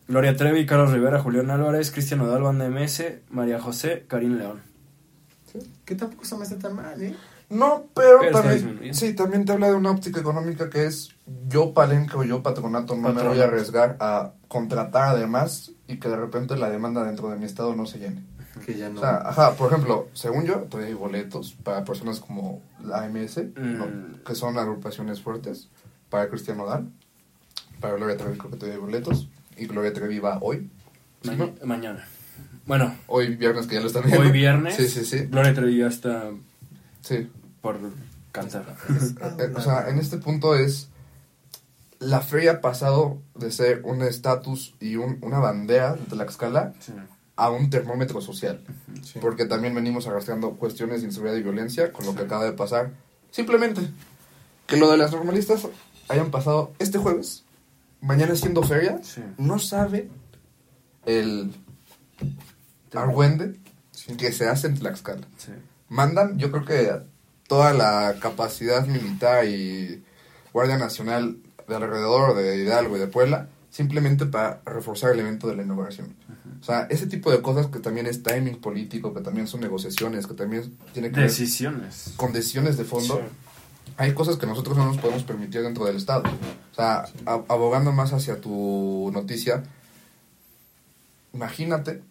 Gloria 0.08 0.34
Trevi, 0.34 0.64
Carlos 0.64 0.92
Rivera, 0.92 1.20
Julián 1.20 1.50
Álvarez, 1.50 1.90
Cristian 1.90 2.22
Odal, 2.22 2.40
Banda 2.40 2.70
MS, 2.70 3.02
María 3.28 3.60
José, 3.60 4.06
Karim 4.08 4.38
León. 4.38 4.62
Que 5.84 5.94
tampoco 5.94 6.24
se 6.24 6.36
me 6.38 6.44
hace 6.44 6.56
tan 6.56 6.74
mal, 6.74 7.02
¿eh? 7.02 7.14
No, 7.50 7.84
pero, 7.92 8.20
Pero 8.20 8.40
también, 8.40 8.94
sí, 8.94 9.12
también 9.12 9.44
te 9.44 9.52
habla 9.52 9.68
de 9.68 9.74
una 9.74 9.90
óptica 9.90 10.20
económica 10.20 10.70
que 10.70 10.86
es 10.86 11.10
yo 11.48 11.74
palenque 11.74 12.16
o 12.16 12.24
yo 12.24 12.42
patronato 12.42 12.94
no 12.94 13.00
me 13.02 13.08
Patronato. 13.08 13.34
voy 13.34 13.40
a 13.42 13.44
arriesgar 13.44 13.98
a 14.00 14.32
contratar 14.48 15.16
además 15.16 15.72
y 15.86 15.98
que 15.98 16.08
de 16.08 16.16
repente 16.16 16.56
la 16.56 16.70
demanda 16.70 17.04
dentro 17.04 17.28
de 17.28 17.36
mi 17.36 17.44
estado 17.44 17.76
no 17.76 17.84
se 17.84 17.98
llene. 17.98 18.24
Que 18.64 18.74
ya 18.74 18.88
no. 18.88 19.00
O 19.00 19.02
sea, 19.02 19.16
ajá, 19.16 19.52
por 19.52 19.70
ejemplo, 19.70 20.08
según 20.14 20.46
yo, 20.46 20.60
todavía 20.60 20.88
hay 20.88 20.94
boletos 20.94 21.58
para 21.62 21.84
personas 21.84 22.20
como 22.20 22.62
la 22.82 23.02
AMS, 23.02 23.36
¿no? 23.54 23.84
Mm. 23.84 24.20
que 24.24 24.34
son 24.34 24.56
agrupaciones 24.56 25.20
fuertes, 25.20 25.68
para 26.08 26.30
Cristiano 26.30 26.64
Dal, 26.64 26.90
para 27.80 27.94
Gloria 27.96 28.16
Trevi 28.16 28.36
creo 28.38 28.50
que 28.50 28.56
todavía 28.56 28.76
hay 28.76 28.80
boletos, 28.80 29.28
y 29.56 29.66
Gloria 29.66 29.92
Trevi 29.92 30.18
va 30.18 30.38
hoy, 30.40 30.70
¿sí, 31.22 31.30
Ma- 31.30 31.34
no? 31.36 31.52
Mañana. 31.64 32.06
Bueno, 32.66 32.94
hoy 33.06 33.34
viernes 33.36 33.66
que 33.66 33.74
ya 33.76 33.80
lo 33.80 33.86
están 33.88 34.04
viendo. 34.04 34.22
hoy 34.22 34.30
viernes. 34.30 34.76
Sí, 34.76 34.88
sí, 34.88 35.04
sí, 35.04 35.26
Gloria 35.26 35.54
Trevi 35.54 35.78
ya 35.78 35.86
está 35.88 36.30
sí. 37.02 37.28
por 37.60 37.78
cantar. 38.32 38.76
Eh, 39.38 39.52
o 39.56 39.60
sea, 39.60 39.88
en 39.88 39.98
este 39.98 40.18
punto 40.18 40.54
es, 40.54 40.88
la 41.98 42.20
feria 42.20 42.52
ha 42.52 42.60
pasado 42.60 43.18
de 43.34 43.50
ser 43.50 43.82
un 43.84 44.02
estatus 44.02 44.74
y 44.80 44.96
un- 44.96 45.18
una 45.22 45.38
bandera 45.38 45.94
de 45.94 46.04
Tlaxcala 46.06 46.72
Sí. 46.80 46.92
a 47.36 47.50
un 47.50 47.70
termómetro 47.70 48.20
social. 48.20 48.62
Sí. 49.02 49.18
porque 49.20 49.46
también 49.46 49.74
venimos 49.74 50.06
arrastrando 50.06 50.52
cuestiones 50.56 51.00
de 51.00 51.06
inseguridad 51.08 51.36
y 51.36 51.42
violencia 51.42 51.92
con 51.92 52.04
lo 52.06 52.14
que 52.14 52.22
acaba 52.22 52.44
de 52.44 52.52
pasar. 52.52 52.90
Simplemente 53.30 53.80
que 54.66 54.76
lo 54.76 54.90
de 54.90 54.98
las 54.98 55.12
normalistas 55.12 55.66
hayan 56.08 56.30
pasado 56.30 56.72
este 56.78 56.98
jueves, 56.98 57.44
mañana 58.00 58.34
siendo 58.34 58.62
feria, 58.62 59.00
Sí. 59.02 59.22
no 59.38 59.58
sabe 59.58 60.08
el 61.06 61.52
argüende 62.94 63.58
que 64.18 64.32
se 64.32 64.48
hace 64.48 64.66
en 64.66 64.78
Tlaxcala. 64.78 65.26
Sí. 65.36 65.52
Mandan, 65.88 66.38
yo 66.38 66.50
creo 66.50 66.64
que 66.64 67.02
toda 67.48 67.72
la 67.72 68.16
capacidad 68.20 68.86
militar 68.86 69.44
y 69.46 70.02
Guardia 70.52 70.78
Nacional 70.78 71.38
de 71.68 71.74
alrededor 71.76 72.34
de 72.36 72.56
Hidalgo 72.62 72.96
y 72.96 73.00
de 73.00 73.06
Puebla, 73.06 73.48
simplemente 73.70 74.26
para 74.26 74.60
reforzar 74.66 75.12
el 75.12 75.20
evento 75.20 75.46
de 75.48 75.56
la 75.56 75.62
inauguración. 75.62 76.14
O 76.60 76.64
sea, 76.64 76.86
ese 76.90 77.06
tipo 77.06 77.30
de 77.30 77.40
cosas 77.40 77.68
que 77.68 77.78
también 77.78 78.06
es 78.06 78.22
timing 78.22 78.60
político, 78.60 79.14
que 79.14 79.20
también 79.20 79.46
son 79.46 79.60
negociaciones, 79.60 80.26
que 80.26 80.34
también 80.34 80.76
tiene 80.92 81.10
que 81.10 81.20
ver 81.20 81.28
Decisiones. 81.30 82.12
con 82.16 82.32
decisiones 82.32 82.76
de 82.76 82.84
fondo, 82.84 83.16
Sí. 83.20 83.34
Hay 83.96 84.14
cosas 84.14 84.36
que 84.36 84.46
nosotros 84.46 84.76
no 84.76 84.86
nos 84.86 84.98
podemos 84.98 85.22
permitir 85.24 85.62
dentro 85.62 85.84
del 85.84 85.96
Estado. 85.96 86.24
O 86.72 86.74
sea, 86.74 87.04
abogando 87.24 87.92
más 87.92 88.12
hacia 88.12 88.40
tu 88.40 89.10
noticia, 89.12 89.62
imagínate 91.32 92.02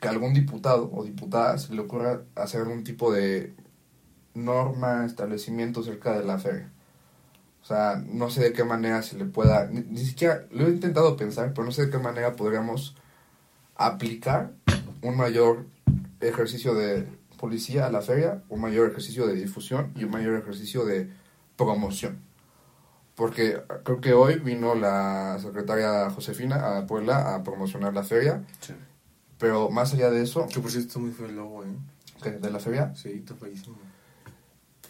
que 0.00 0.08
algún 0.08 0.34
diputado 0.34 0.90
o 0.92 1.04
diputada 1.04 1.58
se 1.58 1.74
le 1.74 1.80
ocurra 1.80 2.22
hacer 2.34 2.60
algún 2.60 2.84
tipo 2.84 3.12
de 3.12 3.54
norma, 4.34 5.04
establecimiento 5.06 5.82
cerca 5.82 6.18
de 6.18 6.24
la 6.24 6.38
feria. 6.38 6.70
O 7.62 7.66
sea, 7.66 8.02
no 8.06 8.28
sé 8.28 8.42
de 8.42 8.52
qué 8.52 8.64
manera 8.64 9.02
se 9.02 9.16
le 9.16 9.24
pueda, 9.24 9.66
ni 9.70 10.04
siquiera 10.04 10.44
lo 10.50 10.66
he 10.66 10.70
intentado 10.70 11.16
pensar, 11.16 11.52
pero 11.54 11.64
no 11.64 11.72
sé 11.72 11.86
de 11.86 11.90
qué 11.90 11.98
manera 11.98 12.36
podríamos 12.36 12.94
aplicar 13.76 14.52
un 15.02 15.16
mayor 15.16 15.64
ejercicio 16.20 16.74
de 16.74 17.08
policía 17.38 17.86
a 17.86 17.90
la 17.90 18.00
feria, 18.00 18.42
un 18.48 18.60
mayor 18.60 18.90
ejercicio 18.90 19.26
de 19.26 19.34
difusión 19.34 19.92
y 19.96 20.04
un 20.04 20.10
mayor 20.10 20.34
ejercicio 20.36 20.84
de 20.84 21.10
promoción. 21.56 22.18
Porque 23.14 23.62
creo 23.84 24.00
que 24.00 24.12
hoy 24.12 24.38
vino 24.40 24.74
la 24.74 25.38
secretaria 25.40 26.10
Josefina 26.10 26.78
a 26.78 26.86
Puebla 26.86 27.34
a 27.34 27.42
promocionar 27.44 27.94
la 27.94 28.02
feria, 28.02 28.42
Sí. 28.60 28.74
pero 29.38 29.70
más 29.70 29.92
allá 29.94 30.10
de 30.10 30.22
eso, 30.22 30.48
Que 30.48 30.58
por 30.60 30.70
cierto 30.70 30.88
está 30.88 30.98
muy 30.98 31.12
feo 31.12 31.26
el 31.26 31.36
logo, 31.36 31.62
¿eh? 31.62 31.68
¿qué? 32.22 32.30
de 32.32 32.50
la 32.50 32.58
feria, 32.58 32.92
Sí, 32.96 33.10
está 33.10 33.34
feísimo. 33.34 33.76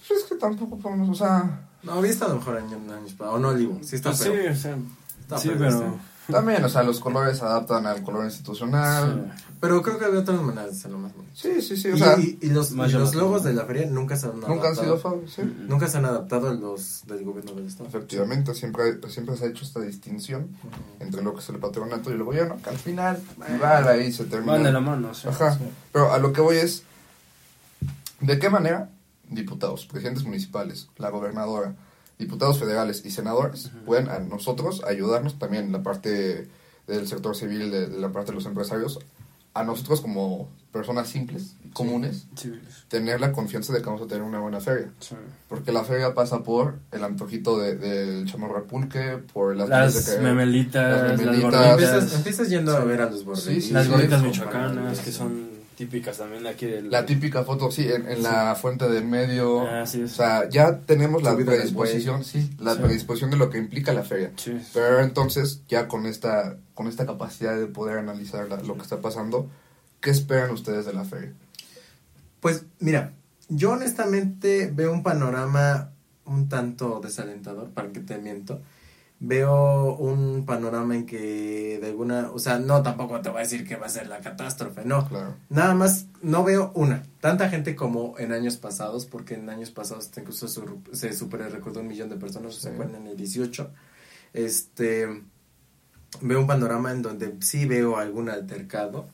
pues 0.09 0.23
es 0.23 0.25
que 0.29 0.37
tampoco 0.37 0.79
podemos, 0.79 1.09
o 1.11 1.15
sea, 1.15 1.69
No, 1.83 1.93
había 1.95 2.13
estado 2.13 2.37
mejor 2.37 2.57
año, 2.57 2.79
años. 2.95 3.15
O 3.19 3.39
no, 3.39 3.53
digo, 3.53 3.79
sí 3.83 3.97
está 3.97 4.11
Pues 4.11 4.21
sí, 4.21 4.31
feo. 4.31 4.53
o 4.53 4.57
sea, 4.57 4.79
Está 5.21 5.39
sí, 5.39 5.49
feo, 5.51 5.59
pero... 5.59 5.81
sí. 6.27 6.33
también, 6.33 6.65
o 6.65 6.69
sea, 6.71 6.83
los 6.83 7.01
colores 7.01 7.37
se 7.39 7.45
adaptan 7.45 7.85
al 7.87 8.03
color 8.03 8.25
institucional. 8.25 9.35
Sí. 9.37 9.54
Pero 9.67 9.81
creo 9.81 9.99
que 9.99 10.05
había 10.05 10.21
otras 10.21 10.43
maneras 10.43 10.73
de 10.73 10.77
hacerlo 10.77 10.99
más 10.99 11.15
bonito. 11.15 11.33
Sí, 11.35 11.62
sí, 11.62 11.75
sí, 11.79 11.89
o 11.89 11.95
y, 11.97 11.99
sea, 11.99 12.19
y- 12.19 12.39
y 12.43 12.51
los, 12.51 12.73
Más 12.73 12.91
y 12.91 12.93
los 12.93 13.01
llamativo. 13.12 13.23
logos 13.23 13.45
de 13.45 13.55
la 13.55 13.65
feria 13.65 13.87
nunca 13.87 14.15
se 14.15 14.27
han 14.27 14.33
adaptado. 14.33 14.55
nunca 14.55 14.69
han 14.69 14.77
sido 14.77 15.23
sí. 15.27 15.43
Nunca 15.67 15.89
se 15.89 15.97
han 15.97 16.05
adaptado 16.05 16.51
a 16.51 16.53
los 16.53 17.03
del 17.07 17.25
gobierno 17.25 17.53
del 17.55 17.67
estado. 17.69 17.89
Efectivamente, 17.89 18.53
siempre, 18.55 18.99
siempre 19.09 19.37
se 19.39 19.47
ha 19.47 19.49
hecho 19.49 19.65
esta 19.65 19.81
distinción 19.81 20.49
entre 21.01 21.23
lo 21.23 21.33
que 21.33 21.41
es 21.41 21.49
el 21.49 21.59
patronato 21.61 22.11
y 22.11 22.12
el 22.12 22.23
gobierno, 22.25 22.59
que 22.62 22.69
al 22.69 22.77
final, 22.77 23.19
igual 23.55 23.89
ahí 23.89 24.12
se 24.12 24.25
termina. 24.27 24.53
Van 24.53 24.62
de 24.65 24.73
la 24.73 24.81
mano, 24.81 25.15
sí. 25.15 25.29
Ajá. 25.29 25.59
Pero 25.93 26.12
a 26.12 26.19
lo 26.19 26.35
que 26.35 26.43
voy 26.43 26.57
es, 26.59 26.83
¿de 28.21 28.39
qué 28.39 28.51
manera 28.51 28.91
diputados, 29.31 29.87
presidentes 29.87 30.25
municipales, 30.25 30.89
la 30.99 31.09
gobernadora, 31.11 31.75
diputados 32.19 32.59
federales 32.59 33.03
y 33.05 33.11
senadores 33.11 33.71
pueden 33.87 34.09
a 34.09 34.19
nosotros 34.19 34.83
ayudarnos 34.87 35.39
también 35.39 35.65
en 35.65 35.73
la 35.73 35.83
parte 35.83 36.49
del 36.87 37.09
sector 37.09 37.35
civil, 37.35 37.71
de, 37.71 37.87
de 37.89 37.99
la 37.99 38.12
parte 38.12 38.31
de 38.31 38.35
los 38.37 38.47
empresarios, 38.47 38.99
a 39.55 39.63
nosotros 39.65 40.01
como 40.01 40.49
personas 40.73 41.09
simples, 41.09 41.55
comunes, 41.73 42.27
Civiles. 42.37 42.85
tener 42.89 43.21
la 43.21 43.31
confianza 43.33 43.73
de 43.73 43.79
que 43.81 43.87
vamos 43.87 44.03
a 44.03 44.07
tener 44.07 44.25
una 44.25 44.41
buena 44.41 44.61
feria? 44.61 44.91
Sí. 44.99 45.15
Porque 45.49 45.71
la 45.71 45.85
feria 45.85 46.13
pasa 46.15 46.43
por 46.43 46.81
el 46.91 47.05
antojito 47.05 47.59
de- 47.59 47.77
del 47.77 48.27
chamorro 48.31 48.57
al 48.57 48.65
pulque, 48.65 49.19
por 49.33 49.55
las, 49.57 49.69
Las 49.69 50.07
de 50.07 50.17
que- 50.17 50.23
memelitas, 50.23 50.93
las 51.03 51.11
las 51.13 51.21
memelitas. 51.21 51.51
gorditas. 51.53 51.71
Empiezas, 51.93 52.15
empiezas 52.17 52.49
yendo 52.49 52.77
a 52.77 52.85
ver 52.85 53.01
a 53.03 53.11
los 53.11 53.25
bordes. 53.25 53.45
Sí, 53.45 53.61
sí, 53.61 53.73
Las 53.73 53.87
sí, 53.87 53.93
gorditas 53.93 54.21
sí. 54.21 54.27
michoacanas, 54.27 54.99
que 55.01 55.13
son 55.13 55.54
típicas 55.77 56.18
también 56.18 56.43
de 56.43 56.49
aquí 56.49 56.66
del... 56.66 56.91
La 56.91 57.05
típica 57.07 57.45
foto, 57.45 57.70
sí, 57.70 57.87
en, 57.91 58.09
en 58.09 58.22
la 58.22 58.55
fuente 58.55 58.89
del 58.89 59.05
medio. 59.05 59.62
Ah, 59.66 59.83
Así 59.83 60.01
es. 60.03 60.12
O 60.12 60.16
sea, 60.16 60.49
ya 60.49 60.79
tenemos 60.81 61.22
la 61.22 61.37
predisposición, 61.37 62.25
sí, 62.25 62.51
la 62.59 62.75
Sí. 62.75 62.81
predisposición 62.83 63.31
de 63.31 63.37
lo 63.37 63.51
que 63.51 63.59
implica 63.59 63.93
la 63.93 64.03
feria. 64.05 64.33
Sí. 64.37 64.57
Pero 64.72 65.01
entonces, 65.01 65.62
ya 65.68 65.89
con 65.89 66.07
esta, 66.07 66.57
con 66.75 66.87
esta 66.87 67.07
capacidad 67.07 67.57
de 67.59 67.66
poder 67.66 67.99
analizar 67.99 68.49
la- 68.49 68.62
lo 68.62 68.75
que 68.77 68.83
está 68.83 69.01
pasando, 69.01 69.49
¿qué 70.01 70.11
esperan 70.11 70.51
ustedes 70.51 70.87
de 70.87 70.93
la 70.93 71.05
feria? 71.05 71.33
Pues 72.41 72.64
mira, 72.79 73.12
yo 73.49 73.72
honestamente 73.72 74.70
veo 74.72 74.93
un 74.93 75.03
panorama 75.03 75.91
un 76.27 76.49
tanto 76.49 77.01
desalentador, 77.03 77.68
para 77.70 77.89
que 77.93 78.01
te 78.01 78.16
miento. 78.18 78.61
Veo 79.27 79.97
un 79.97 80.45
panorama 80.45 80.95
en 80.95 81.07
que 81.07 81.79
de 81.81 81.87
alguna, 81.87 82.31
o 82.33 82.39
sea, 82.39 82.59
no 82.59 82.83
tampoco 82.83 83.20
te 83.22 83.31
voy 83.31 83.39
a 83.39 83.41
decir 83.43 83.66
que 83.66 83.77
va 83.77 83.87
a 83.87 83.89
ser 83.89 84.07
la 84.09 84.20
catástrofe, 84.20 84.85
no. 84.85 85.09
Claro. 85.09 85.35
Nada 85.49 85.75
más, 85.75 86.07
no 86.20 86.45
veo 86.45 86.72
una, 86.75 87.03
tanta 87.20 87.49
gente 87.49 87.75
como 87.75 88.18
en 88.18 88.33
años 88.33 88.57
pasados, 88.59 89.07
porque 89.07 89.35
en 89.35 89.49
años 89.49 89.70
pasados 89.70 90.11
incluso 90.16 90.47
sur- 90.49 90.79
se 90.93 91.12
super 91.14 91.41
recordó 91.51 91.81
un 91.81 91.87
millón 91.89 92.11
de 92.11 92.16
personas, 92.16 92.55
¿se 92.55 92.61
Sí. 92.62 92.68
acuerdan? 92.68 92.97
En 93.03 93.07
el 93.09 93.16
18. 93.16 93.70
Este, 94.35 95.07
veo 96.20 96.41
un 96.41 96.47
panorama 96.47 96.93
en 96.93 97.03
donde 97.03 97.35
sí 97.41 97.66
veo 97.66 97.97
algún 97.97 98.29
altercado, 98.29 99.09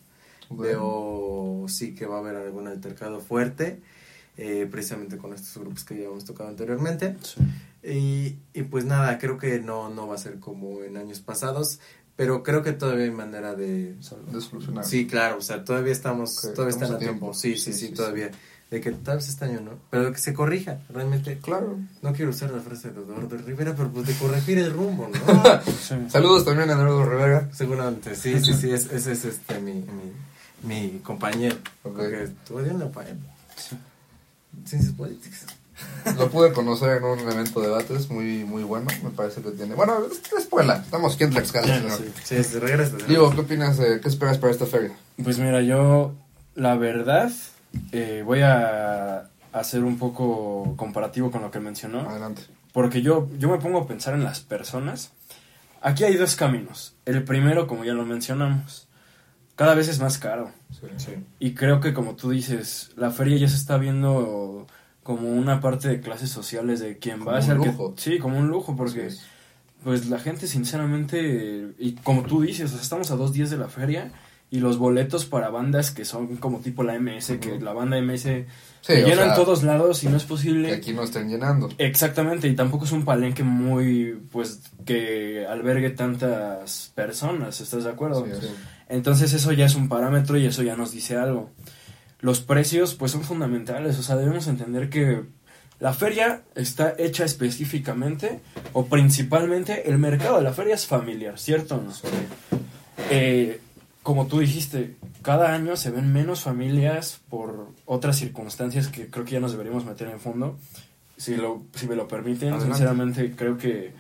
veo 0.50 1.66
sí 1.68 1.94
que 1.94 2.06
va 2.06 2.16
a 2.16 2.18
haber 2.18 2.36
algún 2.36 2.66
altercado 2.66 3.20
fuerte, 3.20 3.80
eh, 4.36 4.66
precisamente 4.70 5.18
con 5.18 5.32
estos 5.34 5.56
grupos 5.62 5.84
que 5.84 5.98
ya 5.98 6.06
hemos 6.06 6.24
tocado 6.24 6.48
anteriormente. 6.48 7.16
Sí. 7.22 7.40
Y, 7.82 8.38
y 8.52 8.62
pues 8.64 8.84
nada, 8.84 9.18
creo 9.18 9.38
que 9.38 9.58
no, 9.60 9.88
no 9.88 10.06
va 10.06 10.14
a 10.16 10.18
ser 10.18 10.38
como 10.38 10.82
en 10.82 10.96
años 10.98 11.20
pasados, 11.20 11.80
pero 12.16 12.42
creo 12.42 12.62
que 12.62 12.72
todavía 12.72 13.04
hay 13.04 13.10
manera 13.10 13.54
de... 13.54 13.94
De 13.94 14.40
solucionar. 14.40 14.84
Sí, 14.84 15.06
claro, 15.06 15.38
o 15.38 15.40
sea, 15.40 15.64
todavía 15.64 15.92
estamos, 15.92 16.34
todavía 16.54 16.68
estamos 16.68 16.72
están 16.82 16.94
a 16.96 16.98
tiempo. 16.98 17.18
tiempo. 17.30 17.34
Sí, 17.34 17.56
sí, 17.56 17.72
Sí, 17.72 17.78
sí, 17.78 17.86
sí, 17.88 17.94
todavía. 17.94 18.30
De 18.70 18.80
que 18.80 18.92
tal 18.92 19.16
vez 19.16 19.28
este 19.28 19.46
año, 19.46 19.60
¿no? 19.62 19.72
Pero 19.90 20.12
que 20.12 20.18
se 20.18 20.32
corrija, 20.32 20.78
realmente. 20.90 21.38
Claro. 21.38 21.76
No 22.02 22.12
quiero 22.12 22.30
usar 22.30 22.50
la 22.52 22.60
frase 22.60 22.90
de 22.92 23.00
Eduardo 23.00 23.36
Rivera, 23.38 23.74
pero 23.74 23.90
pues 23.90 24.06
de 24.06 24.14
corregir 24.14 24.58
el 24.58 24.72
rumbo, 24.72 25.08
¿no? 25.08 26.08
Saludos 26.10 26.44
también 26.44 26.70
a 26.70 26.74
Eduardo 26.74 27.04
Rivera. 27.04 27.48
Seguramente, 27.52 28.14
sí, 28.14 28.38
sí, 28.38 28.52
sí, 28.54 28.70
es- 28.70 28.92
ese 28.92 29.10
es, 29.12 29.24
este 29.24 29.58
mi, 29.60 29.72
mi, 29.72 30.12
mi 30.62 30.98
compañero. 31.00 31.56
Porque 31.82 32.24
estudió 32.24 32.70
en 32.70 32.78
la 32.78 32.84
UPAEP. 32.84 33.16
Ciencias 34.66 34.92
políticas. 34.94 35.46
Lo 36.16 36.30
pude 36.30 36.52
conocer 36.52 36.98
en 36.98 37.04
un 37.04 37.18
evento 37.20 37.60
de 37.60 37.68
debates 37.68 38.10
muy 38.10 38.44
muy 38.44 38.62
bueno, 38.62 38.86
me 39.02 39.10
parece 39.10 39.42
que 39.42 39.50
tiene... 39.50 39.74
Bueno, 39.74 39.98
es 40.10 40.32
la 40.32 40.38
escuela, 40.38 40.76
estamos 40.76 41.14
aquí 41.14 41.24
en 41.24 41.30
Tlaxcala. 41.30 41.98
Sí, 42.24 42.42
sí, 42.42 42.58
regresa. 42.58 42.96
Digo, 43.06 43.30
¿qué 43.30 43.40
opinas, 43.40 43.78
de, 43.78 44.00
qué 44.00 44.08
esperas 44.08 44.38
para 44.38 44.52
esta 44.52 44.66
feria? 44.66 44.92
Pues 45.22 45.38
mira, 45.38 45.60
yo, 45.60 46.14
la 46.54 46.76
verdad, 46.76 47.30
eh, 47.92 48.22
voy 48.24 48.40
a 48.40 49.28
hacer 49.52 49.84
un 49.84 49.98
poco 49.98 50.74
comparativo 50.76 51.30
con 51.30 51.42
lo 51.42 51.50
que 51.50 51.60
mencionó. 51.60 52.08
Adelante. 52.08 52.42
Porque 52.72 53.02
yo, 53.02 53.28
yo 53.38 53.48
me 53.48 53.58
pongo 53.58 53.80
a 53.80 53.86
pensar 53.86 54.14
en 54.14 54.24
las 54.24 54.40
personas. 54.40 55.10
Aquí 55.82 56.04
hay 56.04 56.16
dos 56.16 56.36
caminos. 56.36 56.94
El 57.04 57.24
primero, 57.24 57.66
como 57.66 57.84
ya 57.84 57.92
lo 57.92 58.04
mencionamos, 58.04 58.86
cada 59.56 59.74
vez 59.74 59.88
es 59.88 59.98
más 60.00 60.18
caro. 60.18 60.52
Sí. 60.96 61.12
Y 61.38 61.54
creo 61.54 61.80
que 61.80 61.92
como 61.92 62.14
tú 62.14 62.30
dices, 62.30 62.92
la 62.96 63.10
feria 63.10 63.38
ya 63.38 63.48
se 63.48 63.56
está 63.56 63.76
viendo 63.76 64.66
como 65.02 65.30
una 65.30 65.60
parte 65.60 65.88
de 65.88 66.00
clases 66.00 66.30
sociales 66.30 66.80
de 66.80 66.98
quien 66.98 67.18
Como 67.18 67.30
va 67.30 67.38
a 67.38 67.42
ser 67.42 67.56
lujo. 67.56 67.94
que 67.94 68.00
sí, 68.02 68.18
como 68.18 68.38
un 68.38 68.48
lujo 68.48 68.76
porque 68.76 69.08
pues 69.82 70.08
la 70.08 70.18
gente 70.18 70.46
sinceramente 70.46 71.72
y 71.78 71.92
como 71.92 72.22
tú 72.22 72.42
dices, 72.42 72.66
o 72.66 72.74
sea, 72.74 72.82
estamos 72.82 73.10
a 73.10 73.16
dos 73.16 73.32
días 73.32 73.50
de 73.50 73.56
la 73.56 73.68
feria 73.68 74.12
y 74.50 74.58
los 74.58 74.78
boletos 74.78 75.26
para 75.26 75.48
bandas 75.48 75.90
que 75.90 76.04
son 76.04 76.36
como 76.36 76.58
tipo 76.58 76.82
la 76.82 76.98
MS, 76.98 77.38
que 77.40 77.58
la 77.60 77.72
banda 77.72 78.00
MS 78.00 78.46
Sí, 78.82 78.94
se 78.94 79.02
llenan 79.02 79.26
sea, 79.26 79.34
todos 79.34 79.62
lados 79.62 80.02
y 80.04 80.08
no 80.08 80.16
es 80.16 80.24
posible. 80.24 80.68
Que 80.68 80.74
aquí 80.76 80.92
no 80.94 81.02
estén 81.02 81.28
llenando. 81.28 81.68
Exactamente, 81.76 82.48
y 82.48 82.56
tampoco 82.56 82.86
es 82.86 82.92
un 82.92 83.04
palenque 83.04 83.42
muy, 83.42 84.18
pues, 84.32 84.60
que 84.86 85.46
albergue 85.46 85.90
tantas 85.90 86.90
personas, 86.94 87.60
¿estás 87.60 87.84
de 87.84 87.90
acuerdo? 87.90 88.24
Sí, 88.24 88.32
sí. 88.40 88.48
Entonces 88.88 89.34
eso 89.34 89.52
ya 89.52 89.66
es 89.66 89.74
un 89.74 89.88
parámetro 89.88 90.38
y 90.38 90.46
eso 90.46 90.62
ya 90.62 90.76
nos 90.76 90.92
dice 90.92 91.16
algo. 91.16 91.50
Los 92.20 92.40
precios, 92.40 92.94
pues, 92.94 93.12
son 93.12 93.22
fundamentales, 93.22 93.98
o 93.98 94.02
sea, 94.02 94.16
debemos 94.16 94.46
entender 94.46 94.90
que 94.90 95.22
la 95.78 95.94
feria 95.94 96.42
está 96.54 96.94
hecha 96.98 97.24
específicamente 97.24 98.40
o 98.74 98.86
principalmente, 98.86 99.88
el 99.88 99.98
mercado 99.98 100.36
de 100.36 100.42
la 100.42 100.52
feria 100.52 100.74
es 100.74 100.86
familiar, 100.86 101.38
¿cierto 101.38 101.76
o 101.76 101.80
no? 101.80 101.92
Eh, 103.10 103.60
como 104.02 104.26
tú 104.26 104.40
dijiste, 104.40 104.96
cada 105.22 105.54
año 105.54 105.76
se 105.76 105.90
ven 105.90 106.12
menos 106.12 106.42
familias 106.42 107.20
por 107.30 107.68
otras 107.86 108.16
circunstancias 108.16 108.88
que 108.88 109.08
creo 109.08 109.24
que 109.24 109.32
ya 109.32 109.40
nos 109.40 109.52
deberíamos 109.52 109.84
meter 109.84 110.08
en 110.08 110.20
fondo. 110.20 110.58
Si, 111.16 111.36
lo, 111.36 111.62
si 111.74 111.86
me 111.86 111.96
lo 111.96 112.08
permiten, 112.08 112.48
Adelante. 112.48 112.66
sinceramente 112.66 113.34
creo 113.36 113.58
que 113.58 113.92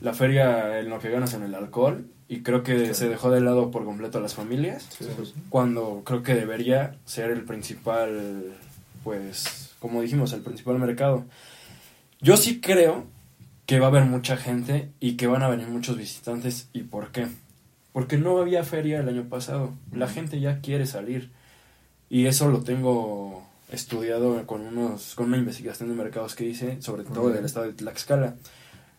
la 0.00 0.14
feria 0.14 0.80
en 0.80 0.90
lo 0.90 0.98
que 0.98 1.10
ganas 1.10 1.34
en 1.34 1.42
el 1.42 1.54
alcohol 1.54 2.06
y 2.30 2.42
creo 2.44 2.62
que 2.62 2.94
se 2.94 3.08
dejó 3.08 3.28
de 3.32 3.40
lado 3.40 3.72
por 3.72 3.84
completo 3.84 4.18
a 4.18 4.20
las 4.20 4.34
familias 4.34 4.86
Sí, 4.96 5.04
sí, 5.04 5.10
sí. 5.26 5.34
cuando 5.48 6.02
creo 6.04 6.22
que 6.22 6.34
debería 6.36 6.94
ser 7.04 7.32
el 7.32 7.42
principal, 7.42 8.54
pues, 9.02 9.72
como 9.80 10.00
dijimos, 10.00 10.32
el 10.32 10.40
principal 10.42 10.78
mercado. 10.78 11.24
Yo 12.20 12.36
sí 12.36 12.60
creo 12.60 13.04
que 13.66 13.80
va 13.80 13.86
a 13.86 13.90
haber 13.90 14.04
mucha 14.04 14.36
gente 14.36 14.90
y 15.00 15.16
que 15.16 15.26
van 15.26 15.42
a 15.42 15.48
venir 15.48 15.66
muchos 15.66 15.96
visitantes. 15.96 16.68
¿Y 16.72 16.82
por 16.82 17.10
qué? 17.10 17.26
Porque 17.92 18.16
no 18.16 18.38
había 18.38 18.62
feria 18.62 19.00
el 19.00 19.08
año 19.08 19.24
pasado. 19.24 19.74
La 19.92 20.06
gente 20.06 20.38
ya 20.38 20.60
quiere 20.60 20.86
salir. 20.86 21.32
Y 22.08 22.26
eso 22.26 22.48
lo 22.48 22.62
tengo 22.62 23.42
estudiado 23.72 24.46
con, 24.46 24.60
unos, 24.60 25.16
con 25.16 25.26
una 25.26 25.36
investigación 25.36 25.88
de 25.88 25.96
mercados 25.96 26.36
que 26.36 26.44
hice, 26.44 26.80
sobre 26.80 27.02
todo 27.02 27.22
bien. 27.24 27.34
del 27.36 27.44
estado 27.46 27.66
de 27.66 27.72
Tlaxcala. 27.72 28.36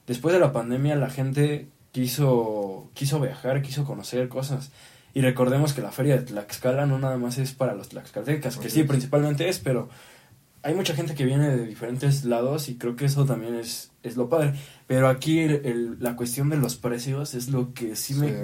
Después 0.05 0.34
de 0.34 0.39
la 0.41 0.51
pandemia 0.51 0.95
la 0.97 1.09
gente 1.09 1.67
quiso, 1.91 2.89
quiso 2.93 3.19
viajar, 3.19 3.61
quiso 3.61 3.85
conocer 3.85 4.27
cosas. 4.29 4.71
Y 5.13 5.21
recordemos 5.21 5.73
que 5.73 5.81
la 5.81 5.91
feria 5.91 6.15
de 6.17 6.23
Tlaxcala 6.23 6.85
no 6.85 6.97
nada 6.97 7.17
más 7.17 7.37
es 7.37 7.51
para 7.51 7.73
los 7.75 7.89
tlaxcaltecas, 7.89 8.55
que 8.57 8.69
sí, 8.69 8.83
principalmente 8.83 9.49
es, 9.49 9.59
pero 9.59 9.89
hay 10.63 10.73
mucha 10.73 10.95
gente 10.95 11.15
que 11.15 11.25
viene 11.25 11.49
de 11.49 11.65
diferentes 11.65 12.23
lados 12.23 12.69
y 12.69 12.75
creo 12.75 12.95
que 12.95 13.05
eso 13.05 13.25
también 13.25 13.55
es, 13.55 13.91
es 14.03 14.15
lo 14.15 14.29
padre. 14.29 14.53
Pero 14.87 15.09
aquí 15.09 15.39
el- 15.39 15.65
el- 15.65 15.97
la 15.99 16.15
cuestión 16.15 16.49
de 16.49 16.57
los 16.57 16.75
precios 16.75 17.33
es 17.33 17.49
lo 17.49 17.73
que 17.73 17.95
sí 17.97 18.13
me... 18.13 18.29
Sí. 18.29 18.35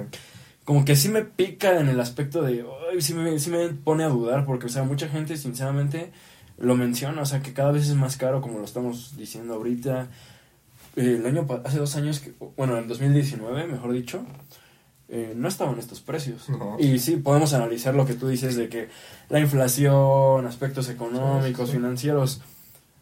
Como 0.64 0.84
que 0.84 0.96
sí 0.96 1.08
me 1.08 1.22
pica 1.24 1.80
en 1.80 1.88
el 1.88 1.98
aspecto 1.98 2.42
de... 2.42 2.66
Ay, 2.92 3.00
sí, 3.00 3.14
me, 3.14 3.38
sí 3.38 3.48
me 3.50 3.68
pone 3.70 4.04
a 4.04 4.08
dudar 4.08 4.44
porque, 4.44 4.66
o 4.66 4.68
sea, 4.68 4.82
mucha 4.82 5.08
gente 5.08 5.38
sinceramente 5.38 6.10
lo 6.58 6.76
menciona, 6.76 7.22
o 7.22 7.24
sea, 7.24 7.40
que 7.40 7.54
cada 7.54 7.72
vez 7.72 7.88
es 7.88 7.94
más 7.94 8.18
caro 8.18 8.42
como 8.42 8.58
lo 8.58 8.66
estamos 8.66 9.16
diciendo 9.16 9.54
ahorita. 9.54 10.08
El 10.96 11.24
año 11.26 11.46
hace 11.64 11.78
dos 11.78 11.94
años, 11.96 12.20
que, 12.20 12.32
bueno, 12.56 12.76
en 12.78 12.88
2019, 12.88 13.66
mejor 13.66 13.92
dicho, 13.92 14.24
eh, 15.08 15.32
no 15.36 15.48
estaban 15.48 15.78
estos 15.78 16.00
precios. 16.00 16.48
No. 16.48 16.76
Y 16.78 16.98
sí, 16.98 17.16
podemos 17.16 17.54
analizar 17.54 17.94
lo 17.94 18.04
que 18.06 18.14
tú 18.14 18.28
dices 18.28 18.56
de 18.56 18.68
que 18.68 18.88
la 19.30 19.40
inflación, 19.40 20.46
aspectos 20.46 20.88
económicos, 20.88 21.66
Sí, 21.68 21.72
sí. 21.72 21.78
financieros, 21.78 22.40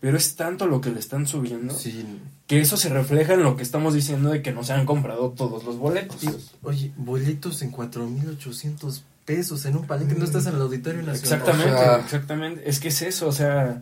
pero 0.01 0.17
es 0.17 0.37
tanto 0.37 0.67
lo 0.67 0.81
que 0.81 0.91
le 0.91 1.01
están 1.01 1.27
subiendo 1.27 1.75
Sí. 1.75 2.05
que 2.47 2.61
eso 2.61 2.77
se 2.77 2.91
refleja 2.91 3.35
en 3.35 3.43
lo 3.43 3.57
que 3.57 3.63
estamos 3.63 3.95
diciendo 3.95 4.31
de 4.31 4.43
que 4.43 4.53
no 4.53 4.63
se 4.63 4.73
han 4.75 4.85
comprado 4.87 5.31
todos 5.31 5.65
los 5.65 5.79
boletos. 5.79 6.23
Oye, 6.63 6.93
boletos 6.97 7.63
en 7.63 7.73
4.800 7.73 9.03
pesos 9.25 9.65
en 9.67 9.77
un 9.77 9.87
palenque. 9.87 10.15
No 10.15 10.25
estás 10.25 10.47
en 10.47 10.55
el 10.55 10.61
Auditorio 10.61 11.03
Nacional. 11.03 11.17
Exactamente, 11.41 11.73
O 11.75 11.79
sea- 11.79 11.97
exactamente. 12.01 12.69
Es 12.71 12.79
que 12.79 12.89
es 12.89 13.03
eso, 13.03 13.27
o 13.27 13.33
sea, 13.33 13.81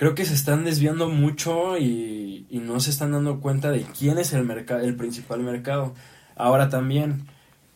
creo 0.00 0.14
que 0.14 0.24
se 0.24 0.32
están 0.32 0.64
desviando 0.64 1.10
mucho 1.10 1.76
y, 1.76 2.46
y 2.48 2.58
no 2.60 2.80
se 2.80 2.88
están 2.88 3.12
dando 3.12 3.40
cuenta 3.40 3.70
de 3.70 3.82
quién 3.82 4.16
es 4.16 4.32
el 4.32 4.44
mercado, 4.44 4.80
el 4.80 4.96
principal 4.96 5.40
mercado. 5.40 5.94
Ahora 6.36 6.70
también, 6.70 7.26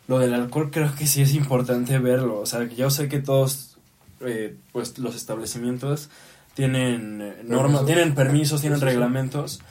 lo 0.07 0.17
del 0.17 0.33
alcohol 0.33 0.71
creo 0.71 0.95
que 0.95 1.05
sí 1.05 1.21
es 1.21 1.35
importante 1.35 1.99
verlo. 1.99 2.39
O 2.39 2.47
sea, 2.47 2.63
yo 2.63 2.89
sé 2.89 3.09
que 3.09 3.19
todos, 3.19 3.77
eh, 4.21 4.55
pues 4.71 4.97
los 4.97 5.15
establecimientos 5.15 6.09
tienen 6.55 7.21
eh, 7.21 7.43
normas, 7.43 7.85
tienen 7.85 8.15
permisos, 8.15 8.59
tienen 8.59 8.81
reglamentos, 8.81 9.61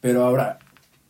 pero 0.00 0.22
ahora, 0.24 0.60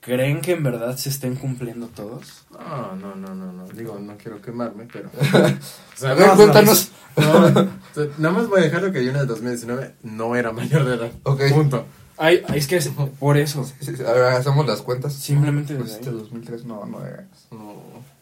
¿creen 0.02 0.40
que 0.42 0.52
en 0.52 0.62
verdad 0.62 0.96
se 0.98 1.08
estén 1.08 1.36
cumpliendo 1.36 1.86
todos? 1.86 2.44
No, 2.50 2.94
no, 2.96 3.14
no, 3.14 3.34
no, 3.34 3.52
no. 3.52 3.66
Digo, 3.68 3.98
no 3.98 4.16
quiero 4.18 4.42
quemarme, 4.42 4.86
pero. 4.92 5.08
o 6.02 6.06
A 6.06 6.14
ver, 6.14 6.26
no, 6.26 6.36
cuéntanos. 6.36 6.90
No, 7.16 7.50
no, 7.50 7.68
sea, 7.94 8.04
nada 8.18 8.34
más 8.34 8.48
voy 8.48 8.60
a 8.60 8.64
dejar 8.64 8.82
lo 8.82 8.92
que 8.92 9.04
yo 9.04 9.10
en 9.10 9.16
el 9.16 9.26
2019 9.26 9.94
no 10.02 10.36
era 10.36 10.52
mayor 10.52 10.84
de 10.84 10.94
edad. 10.96 11.10
Ok. 11.22 11.40
Punto. 11.52 11.86
Ay, 12.18 12.42
es 12.54 12.66
que 12.66 12.76
es 12.76 12.88
por 13.18 13.36
eso. 13.38 13.64
Sí, 13.80 13.96
sí, 13.96 14.02
A 14.06 14.12
ver, 14.12 14.24
hacemos 14.24 14.66
las 14.66 14.82
cuentas. 14.82 15.14
Simplemente 15.14 15.74
Pues 15.74 15.86
desde 15.88 16.00
este 16.00 16.10
ahí. 16.10 16.16
2003, 16.16 16.64
no, 16.66 16.84
no 16.86 17.04
eras. 17.04 17.26
No, 17.50 17.74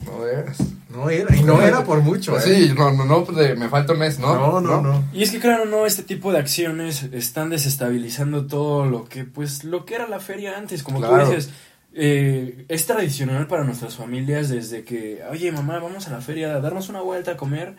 No 0.07 0.26
eras. 0.26 0.59
no 0.89 1.11
era. 1.11 1.37
Y 1.37 1.43
no 1.43 1.61
era 1.61 1.85
por 1.85 2.01
mucho, 2.01 2.33
Pues 2.33 2.47
¿eh? 2.47 2.68
sí, 2.68 2.74
no, 2.74 2.93
no, 2.93 3.05
no, 3.05 3.24
pues 3.24 3.37
de- 3.37 3.57
me 3.57 3.68
falta 3.68 3.93
un 3.93 3.99
mes, 3.99 4.18
¿no? 4.18 4.35
No, 4.35 4.61
no, 4.61 4.81
no. 4.81 5.05
Y 5.12 5.22
es 5.22 5.31
que 5.31 5.39
claro, 5.41 5.66
no, 5.66 5.85
este 5.87 6.03
tipo 6.03 6.33
de 6.33 6.39
acciones 6.39 7.03
están 7.12 7.51
desestabilizando 7.51 8.47
todo 8.47 8.87
lo 8.87 9.05
que, 9.05 9.24
pues, 9.24 9.64
lo 9.64 9.85
que 9.85 9.97
era 9.97 10.09
la 10.09 10.20
feria 10.20 10.57
antes, 10.57 10.83
como 10.83 11.01
Claro. 11.01 11.24
tú 11.26 11.31
dices. 11.35 11.51
Eh, 11.93 12.64
es 12.68 12.86
tradicional 12.86 13.47
para 13.47 13.64
nuestras 13.64 13.97
familias 13.97 14.49
desde 14.49 14.84
que, 14.84 15.22
oye 15.30 15.51
mamá, 15.51 15.78
vamos 15.78 16.07
a 16.07 16.11
la 16.11 16.20
feria 16.20 16.55
a 16.55 16.61
darnos 16.61 16.88
una 16.88 17.01
vuelta 17.01 17.32
a 17.32 17.36
comer. 17.36 17.76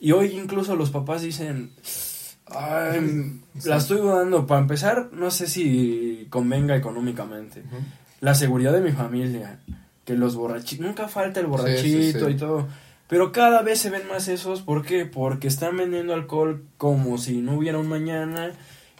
Y 0.00 0.12
hoy 0.12 0.32
incluso 0.32 0.74
los 0.74 0.90
papás 0.90 1.22
dicen, 1.22 1.70
ay, 2.46 3.40
la 3.64 3.76
estoy 3.76 3.98
dudando. 3.98 4.46
Para 4.46 4.60
empezar, 4.60 5.10
no 5.12 5.30
sé 5.30 5.46
si 5.46 6.26
convenga 6.30 6.76
económicamente. 6.76 7.62
La 8.20 8.34
seguridad 8.34 8.72
de 8.72 8.80
mi 8.80 8.92
familia, 8.92 9.60
que 10.04 10.14
los 10.14 10.34
borrachitos, 10.34 10.84
nunca 10.84 11.08
falta 11.08 11.40
el 11.40 11.46
borrachito 11.46 12.18
sí, 12.18 12.26
sí. 12.26 12.30
y 12.30 12.36
todo. 12.36 12.66
Pero 13.06 13.30
cada 13.30 13.62
vez 13.62 13.78
se 13.78 13.90
ven 13.90 14.08
más 14.08 14.26
esos, 14.28 14.62
¿por 14.62 14.84
qué? 14.84 15.04
Porque 15.04 15.46
están 15.46 15.76
vendiendo 15.76 16.14
alcohol 16.14 16.64
como 16.78 17.18
si 17.18 17.42
no 17.42 17.58
hubiera 17.58 17.78
un 17.78 17.88
mañana 17.88 18.52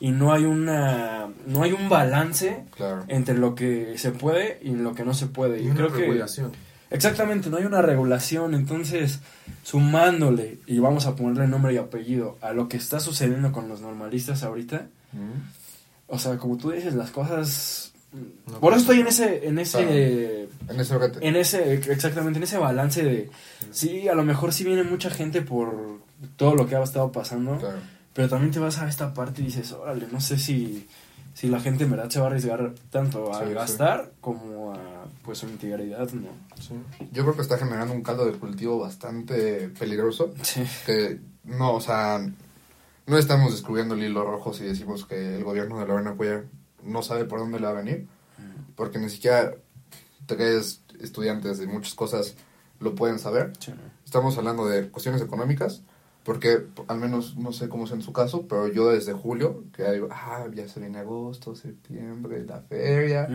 y 0.03 0.11
no 0.11 0.33
hay 0.33 0.45
una 0.45 1.29
no 1.47 1.63
hay 1.63 1.71
un 1.73 1.89
balance 1.89 2.65
Claro. 2.77 3.05
entre 3.07 3.39
lo 3.39 3.55
que 3.55 3.95
se 3.99 4.11
puede 4.11 4.59
y 4.63 4.71
lo 4.71 4.95
que 4.97 5.05
no 5.05 5.15
se 5.15 5.27
puede. 5.27 5.61
Y 5.61 5.63
Y 5.63 5.67
una 5.67 5.77
creo 5.77 5.93
que 5.93 5.99
regulación. 6.01 6.51
exactamente, 6.91 7.49
no 7.51 7.57
hay 7.59 7.65
una 7.67 7.83
regulación, 7.83 8.55
entonces 8.55 9.21
sumándole 9.63 10.59
y 10.67 10.79
vamos 10.81 11.07
a 11.07 11.15
ponerle 11.15 11.47
nombre 11.47 11.73
y 11.75 11.77
apellido 11.77 12.37
a 12.41 12.53
lo 12.53 12.69
que 12.69 12.77
está 12.77 12.99
sucediendo 13.01 13.53
con 13.53 13.69
los 13.69 13.81
normalistas 13.81 14.43
ahorita, 14.43 14.87
o 16.09 16.19
sea, 16.19 16.37
como 16.37 16.57
tú 16.59 16.71
dices, 16.73 16.95
las 16.95 17.11
cosas 17.11 17.93
No, 18.47 18.59
por 18.61 18.73
eso 18.73 18.81
estoy 18.83 19.01
en 19.01 19.07
ese 19.07 19.47
en 19.49 19.59
ese 19.59 20.49
En 20.69 20.81
ese 20.81 20.97
brete. 20.99 21.27
en 21.27 21.37
ese 21.37 21.75
exactamente 21.75 22.39
en 22.39 22.43
ese 22.43 22.59
balance 22.59 23.03
de 23.03 23.31
sí 23.71 24.09
a 24.09 24.15
lo 24.15 24.23
mejor 24.25 24.53
sí 24.53 24.65
viene 24.65 24.83
mucha 24.83 25.09
gente 25.11 25.41
por 25.43 26.01
todo 26.37 26.55
lo 26.55 26.67
que 26.67 26.77
ha 26.77 26.83
estado 26.83 27.11
pasando 27.13 27.57
Claro. 27.59 27.79
Pero 28.15 28.29
también 28.29 28.51
te 28.53 28.59
vas 28.59 28.79
a 28.79 28.89
esta 28.89 29.15
parte 29.15 29.43
y 29.43 29.47
dices 29.47 29.73
órale 29.73 30.07
no 30.11 30.21
sé 30.21 30.39
si 30.39 30.89
si 31.35 31.49
la 31.49 31.61
gente 31.61 31.85
en 31.85 31.91
verdad 31.93 32.11
se 32.11 32.19
va 32.21 32.27
a 32.27 32.29
arriesgar 32.29 32.75
tanto 32.91 33.33
a 33.33 33.41
Sí, 33.41 33.47
sí. 33.49 33.55
gastar 33.55 34.13
como 34.21 34.75
a 34.75 35.07
pues 35.25 35.39
su 35.39 35.47
integridad 35.47 36.11
no 36.13 36.29
Yo 37.11 37.23
creo 37.23 37.35
que 37.35 37.41
está 37.43 37.57
generando 37.57 37.95
un 37.95 38.03
caldo 38.03 38.27
de 38.27 38.33
cultivo 38.33 38.79
bastante 38.79 39.69
peligroso. 39.71 40.35
sí 40.43 40.63
Que 40.85 41.21
no, 41.45 41.73
o 41.75 41.81
sea, 41.81 42.21
no 43.07 43.17
estamos 43.19 43.53
descubriendo 43.53 43.95
el 43.95 44.03
hilo 44.03 44.25
rojo 44.25 44.53
si 44.53 44.65
decimos 44.65 45.07
que 45.07 45.37
el 45.37 45.45
gobierno 45.45 45.79
de 45.81 45.87
Lorena 45.87 46.13
Cuellar 46.15 46.45
no 46.85 47.03
sabe 47.03 47.25
por 47.25 47.39
dónde 47.39 47.59
le 47.61 47.65
va 47.67 47.73
a 47.73 47.83
venir. 47.83 48.07
Porque 48.77 48.99
ni 48.99 49.09
siquiera 49.09 49.53
tres 50.27 50.83
estudiantes 51.01 51.59
de 51.59 51.67
muchas 51.67 51.95
cosas 51.95 52.35
lo 52.81 52.95
pueden 52.95 53.19
saber. 53.19 53.53
Estamos 54.05 54.37
hablando 54.39 54.67
de 54.67 54.89
cuestiones 54.89 55.23
económicas, 55.23 55.83
Porque, 56.25 56.67
al 56.87 56.99
menos, 56.99 57.37
no 57.37 57.53
sé 57.53 57.69
cómo 57.69 57.85
es 57.85 57.91
en 57.91 58.03
su 58.03 58.13
caso, 58.13 58.47
pero 58.49 58.69
yo 58.69 58.91
desde 58.91 59.13
julio, 59.13 59.65
que 59.75 59.85
ah, 60.11 60.47
ya 60.55 60.69
se 60.69 60.79
viene 60.79 60.99
agosto, 60.99 61.57
septiembre, 61.57 62.45
la 62.45 62.61
feria. 62.61 63.29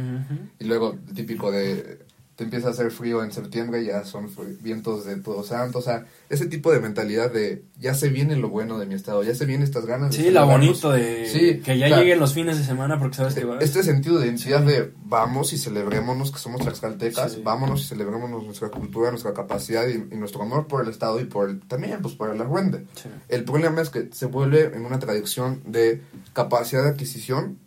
Y 0.60 0.66
luego, 0.66 0.94
el 0.94 1.14
típico 1.14 1.52
de, 1.52 2.00
te 2.38 2.44
empieza 2.44 2.68
a 2.68 2.72
hacer 2.72 2.92
frío 2.92 3.24
en 3.24 3.32
septiembre, 3.32 3.84
ya 3.84 4.06
son 4.06 4.30
vientos 4.62 5.06
de 5.06 5.16
todo 5.16 5.44
santo. 5.44 5.80
O 5.80 5.82
sea, 5.82 6.06
ese 6.30 6.46
tipo 6.46 6.72
de 6.72 6.80
mentalidad 6.80 7.32
de, 7.32 7.64
ya 7.80 7.96
se 7.96 8.10
viene 8.10 8.36
lo 8.36 8.50
bueno 8.50 8.78
de 8.78 8.86
mi 8.86 8.94
estado, 8.94 9.24
ya 9.24 9.34
se 9.34 9.48
vienen 9.48 9.64
estas 9.64 9.88
ganas 9.88 10.12
de... 10.12 10.18
Sí, 10.24 10.30
lo 10.30 10.46
bonito 10.46 10.92
de 10.92 11.28
sí, 11.28 11.62
que 11.62 11.80
ya 11.80 11.88
lleguen 11.90 12.20
los 12.20 12.36
fines 12.36 12.60
de 12.60 12.64
semana 12.64 13.00
porque 13.00 13.18
sabes 13.18 13.34
que 13.34 13.44
va. 13.44 13.58
Este 13.58 13.82
sentido 13.82 14.20
de 14.20 14.28
identidad 14.28 14.62
de, 14.62 14.94
vamos 15.06 15.52
y 15.52 15.58
celebrémonos 15.58 16.32
que 16.32 16.38
somos 16.38 16.62
tlaxcaltecas, 16.62 17.44
vámonos 17.44 17.82
y 17.82 17.86
celebrémonos 17.86 18.46
nuestra 18.46 18.70
cultura, 18.70 19.10
nuestra 19.10 19.34
capacidad 19.34 19.88
y, 19.88 19.98
nuestro 20.16 20.44
amor 20.44 20.68
por 20.68 20.84
el 20.84 20.90
estado 20.90 21.20
y 21.20 21.26
por 21.26 21.50
el, 21.50 21.62
también 21.62 22.04
pues 22.04 22.14
por 22.14 22.30
el 22.30 22.40
arruende. 22.40 22.86
El 23.30 23.46
problema 23.46 23.82
es 23.82 23.90
que 23.90 24.10
se 24.12 24.28
vuelve 24.28 24.66
en 24.76 24.86
una 24.86 25.00
tradición 25.00 25.64
de 25.66 26.04
capacidad 26.34 26.84
de 26.84 26.90
adquisición, 26.90 27.58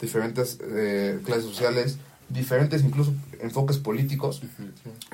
diferentes 0.00 0.58
eh, 0.62 1.20
clases 1.26 1.44
sociales, 1.44 1.98
diferentes 2.28 2.82
incluso 2.82 3.12
enfoques 3.40 3.78
políticos. 3.78 4.42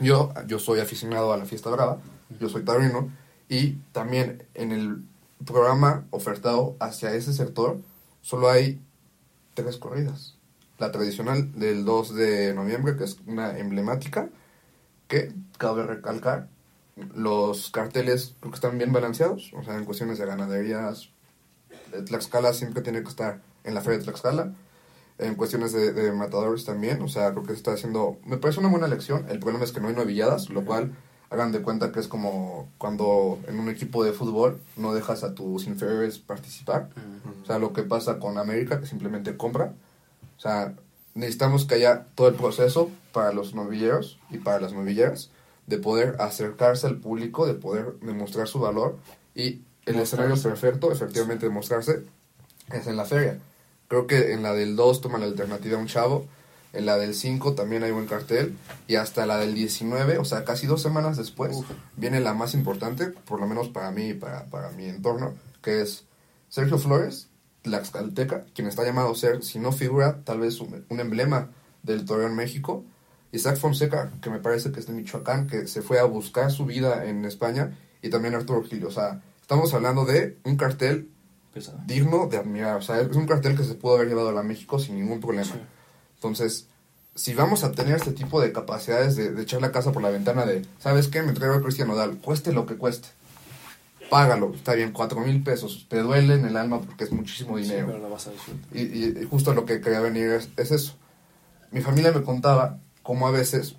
Yo, 0.00 0.32
yo 0.46 0.58
soy 0.58 0.80
aficionado 0.80 1.32
a 1.32 1.36
la 1.36 1.44
fiesta 1.44 1.70
brava, 1.70 1.98
yo 2.40 2.48
soy 2.48 2.64
taurino, 2.64 3.10
y 3.48 3.72
también 3.92 4.44
en 4.54 4.72
el 4.72 5.02
programa 5.44 6.04
ofertado 6.10 6.76
hacia 6.80 7.14
ese 7.14 7.32
sector 7.32 7.78
solo 8.22 8.50
hay 8.50 8.80
tres 9.54 9.76
corridas. 9.76 10.36
La 10.78 10.90
tradicional 10.90 11.52
del 11.52 11.84
2 11.84 12.14
de 12.14 12.54
noviembre, 12.54 12.96
que 12.96 13.04
es 13.04 13.18
una 13.26 13.58
emblemática, 13.58 14.28
que 15.06 15.32
cabe 15.58 15.84
recalcar, 15.84 16.48
los 17.14 17.70
carteles 17.70 18.34
creo 18.40 18.52
que 18.52 18.56
están 18.56 18.78
bien 18.78 18.92
balanceados, 18.92 19.52
o 19.54 19.62
sea, 19.62 19.76
en 19.76 19.84
cuestiones 19.84 20.18
de 20.18 20.26
ganaderías, 20.26 21.10
Tlaxcala 22.06 22.52
siempre 22.52 22.82
tiene 22.82 23.02
que 23.02 23.08
estar 23.08 23.40
en 23.62 23.74
la 23.74 23.80
feria 23.80 23.98
de 23.98 24.04
Tlaxcala, 24.04 24.54
en 25.18 25.34
cuestiones 25.36 25.72
de, 25.72 26.12
matadores 26.12 26.64
también, 26.64 27.00
o 27.02 27.08
sea, 27.08 27.30
creo 27.30 27.44
que 27.44 27.52
se 27.52 27.58
está 27.58 27.72
haciendo, 27.72 28.18
me 28.24 28.36
parece 28.36 28.60
una 28.60 28.68
buena 28.68 28.86
elección, 28.86 29.26
el 29.28 29.38
problema 29.38 29.64
es 29.64 29.72
que 29.72 29.80
no 29.80 29.88
hay 29.88 29.94
novilladas, 29.94 30.50
lo 30.50 30.64
cual 30.64 30.92
hagan 31.30 31.52
de 31.52 31.62
cuenta 31.62 31.92
que 31.92 32.00
es 32.00 32.08
como 32.08 32.68
cuando 32.78 33.38
en 33.46 33.58
un 33.58 33.68
equipo 33.68 34.04
de 34.04 34.12
fútbol 34.12 34.60
no 34.76 34.92
dejas 34.92 35.22
a 35.22 35.34
tus 35.34 35.66
inferiores 35.66 36.18
participar, 36.18 36.90
o 37.42 37.46
sea, 37.46 37.58
lo 37.58 37.72
que 37.72 37.82
pasa 37.82 38.18
con 38.18 38.38
América, 38.38 38.80
que 38.80 38.86
simplemente 38.86 39.36
compra, 39.36 39.72
o 40.36 40.40
sea, 40.40 40.74
necesitamos 41.14 41.64
que 41.64 41.76
haya 41.76 42.06
todo 42.16 42.28
el 42.28 42.34
proceso 42.34 42.90
para 43.12 43.32
los 43.32 43.54
novilleros 43.54 44.18
y 44.30 44.38
para 44.38 44.60
las 44.60 44.72
novilleras, 44.72 45.30
de 45.66 45.78
poder 45.78 46.16
acercarse 46.18 46.86
al 46.86 46.98
público, 46.98 47.46
de 47.46 47.54
poder 47.54 47.94
demostrar 48.00 48.48
su 48.48 48.58
valor, 48.58 48.98
y 49.34 49.62
el 49.86 49.96
escenario 49.96 50.36
perfecto, 50.36 50.90
efectivamente, 50.90 51.46
demostrarse, 51.46 52.04
es 52.72 52.86
en 52.86 52.96
la 52.96 53.04
feria 53.04 53.38
Creo 53.88 54.06
que 54.06 54.32
en 54.32 54.42
la 54.42 54.54
del 54.54 54.76
2 54.76 55.00
toma 55.00 55.18
la 55.18 55.26
alternativa 55.26 55.78
un 55.78 55.86
chavo. 55.86 56.26
En 56.72 56.86
la 56.86 56.96
del 56.96 57.14
5 57.14 57.54
también 57.54 57.84
hay 57.84 57.92
buen 57.92 58.06
cartel. 58.06 58.56
Y 58.88 58.96
hasta 58.96 59.26
la 59.26 59.38
del 59.38 59.54
19, 59.54 60.18
o 60.18 60.24
sea, 60.24 60.44
casi 60.44 60.66
dos 60.66 60.82
semanas 60.82 61.16
después, 61.16 61.56
viene 61.96 62.20
la 62.20 62.34
más 62.34 62.54
importante, 62.54 63.06
por 63.06 63.40
lo 63.40 63.46
menos 63.46 63.68
para 63.68 63.90
mí 63.90 64.08
y 64.08 64.14
para, 64.14 64.46
para 64.46 64.70
mi 64.70 64.86
entorno, 64.86 65.34
que 65.62 65.82
es 65.82 66.04
Sergio 66.48 66.78
Flores, 66.78 67.28
Tlaxcalteca, 67.64 68.44
quien 68.54 68.68
está 68.68 68.84
llamado 68.84 69.10
a 69.10 69.14
ser, 69.14 69.42
si 69.42 69.58
no 69.58 69.72
figura, 69.72 70.20
tal 70.22 70.40
vez 70.40 70.60
un, 70.60 71.00
emblema 71.00 71.50
del 71.82 72.04
Torreón 72.04 72.36
México. 72.36 72.84
Isaac 73.32 73.56
Fonseca, 73.56 74.12
que 74.20 74.30
me 74.30 74.38
parece 74.38 74.70
que 74.70 74.78
es 74.78 74.86
de 74.86 74.92
Michoacán, 74.92 75.48
que 75.48 75.66
se 75.66 75.82
fue 75.82 75.98
a 75.98 76.04
buscar 76.04 76.52
su 76.52 76.66
vida 76.66 77.06
en 77.06 77.24
España. 77.24 77.76
Y 78.02 78.10
también 78.10 78.34
Arturo 78.34 78.62
Gil. 78.62 78.84
O 78.84 78.90
sea, 78.90 79.22
estamos 79.40 79.72
hablando 79.72 80.04
de 80.04 80.36
un 80.44 80.56
cartel 80.56 81.08
digno 81.86 82.26
de 82.26 82.38
admirar. 82.38 82.76
O 82.76 82.82
sea, 82.82 83.00
es 83.00 83.16
un 83.16 83.26
cartel 83.26 83.56
que 83.56 83.64
se 83.64 83.74
pudo 83.74 83.94
haber 83.96 84.08
llevado 84.08 84.30
a 84.30 84.32
la 84.32 84.42
México 84.42 84.78
sin 84.78 84.96
ningún 84.96 85.20
problema. 85.20 85.52
Entonces, 86.16 86.68
si 87.14 87.34
vamos 87.34 87.62
a 87.64 87.72
tener 87.72 87.96
este 87.96 88.12
tipo 88.12 88.40
de 88.40 88.52
capacidades 88.52 89.16
de, 89.16 89.40
echar 89.40 89.60
la 89.60 89.72
casa 89.72 89.92
por 89.92 90.02
la 90.02 90.10
ventana 90.10 90.44
de, 90.44 90.66
¿sabes 90.78 91.08
qué? 91.08 91.22
Me 91.22 91.32
traigo 91.32 91.54
a 91.54 91.62
Cristian 91.62 91.88
Nodal, 91.88 92.18
cueste 92.18 92.52
lo 92.52 92.66
que 92.66 92.76
cueste. 92.76 93.08
Págalo, 94.10 94.52
está 94.54 94.74
bien, 94.74 94.92
cuatro 94.92 95.20
mil 95.20 95.42
pesos. 95.42 95.86
Te 95.88 96.00
duele 96.00 96.34
en 96.34 96.44
el 96.44 96.56
alma 96.56 96.80
porque 96.80 97.04
es 97.04 97.12
muchísimo 97.12 97.56
dinero. 97.56 97.98
y, 98.72 98.80
y, 98.80 99.26
justo 99.30 99.54
lo 99.54 99.64
que 99.64 99.80
quería 99.80 100.00
venir 100.00 100.30
es, 100.30 100.70
eso. 100.70 100.96
Mi 101.70 101.80
familia 101.80 102.12
me 102.12 102.22
contaba 102.22 102.78
cómo 103.02 103.26
a 103.26 103.30
veces, 103.30 103.76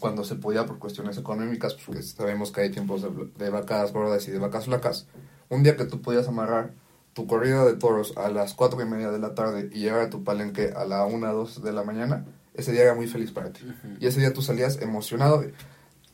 cuando 0.00 0.24
se 0.24 0.34
podía 0.34 0.66
por 0.66 0.78
cuestiones 0.78 1.16
económicas, 1.16 1.74
porque 1.74 2.02
sabemos 2.02 2.50
que 2.50 2.62
hay 2.62 2.70
tiempos 2.70 3.02
de, 3.02 3.10
de 3.38 3.50
vacas 3.50 3.92
gordas 3.92 4.26
y 4.28 4.32
de 4.32 4.38
vacas 4.38 4.64
flacas, 4.64 5.06
un 5.48 5.62
día 5.62 5.76
que 5.76 5.84
tú 5.84 6.02
podías 6.02 6.26
amarrar 6.28 6.72
tu 7.14 7.26
corrida 7.26 7.64
de 7.64 7.74
toros 7.74 8.12
a 8.16 8.28
las 8.28 8.54
cuatro 8.54 8.80
y 8.82 8.84
media 8.84 9.10
de 9.10 9.18
la 9.18 9.34
tarde 9.34 9.70
y 9.72 9.80
llegar 9.80 10.00
a 10.00 10.10
tu 10.10 10.24
palenque 10.24 10.72
a 10.76 10.84
la 10.84 11.06
una, 11.06 11.30
dos 11.30 11.62
de 11.62 11.72
la 11.72 11.84
mañana, 11.84 12.24
ese 12.54 12.72
día 12.72 12.82
era 12.82 12.94
muy 12.94 13.06
feliz 13.06 13.30
para 13.30 13.52
ti. 13.52 13.60
Y 14.00 14.06
ese 14.06 14.20
día 14.20 14.32
tú 14.32 14.42
salías 14.42 14.80
emocionado, 14.82 15.44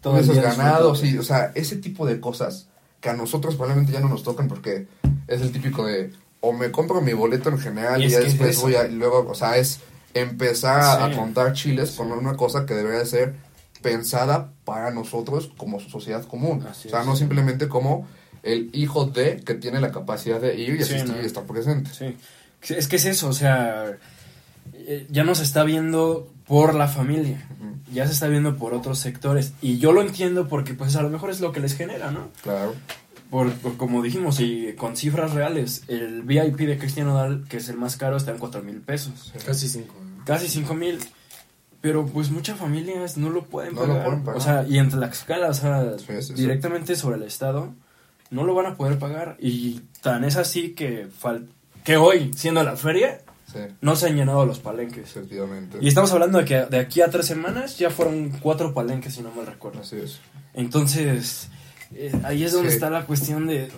todos 0.01 0.21
esos 0.21 0.37
ganados, 0.37 1.03
y, 1.03 1.19
o 1.19 1.23
sea, 1.23 1.53
ese 1.55 1.77
tipo 1.77 2.07
de 2.07 2.21
cosas 2.21 2.69
que 3.01 3.09
a 3.09 3.15
nosotros 3.15 3.57
probablemente 3.57 3.93
ya 3.93 4.01
no 4.01 4.09
nos 4.09 4.23
tocan 4.23 4.47
porque 4.47 4.87
es 5.27 5.41
el 5.41 5.53
típico 5.53 5.87
de, 5.87 6.13
o 6.41 6.53
me 6.53 6.71
compro 6.71 7.01
mi 7.01 7.15
boleto 7.15 7.49
en 7.49 7.59
general 7.59 8.03
y, 8.03 8.11
ya 8.11 8.21
después 8.21 8.61
voy 8.61 8.75
a, 8.75 8.87
y 8.87 8.93
luego, 8.93 9.27
o 9.29 9.35
sea, 9.35 9.57
es 9.57 9.81
empezar 10.13 11.03
a 11.03 11.17
contar 11.17 11.53
chiles 11.55 11.93
con 11.93 12.13
una 12.13 12.37
cosa 12.37 12.67
que 12.67 12.75
debería 12.75 13.01
de 13.01 13.07
ser 13.07 13.35
pensada 13.81 14.53
para 14.65 14.91
nosotros 14.91 15.51
como 15.57 15.81
sociedad 15.81 16.25
común. 16.25 16.67
o 16.67 16.75
sea, 16.75 17.05
no 17.05 17.17
simplemente 17.17 17.69
como 17.69 18.07
el 18.43 18.71
hijo 18.73 19.07
de 19.07 19.37
que 19.41 19.55
tiene 19.55 19.81
la 19.81 19.91
capacidad 19.93 20.41
de 20.41 20.57
ir 20.57 20.77
y 20.77 20.83
asistir 20.83 21.17
y 21.23 21.27
estar 21.27 21.45
presente. 21.45 21.91
Sí. 21.93 22.17
Es 22.75 22.89
que 22.89 22.97
es 22.97 23.05
eso, 23.07 23.29
o 23.29 23.33
sea, 23.33 23.99
eh, 24.75 25.07
ya 25.11 25.25
no 25.25 25.35
se 25.35 25.45
está 25.45 25.65
viendo 25.65 26.31
por 26.47 26.75
la 26.75 26.89
familia, 26.89 27.47
ya 27.93 28.07
se 28.07 28.13
está 28.13 28.29
viendo 28.29 28.57
por 28.57 28.75
otros 28.75 28.99
sectores. 28.99 29.53
Y 29.63 29.79
yo 29.79 29.93
lo 29.93 30.03
entiendo 30.03 30.49
porque 30.49 30.75
pues 30.75 30.97
a 30.97 31.03
lo 31.03 31.11
mejor 31.11 31.31
es 31.31 31.41
lo 31.41 31.53
que 31.53 31.61
les 31.61 31.75
genera, 31.75 32.11
¿no? 32.11 32.29
Claro. 32.43 32.75
Por, 33.31 33.53
como 33.77 34.03
dijimos, 34.03 34.41
y 34.41 34.75
con 34.75 34.97
cifras 34.97 35.33
reales, 35.33 35.85
el 35.87 36.23
VIP 36.23 36.59
de 36.61 36.79
Cristiano 36.79 37.15
Dal, 37.15 37.45
que 37.49 37.59
es 37.59 37.69
el 37.69 37.77
más 37.77 37.97
caro, 37.97 38.17
está 38.17 38.33
en 38.33 38.39
4 38.39 38.63
mil 38.63 38.81
pesos. 38.81 39.33
Casi 39.47 39.69
5. 39.69 39.95
Casi 40.27 40.49
5 40.49 40.75
mil. 40.75 40.99
Pero 41.81 42.05
pues 42.07 42.31
muchas 42.31 42.59
familias 42.59 43.17
no 43.17 43.31
lo 43.31 43.45
pueden, 43.45 43.75
pagar. 43.77 44.21
O 44.35 44.41
sea, 44.41 44.67
y 44.69 44.79
en 44.79 44.91
Tlaxcala, 44.91 45.49
o 45.49 45.55
sea, 45.55 45.95
directamente 46.35 46.97
sobre 46.97 47.17
el 47.17 47.23
Estado 47.23 47.73
no 48.31 48.45
lo 48.45 48.55
van 48.55 48.67
a 48.67 48.77
poder 48.77 48.99
pagar. 48.99 49.37
Y 49.39 49.81
tan 50.03 50.25
es 50.25 50.37
así 50.37 50.73
que, 50.75 51.09
que 51.85 51.97
hoy, 51.97 52.33
siendo 52.35 52.63
la 52.63 52.77
feria, 52.77 53.21
no 53.81 53.97
se 53.97 54.07
han 54.07 54.17
llenado 54.17 54.47
los 54.47 54.59
palenques. 54.59 55.11
Efectivamente. 55.11 55.79
Y 55.81 55.89
estamos 55.89 56.13
hablando 56.13 56.39
de 56.39 56.45
que 56.45 56.67
de 56.67 56.79
aquí 56.79 57.01
a 57.01 57.11
tres 57.11 57.27
semanas 57.27 57.79
ya 57.79 57.91
fueron 57.91 58.31
cuatro 58.41 58.73
palenques, 58.73 59.15
si 59.15 59.23
no 59.23 59.31
mal 59.33 59.47
recuerdo. 59.47 59.81
Así 59.81 59.97
es. 59.97 60.21
Entonces, 60.55 61.49
eh, 61.95 62.13
ahí 62.25 62.45
es 62.45 62.53
donde 62.53 62.69
está 62.69 62.91
la 62.91 63.07
cuestión 63.07 63.47
de, 63.47 63.69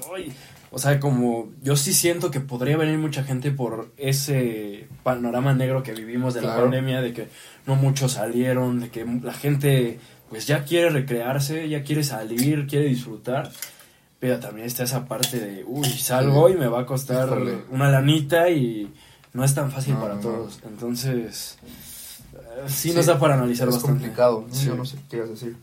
o 0.70 0.78
sea, 0.78 1.00
como 1.00 1.50
yo 1.62 1.76
sí 1.76 1.92
siento 1.92 2.30
que 2.30 2.40
podría 2.40 2.76
venir 2.76 2.98
mucha 2.98 3.24
gente 3.24 3.50
por 3.50 3.92
ese 3.96 4.88
panorama 5.02 5.54
negro 5.54 5.82
que 5.82 5.92
vivimos 5.92 6.34
de 6.34 6.42
la 6.42 6.56
pandemia, 6.56 7.00
de 7.02 7.12
que 7.12 7.28
no 7.66 7.76
muchos 7.76 8.12
salieron, 8.12 8.80
de 8.80 8.90
que 8.90 9.04
la 9.22 9.34
gente 9.34 9.98
pues 10.30 10.46
ya 10.46 10.64
quiere 10.64 10.88
recrearse, 10.88 11.68
ya 11.68 11.82
quiere 11.82 12.04
salir, 12.04 12.66
quiere 12.66 12.86
disfrutar. 12.86 13.50
Pero 14.22 14.38
también 14.38 14.68
está 14.68 14.84
esa 14.84 15.04
parte 15.04 15.40
de, 15.40 15.64
uy, 15.66 15.84
salgo 15.84 16.48
y 16.48 16.54
me 16.54 16.68
va 16.68 16.82
a 16.82 16.86
costar 16.86 17.36
una 17.72 17.90
lanita 17.90 18.48
y 18.50 18.94
no 19.32 19.42
es 19.42 19.52
tan 19.52 19.72
fácil 19.72 19.96
para 19.96 20.20
todos. 20.20 20.60
Entonces, 20.64 21.58
eh, 22.32 22.68
sí, 22.68 22.92
nos 22.92 23.06
da 23.06 23.18
para 23.18 23.34
analizar 23.34 23.66
es 23.66 23.74
bastante. 23.74 23.98
complicado, 23.98 24.46
yo 24.64 24.76
no 24.76 24.84
sé 24.84 24.96
qué 24.98 25.02
quieres 25.10 25.30
decir. 25.30 25.56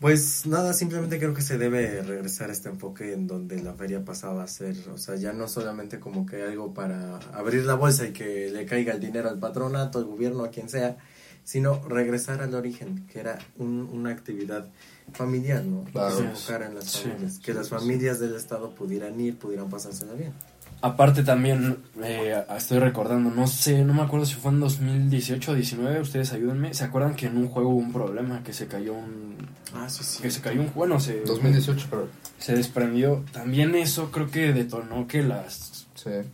Pues 0.00 0.46
nada, 0.46 0.72
simplemente 0.72 1.18
creo 1.18 1.34
que 1.34 1.42
se 1.42 1.58
debe 1.58 2.02
regresar 2.02 2.48
a 2.48 2.54
este 2.54 2.70
enfoque 2.70 3.12
en 3.12 3.26
donde 3.26 3.62
la 3.62 3.74
feria 3.74 4.02
pasaba 4.02 4.42
a 4.42 4.46
ser, 4.46 4.74
o 4.88 4.96
sea, 4.96 5.16
ya 5.16 5.34
no 5.34 5.46
solamente 5.46 6.00
como 6.00 6.24
que 6.24 6.44
algo 6.44 6.72
para 6.72 7.18
abrir 7.34 7.66
la 7.66 7.74
bolsa 7.74 8.06
y 8.06 8.14
que 8.14 8.48
le 8.50 8.64
caiga 8.64 8.94
el 8.94 9.00
dinero 9.00 9.28
al 9.28 9.38
patronato, 9.38 9.98
al 9.98 10.06
gobierno, 10.06 10.44
a 10.44 10.48
quien 10.50 10.70
sea, 10.70 10.96
sino 11.44 11.86
regresar 11.86 12.40
al 12.40 12.54
origen, 12.54 13.06
que 13.06 13.20
era 13.20 13.38
una 13.58 14.12
actividad 14.12 14.70
familiar, 15.12 15.64
¿no? 15.64 15.84
Claro. 15.84 16.18
enfocar 16.18 16.62
en 16.62 16.74
las 16.74 16.98
familias, 16.98 17.38
que 17.38 17.54
las 17.54 17.68
familias 17.68 18.20
del 18.20 18.34
Estado 18.34 18.74
pudieran 18.74 19.20
ir, 19.20 19.36
pudieran 19.38 19.68
pasársela 19.68 20.14
bien. 20.14 20.32
Aparte 20.80 21.22
también, 21.22 21.78
eh, 22.02 22.42
estoy 22.56 22.80
recordando, 22.80 23.30
no 23.30 23.46
sé, 23.46 23.84
no 23.84 23.94
me 23.94 24.02
acuerdo 24.02 24.26
si 24.26 24.34
fue 24.34 24.50
en 24.50 24.58
2018 24.58 25.52
o 25.52 25.54
19, 25.54 26.00
ustedes 26.00 26.32
ayúdenme, 26.32 26.74
¿se 26.74 26.82
acuerdan 26.82 27.14
que 27.14 27.26
en 27.26 27.36
un 27.36 27.48
juego 27.48 27.70
hubo 27.70 27.78
un 27.78 27.92
problema, 27.92 28.42
que 28.42 28.52
se 28.52 28.66
cayó 28.66 28.94
un... 28.94 29.36
Ah, 29.74 29.88
sí, 29.88 30.02
sí. 30.02 30.22
Que 30.22 30.30
se 30.32 30.40
cayó 30.40 30.60
un 30.60 30.72
bueno, 30.74 30.98
se... 30.98 31.20
2018, 31.20 31.86
pero... 31.88 32.08
Se 32.38 32.56
desprendió. 32.56 33.24
También 33.32 33.76
eso 33.76 34.10
creo 34.10 34.28
que 34.28 34.52
detonó 34.52 35.06
que 35.06 35.22
las 35.22 35.86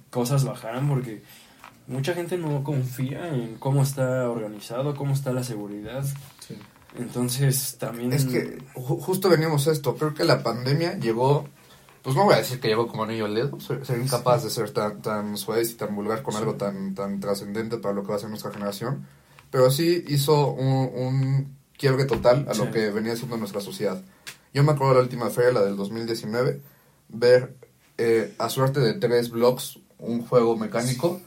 cosas 0.08 0.44
bajaran 0.44 0.88
porque 0.88 1.22
mucha 1.86 2.14
gente 2.14 2.38
no 2.38 2.64
confía 2.64 3.28
en 3.28 3.56
cómo 3.56 3.82
está 3.82 4.30
organizado, 4.30 4.94
cómo 4.94 5.12
está 5.12 5.32
la 5.32 5.44
seguridad. 5.44 6.04
Entonces 6.96 7.76
también... 7.78 8.12
Es 8.12 8.24
que 8.24 8.58
justo 8.74 9.28
venimos 9.28 9.68
a 9.68 9.72
esto, 9.72 9.96
creo 9.96 10.14
que 10.14 10.24
la 10.24 10.42
pandemia 10.42 10.98
llegó 10.98 11.46
Pues 12.02 12.16
no 12.16 12.24
voy 12.24 12.34
a 12.34 12.38
decir 12.38 12.60
que 12.60 12.68
llegó 12.68 12.86
como 12.88 13.04
anillo 13.04 13.26
al 13.26 13.34
dedo, 13.34 13.60
ser, 13.60 13.84
ser 13.84 13.98
incapaz 14.00 14.42
de 14.44 14.50
ser 14.50 14.70
tan, 14.70 15.02
tan 15.02 15.36
suave 15.36 15.62
y 15.62 15.74
tan 15.74 15.94
vulgar 15.94 16.22
con 16.22 16.32
Sí. 16.32 16.38
algo 16.40 16.54
tan, 16.54 16.94
tan 16.94 17.20
trascendente 17.20 17.76
para 17.78 17.94
lo 17.94 18.02
que 18.02 18.08
va 18.08 18.16
a 18.16 18.18
ser 18.18 18.30
nuestra 18.30 18.50
generación, 18.52 19.06
pero 19.50 19.70
sí 19.70 20.04
hizo 20.08 20.48
un, 20.52 20.90
un 20.94 21.56
quiebre 21.76 22.04
total 22.06 22.46
a 22.48 22.54
Sí. 22.54 22.64
lo 22.64 22.70
que 22.70 22.90
venía 22.90 23.14
siendo 23.16 23.36
nuestra 23.36 23.60
sociedad. 23.60 24.00
Yo 24.54 24.64
me 24.64 24.72
acuerdo 24.72 24.94
de 24.94 24.98
la 25.00 25.02
última 25.02 25.28
feria, 25.28 25.52
la 25.52 25.62
del 25.64 25.76
2019, 25.76 26.60
ver 27.10 27.54
eh, 27.98 28.34
a 28.38 28.48
suerte 28.48 28.80
de 28.80 28.94
tres 28.94 29.30
blocks 29.30 29.78
un 29.98 30.24
juego 30.26 30.56
mecánico 30.56 31.20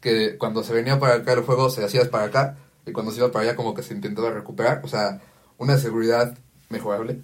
que 0.00 0.36
cuando 0.36 0.62
se 0.64 0.72
venía 0.74 0.98
para 0.98 1.14
acá 1.14 1.32
el 1.32 1.42
juego 1.42 1.70
se 1.70 1.84
hacía 1.84 2.10
para 2.10 2.24
acá 2.24 2.58
y 2.86 2.92
cuando 2.92 3.12
se 3.12 3.18
iba 3.18 3.30
para 3.32 3.44
allá 3.44 3.56
como 3.56 3.74
que 3.74 3.82
se 3.82 3.92
intentaba 3.94 4.30
recuperar, 4.30 4.80
o 4.84 4.88
sea, 4.88 5.20
una 5.58 5.76
seguridad 5.76 6.36
mejorable, 6.70 7.20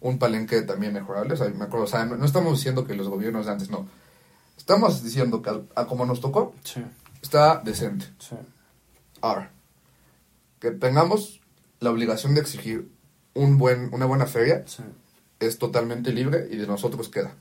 un 0.00 0.18
palenque 0.18 0.62
también 0.62 0.92
mejorable, 0.94 1.34
o 1.34 1.36
sea, 1.36 1.48
me 1.48 1.64
acuerdo, 1.64 1.84
o 1.84 1.88
sea, 1.88 2.04
no, 2.06 2.16
no 2.16 2.24
estamos 2.24 2.56
diciendo 2.58 2.86
que 2.86 2.94
los 2.94 3.08
gobiernos 3.08 3.46
de 3.46 3.52
antes 3.52 3.70
no, 3.70 3.86
estamos 4.56 5.04
diciendo 5.04 5.42
que 5.42 5.50
a, 5.50 5.60
a 5.74 5.86
como 5.86 6.06
nos 6.06 6.20
tocó, 6.20 6.54
Sí, 6.64 6.82
está 7.22 7.60
decente. 7.64 8.06
sí. 8.18 8.36
Ahora, 9.20 9.50
que 10.60 10.70
tengamos 10.70 11.40
la 11.80 11.90
obligación 11.90 12.34
de 12.34 12.40
exigir 12.40 12.90
un 13.34 13.58
buen, 13.58 13.92
una 13.92 14.06
buena 14.06 14.26
feria 14.26 14.64
sí. 14.66 14.82
es 15.40 15.58
totalmente 15.58 16.12
libre 16.12 16.48
y 16.50 16.56
de 16.56 16.66
nosotros 16.66 17.08
queda. 17.08 17.34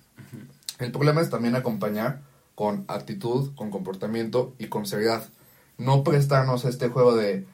El 0.79 0.91
problema 0.91 1.21
es 1.21 1.29
también 1.29 1.55
acompañar 1.55 2.21
con 2.55 2.85
actitud, 2.87 3.53
con 3.55 3.69
comportamiento 3.71 4.53
y 4.59 4.67
con 4.67 4.85
seriedad. 4.85 5.23
No 5.79 6.03
prestarnos 6.03 6.65
a 6.65 6.69
este 6.69 6.89
juego 6.89 7.15
de, 7.15 7.45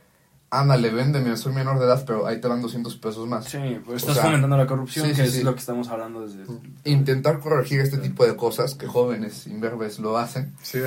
ándale, 0.49 0.89
véndeme, 0.89 1.37
soy 1.37 1.53
menor 1.53 1.79
de 1.79 1.85
edad, 1.85 2.03
pero 2.05 2.25
ahí 2.27 2.41
te 2.41 2.47
van 2.47 2.61
200 2.61 2.95
pesos 2.97 3.27
más. 3.27 3.45
Sí, 3.45 3.57
pues 3.85 3.93
O 3.93 3.95
estás 3.95 4.15
sea, 4.15 4.23
fomentando 4.25 4.57
la 4.57 4.67
corrupción, 4.67 5.05
sí, 5.07 5.11
que 5.11 5.21
sí, 5.23 5.27
es 5.27 5.33
sí. 5.35 5.43
lo 5.43 5.53
que 5.53 5.59
estamos 5.59 5.87
hablando 5.89 6.21
desde... 6.27 6.43
Intentar 6.85 7.39
corregir 7.39 7.79
este 7.81 7.97
tipo 7.99 8.25
de 8.25 8.35
cosas 8.35 8.75
que 8.75 8.87
jóvenes 8.87 9.47
imberbes 9.47 9.99
lo 9.99 10.17
hacen. 10.17 10.53
Sí, 10.61 10.79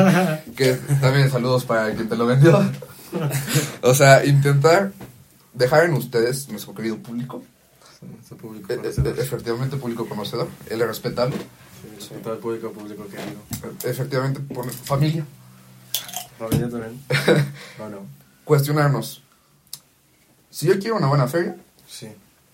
que 0.56 0.74
también 1.00 1.30
saludos 1.30 1.64
para 1.64 1.92
quien 1.94 2.08
te 2.08 2.16
lo 2.16 2.26
vendió. 2.26 2.58
o 3.82 3.94
sea, 3.94 4.24
intentar 4.24 4.92
dejar 5.54 5.84
en 5.84 5.94
ustedes, 5.94 6.48
nuestro 6.50 6.74
querido 6.74 6.98
público, 6.98 7.42
Su 8.28 8.36
público 8.36 8.72
e- 8.72 8.74
e- 8.74 8.78
conocedor. 8.78 9.18
efectivamente 9.18 9.76
público 9.76 10.08
conocedor, 10.08 10.48
el 10.70 10.80
respetable, 10.86 11.36
Sí, 11.98 12.14
todo 12.22 12.34
el 12.34 12.38
público, 12.40 12.70
público 12.72 13.04
querido. 13.06 13.40
efectivamente 13.84 14.40
poner 14.40 14.72
familia, 16.38 16.68
Familia 16.68 16.98
también. 17.08 17.44
No, 17.78 17.88
no. 17.88 17.98
cuestionarnos. 18.44 19.22
Si 20.50 20.66
yo 20.66 20.78
quiero 20.78 20.96
una 20.96 21.08
buena 21.08 21.26
feria, 21.28 21.56
Sí. 21.86 22.08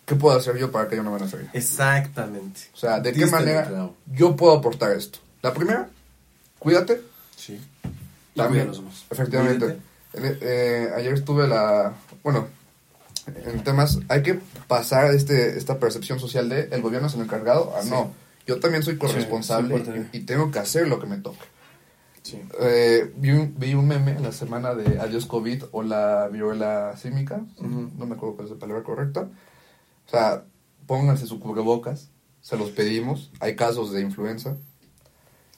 ¿qué 0.07 0.15
puedo 0.15 0.37
hacer 0.37 0.57
yo 0.59 0.71
para 0.73 0.89
que 0.89 0.95
haya 0.95 1.03
una 1.03 1.11
buena 1.11 1.27
feria? 1.29 1.51
Exactamente. 1.53 2.61
O 2.75 2.77
sea, 2.77 3.01
¿de 3.01 3.13
qué 3.13 3.21
Diste 3.21 3.31
manera 3.33 3.91
yo 4.07 4.37
puedo 4.37 4.53
aportar 4.57 4.93
esto? 4.93 5.19
La 5.43 5.53
primera, 5.55 5.89
cuídate. 6.59 7.01
Sí. 7.37 7.61
A 8.39 8.49
los 8.49 8.77
demás. 8.79 9.05
Efectivamente. 9.11 9.67
En- 10.15 10.39
eh, 10.43 10.91
ayer 10.97 11.15
estuve 11.15 11.47
la... 11.49 11.93
Bueno, 12.23 12.49
en 13.27 13.63
temas... 13.65 13.99
Hay 14.09 14.23
que 14.23 14.41
pasar 14.69 15.15
este 15.15 15.57
esta 15.59 15.79
percepción 15.79 16.19
social 16.21 16.49
de 16.49 16.69
el 16.73 16.83
gobierno 16.83 17.09
es 17.09 17.15
el 17.15 17.21
encargado. 17.23 17.75
Sí. 17.83 17.91
no. 17.91 18.13
Yo 18.47 18.59
también 18.59 18.83
soy 18.83 18.99
corresponsable 18.99 19.85
sí, 19.85 19.93
y, 20.13 20.17
y 20.19 20.21
tengo 20.23 20.51
que 20.51 20.59
hacer 20.59 20.89
lo 20.89 20.99
que 20.99 21.07
me 21.07 21.17
toca. 21.19 21.45
Sí. 22.23 22.41
Eh, 22.61 23.13
vi, 23.17 23.31
un, 23.33 23.55
vi 23.59 23.75
un 23.75 23.87
meme 23.87 24.13
en 24.13 24.23
la 24.23 24.33
semana 24.33 24.75
de 24.75 25.01
Adiós 25.01 25.27
COVID 25.27 25.65
o 25.73 25.83
la 25.83 26.29
viruela 26.29 26.97
símica. 26.97 27.45
No 27.59 28.07
me 28.07 28.15
acuerdo 28.15 28.37
cuál 28.37 28.47
es 28.47 28.53
la 28.53 28.59
palabra 28.59 28.83
correcta. 28.85 29.29
O 30.07 30.11
sea, 30.11 30.45
pónganse 30.87 31.27
su 31.27 31.41
cubrebocas. 31.41 32.11
Se 32.41 32.57
los 32.57 32.71
pedimos. 32.71 33.31
Hay 33.41 33.57
casos 33.57 33.93
de 33.93 34.01
influenza. 34.03 34.57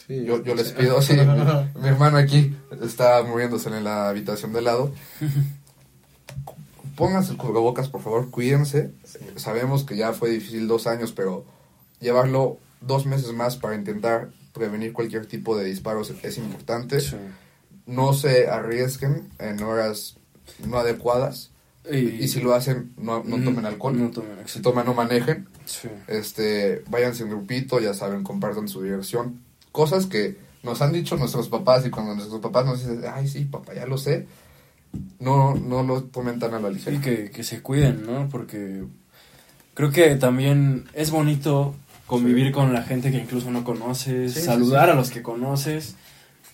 Sí, 0.06 0.24
Yo, 0.24 0.42
yo 0.42 0.54
les 0.54 0.72
pido, 0.72 1.00
sí, 1.00 1.14
mi, 1.14 1.20
mi 1.80 1.88
hermano 1.88 2.18
aquí 2.18 2.54
está 2.82 3.22
muriéndose 3.22 3.70
en 3.70 3.84
la 3.84 4.08
habitación 4.08 4.52
de 4.52 4.62
lado. 4.62 4.92
Pónganse 6.96 7.32
el 7.32 7.38
cubrebocas, 7.38 7.88
por 7.88 8.02
favor, 8.02 8.30
cuídense. 8.30 8.92
Sabemos 9.36 9.84
que 9.84 9.96
ya 9.96 10.12
fue 10.12 10.30
difícil 10.30 10.68
dos 10.68 10.86
años, 10.86 11.12
pero 11.12 11.44
llevarlo 12.00 12.58
dos 12.80 13.06
meses 13.06 13.32
más 13.32 13.56
para 13.56 13.74
intentar 13.74 14.30
prevenir 14.54 14.92
cualquier 14.94 15.26
tipo 15.26 15.56
de 15.58 15.64
disparos 15.66 16.12
es 16.22 16.38
importante. 16.38 17.00
Sí. 17.00 17.16
No 17.86 18.14
se 18.14 18.48
arriesguen 18.48 19.28
en 19.38 19.62
horas 19.62 20.16
no 20.66 20.78
adecuadas. 20.78 21.50
Y, 21.92 22.28
si 22.28 22.40
lo 22.40 22.54
hacen, 22.54 22.92
no, 22.96 23.22
no 23.24 23.36
Mm, 23.36 23.44
tomen 23.44 23.66
alcohol. 23.66 23.98
no 23.98 24.10
tomen, 24.10 24.30
si 24.46 24.62
toman, 24.62 24.86
no 24.86 24.94
manejen 24.94 25.46
Sí. 25.66 25.88
este, 26.08 26.82
váyanse 26.88 27.24
en 27.24 27.28
grupito, 27.28 27.78
ya 27.78 27.92
saben, 27.92 28.22
compartan 28.22 28.68
su 28.68 28.80
diversión. 28.82 29.40
Cosas 29.70 30.06
que 30.06 30.38
nos 30.62 30.80
han 30.80 30.92
dicho 30.94 31.16
nuestros 31.18 31.50
papás 31.50 31.84
y 31.84 31.90
cuando 31.90 32.14
nuestros 32.14 32.40
papás 32.40 32.64
nos 32.64 32.78
dicen, 32.80 33.02
ay, 33.12 33.28
sí, 33.28 33.44
papá, 33.44 33.74
ya 33.74 33.84
lo 33.84 33.98
sé, 33.98 34.26
no, 35.20 35.54
no 35.56 35.82
lo 35.82 36.04
tomen 36.04 36.38
tan 36.38 36.54
a 36.54 36.60
la 36.60 36.70
ligera. 36.70 36.96
Sí, 36.96 37.02
que, 37.02 37.30
que 37.30 37.44
se 37.44 37.60
cuiden, 37.60 38.06
¿no? 38.06 38.30
Porque 38.30 38.84
creo 39.74 39.90
que 39.90 40.14
también 40.16 40.86
es 40.94 41.10
bonito 41.10 41.74
convivir 42.06 42.52
con 42.52 42.72
la 42.72 42.82
gente 42.82 43.10
que 43.10 43.18
incluso 43.18 43.50
no 43.50 43.64
conoces, 43.64 44.34
Sí, 44.34 44.40
saludar 44.42 44.86
sí. 44.86 44.92
a 44.92 44.94
los 44.94 45.10
que 45.10 45.22
conoces 45.22 45.96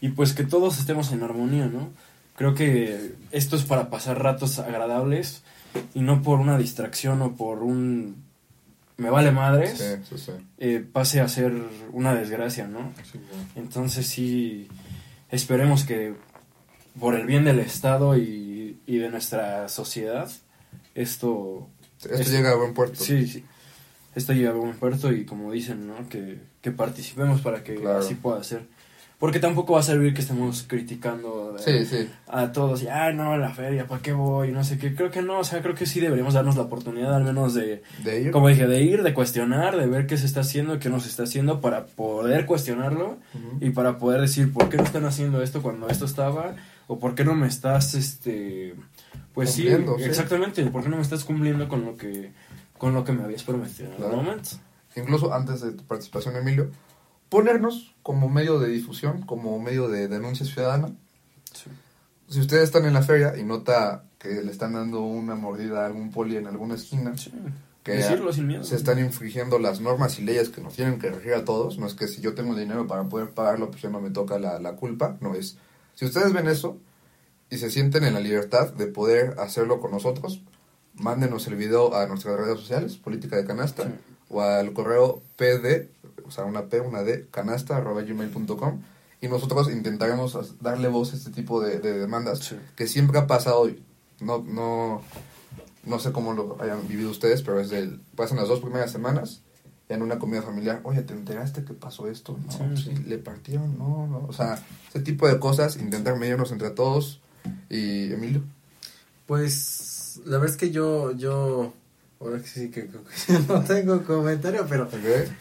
y 0.00 0.10
pues 0.10 0.32
que 0.32 0.44
todos 0.44 0.78
estemos 0.78 1.12
en 1.12 1.22
armonía, 1.22 1.66
¿no? 1.66 1.90
Creo 2.36 2.54
que 2.54 3.14
esto 3.32 3.56
es 3.56 3.64
para 3.64 3.90
pasar 3.90 4.22
ratos 4.22 4.58
agradables 4.58 5.42
y 5.94 6.00
no 6.00 6.22
por 6.22 6.40
una 6.40 6.56
distracción 6.56 7.20
o 7.22 7.34
por 7.36 7.62
un 7.62 8.28
me 8.96 9.08
vale 9.10 9.30
madres 9.32 9.80
eh, 10.58 10.84
pase 10.92 11.20
a 11.20 11.28
ser 11.28 11.52
una 11.92 12.14
desgracia, 12.14 12.66
¿no? 12.66 12.92
Entonces 13.56 14.06
sí, 14.06 14.68
esperemos 15.30 15.84
que 15.84 16.14
por 16.98 17.14
el 17.14 17.26
bien 17.26 17.44
del 17.44 17.60
Estado 17.60 18.16
y, 18.18 18.78
y 18.86 18.98
de 18.98 19.08
nuestra 19.10 19.68
sociedad, 19.68 20.30
esto... 20.94 21.68
Esto 22.02 22.14
es- 22.14 22.30
llega 22.30 22.50
a 22.50 22.56
buen 22.56 22.74
puerto. 22.74 23.02
Sí, 23.02 23.26
sí. 23.26 23.44
Esto 24.14 24.32
llega 24.32 24.50
a 24.50 24.54
buen 24.54 24.74
puerto 24.74 25.12
y 25.12 25.24
como 25.24 25.52
dicen, 25.52 25.86
¿no? 25.86 26.08
Que, 26.08 26.38
que 26.62 26.70
participemos 26.72 27.40
para 27.40 27.62
que 27.62 27.76
Claro. 27.76 27.98
así 27.98 28.14
pueda 28.14 28.42
ser. 28.42 28.62
Porque 29.20 29.38
tampoco 29.38 29.74
va 29.74 29.80
a 29.80 29.82
servir 29.82 30.14
que 30.14 30.22
estemos 30.22 30.64
criticando 30.66 31.52
de- 31.52 31.84
Sí, 31.84 31.84
sí. 31.84 32.08
a 32.26 32.52
todos 32.52 32.82
y, 32.82 32.88
ay, 32.88 33.14
no, 33.14 33.36
la 33.36 33.50
feria, 33.50 33.86
¿para 33.86 34.00
qué 34.00 34.12
voy? 34.14 34.50
No 34.50 34.64
sé 34.64 34.78
qué. 34.78 34.94
Creo 34.94 35.10
que 35.10 35.20
no, 35.20 35.40
o 35.40 35.44
sea, 35.44 35.60
creo 35.60 35.74
que 35.74 35.84
sí 35.84 36.00
deberíamos 36.00 36.32
darnos 36.32 36.56
la 36.56 36.62
oportunidad 36.62 37.14
al 37.14 37.24
menos 37.24 37.52
de, 37.52 37.82
De 38.02 38.22
ir. 38.22 38.30
como 38.30 38.48
dije, 38.48 38.66
de 38.66 38.80
ir, 38.82 39.02
de 39.02 39.12
cuestionar, 39.12 39.76
de 39.76 39.86
ver 39.86 40.06
qué 40.06 40.16
se 40.16 40.24
está 40.24 40.40
haciendo, 40.40 40.78
qué 40.78 40.88
no 40.88 41.00
se 41.00 41.08
está 41.10 41.24
haciendo 41.24 41.60
para 41.60 41.84
poder 41.84 42.46
cuestionarlo 42.46 43.18
Ujú. 43.34 43.58
y 43.60 43.70
para 43.70 43.98
poder 43.98 44.22
decir 44.22 44.52
por 44.54 44.70
qué 44.70 44.78
no 44.78 44.84
están 44.84 45.04
haciendo 45.04 45.42
esto 45.42 45.60
cuando 45.60 45.88
esto 45.90 46.06
estaba 46.06 46.56
o 46.86 46.98
por 46.98 47.14
qué 47.14 47.22
no 47.24 47.34
me 47.34 47.46
estás, 47.46 47.92
este, 47.94 48.74
pues 49.34 49.52
sí, 49.52 49.68
sí. 49.68 50.02
exactamente, 50.04 50.64
por 50.66 50.82
qué 50.82 50.88
no 50.88 50.96
me 50.96 51.02
estás 51.02 51.24
cumpliendo 51.24 51.68
con 51.68 51.84
lo 51.84 51.94
que, 51.96 52.32
con 52.80 52.94
lo 52.94 53.04
que 53.04 53.12
me 53.12 53.22
habías 53.22 53.42
prometido 53.44 53.90
en 53.90 53.96
Claro. 53.96 54.10
algún 54.12 54.24
momento. 54.24 54.50
Incluso 54.96 55.32
antes 55.34 55.60
de 55.60 55.72
tu 55.72 55.84
participación, 55.84 56.34
Emilio, 56.36 56.70
ponernos 57.28 57.94
como 58.02 58.28
medio 58.30 58.58
de 58.58 58.68
difusión, 58.70 59.20
como 59.22 59.58
medio 59.60 59.88
de 59.88 60.08
denuncia 60.08 60.46
ciudadana. 60.46 60.88
Sí. 61.52 61.70
Si 62.28 62.40
ustedes 62.40 62.64
están 62.64 62.86
en 62.86 62.94
la 62.94 63.02
feria 63.02 63.36
y 63.36 63.44
nota 63.44 64.04
que 64.18 64.42
le 64.42 64.50
están 64.50 64.72
dando 64.72 65.02
una 65.02 65.34
mordida 65.34 65.82
a 65.82 65.86
algún 65.86 66.10
poli 66.10 66.36
en 66.36 66.46
alguna 66.46 66.74
esquina, 66.76 67.16
Sí. 67.16 67.30
que 67.84 67.92
Decirlo 67.92 68.32
sin 68.32 68.46
miedo. 68.46 68.64
se 68.64 68.76
están 68.76 68.98
infringiendo 68.98 69.58
las 69.58 69.80
normas 69.80 70.18
y 70.18 70.22
leyes 70.22 70.48
que 70.48 70.60
nos 70.60 70.74
tienen 70.74 70.98
que 70.98 71.10
regir 71.10 71.34
a 71.34 71.44
todos. 71.44 71.78
No 71.78 71.86
es 71.86 71.94
que 71.94 72.08
si 72.08 72.20
yo 72.22 72.34
tengo 72.34 72.54
dinero 72.54 72.86
para 72.86 73.04
poder 73.04 73.30
pagarlo, 73.30 73.70
pues 73.70 73.82
ya 73.82 73.90
no 73.90 74.00
me 74.00 74.10
toca 74.10 74.38
la, 74.38 74.58
la 74.58 74.72
culpa. 74.76 75.16
No 75.20 75.34
es. 75.34 75.56
Si 75.94 76.04
ustedes 76.06 76.32
ven 76.32 76.48
eso 76.48 76.78
y 77.50 77.58
se 77.58 77.70
sienten 77.70 78.04
en 78.04 78.14
la 78.14 78.20
libertad 78.20 78.72
de 78.72 78.86
poder 78.86 79.36
hacerlo 79.38 79.80
con 79.80 79.90
nosotros, 79.92 80.42
mándenos 81.00 81.46
el 81.46 81.56
video 81.56 81.94
a 81.96 82.06
nuestras 82.06 82.38
redes 82.38 82.58
sociales, 82.60 82.96
Política 82.96 83.36
de 83.36 83.44
Canasta, 83.44 83.84
Sí. 83.84 83.90
o 84.28 84.40
al 84.42 84.72
correo 84.72 85.22
pd, 85.36 85.88
o 86.26 86.30
sea, 86.30 86.44
una 86.44 86.66
p, 86.66 86.80
una 86.80 87.02
d, 87.02 87.26
canasta, 87.30 87.76
arroba 87.76 88.02
gmail.com, 88.02 88.80
y 89.20 89.28
nosotros 89.28 89.70
intentaremos 89.70 90.60
darle 90.60 90.88
voz 90.88 91.12
a 91.12 91.16
este 91.16 91.30
tipo 91.30 91.60
de, 91.60 91.78
de 91.80 91.98
demandas 91.98 92.38
Sí. 92.40 92.56
que 92.76 92.86
siempre 92.86 93.18
ha 93.18 93.26
pasado 93.26 93.68
y 93.68 93.82
no, 94.20 94.38
no, 94.46 95.02
no 95.84 95.98
sé 95.98 96.12
cómo 96.12 96.32
lo 96.34 96.56
hayan 96.60 96.86
vivido 96.86 97.10
ustedes, 97.10 97.42
pero 97.42 97.58
es 97.60 97.70
del, 97.70 98.00
pasan 98.14 98.36
las 98.36 98.48
dos 98.48 98.60
primeras 98.60 98.92
semanas 98.92 99.40
ya 99.88 99.96
en 99.96 100.02
una 100.02 100.20
comida 100.20 100.40
familiar, 100.42 100.80
oye, 100.84 101.02
¿te 101.02 101.14
enteraste 101.14 101.64
que 101.64 101.72
pasó 101.74 102.06
esto? 102.08 102.38
No, 102.60 102.76
sí. 102.76 102.94
le 103.06 103.18
partieron, 103.18 103.76
no, 103.76 104.06
no, 104.06 104.24
o 104.28 104.32
sea, 104.32 104.62
ese 104.88 105.00
tipo 105.00 105.26
de 105.26 105.40
cosas, 105.40 105.76
intentar 105.78 106.16
medirnos 106.16 106.52
entre 106.52 106.70
todos 106.70 107.20
y 107.68 108.12
Emilio. 108.12 108.42
Pues 109.26 109.54
la 110.18 110.38
verdad 110.38 110.50
es 110.50 110.56
que 110.56 110.70
yo, 110.70 111.12
yo, 111.12 111.72
ahora 112.20 112.40
que 112.40 112.48
sí 112.48 112.70
que, 112.70 112.88
que 112.88 113.38
no 113.48 113.64
tengo 113.64 114.02
comentario, 114.04 114.66
pero 114.68 114.84
¿ok? 114.84 114.94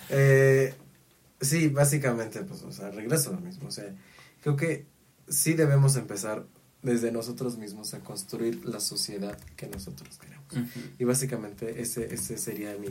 eh, 0.10 0.74
sí, 1.42 1.68
básicamente, 1.68 2.42
pues, 2.42 2.64
o 2.64 2.72
sea, 2.72 2.90
regreso 2.92 3.30
a 3.30 3.34
lo 3.34 3.42
mismo, 3.42 3.68
o 3.68 3.72
sea, 3.72 3.94
creo 4.42 4.56
que 4.56 4.86
sí 5.28 5.54
debemos 5.54 5.96
empezar 5.96 6.46
desde 6.82 7.12
nosotros 7.12 7.58
mismos 7.58 7.94
a 7.94 8.00
construir 8.00 8.66
la 8.66 8.80
sociedad 8.80 9.38
que 9.56 9.68
nosotros 9.68 10.18
queremos. 10.18 10.40
Y 10.98 11.04
básicamente 11.04 11.82
ese, 11.82 12.14
ese 12.14 12.38
sería 12.38 12.76
mi, 12.78 12.88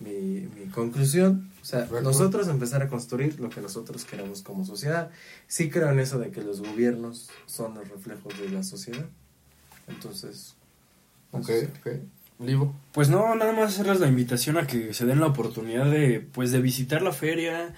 mi, 0.00 0.48
mi 0.56 0.66
conclusión. 0.72 1.50
O 1.62 1.64
sea, 1.64 1.86
nosotros 2.02 2.48
empezar 2.48 2.82
a 2.82 2.88
construir 2.88 3.38
lo 3.38 3.50
que 3.50 3.60
nosotros 3.60 4.04
queramos 4.04 4.42
como 4.42 4.64
sociedad. 4.64 5.10
Sí 5.46 5.70
creo 5.70 5.90
en 5.90 6.00
eso 6.00 6.18
de 6.18 6.30
que 6.30 6.42
los 6.42 6.60
gobiernos 6.60 7.28
son 7.46 7.74
los 7.74 7.88
reflejos 7.88 8.38
de 8.40 8.48
la 8.48 8.62
sociedad. 8.62 9.06
Entonces, 9.86 10.54
Ok, 11.32 11.50
ok. 11.80 11.88
Livo. 12.44 12.74
Pues 12.92 13.10
no, 13.10 13.34
nada 13.34 13.52
más 13.52 13.68
hacerles 13.74 14.00
la 14.00 14.08
invitación 14.08 14.56
a 14.56 14.66
que 14.66 14.94
se 14.94 15.04
den 15.04 15.20
la 15.20 15.26
oportunidad 15.26 15.90
de, 15.90 16.20
pues, 16.32 16.50
de 16.52 16.60
visitar 16.60 17.02
la 17.02 17.12
feria, 17.12 17.74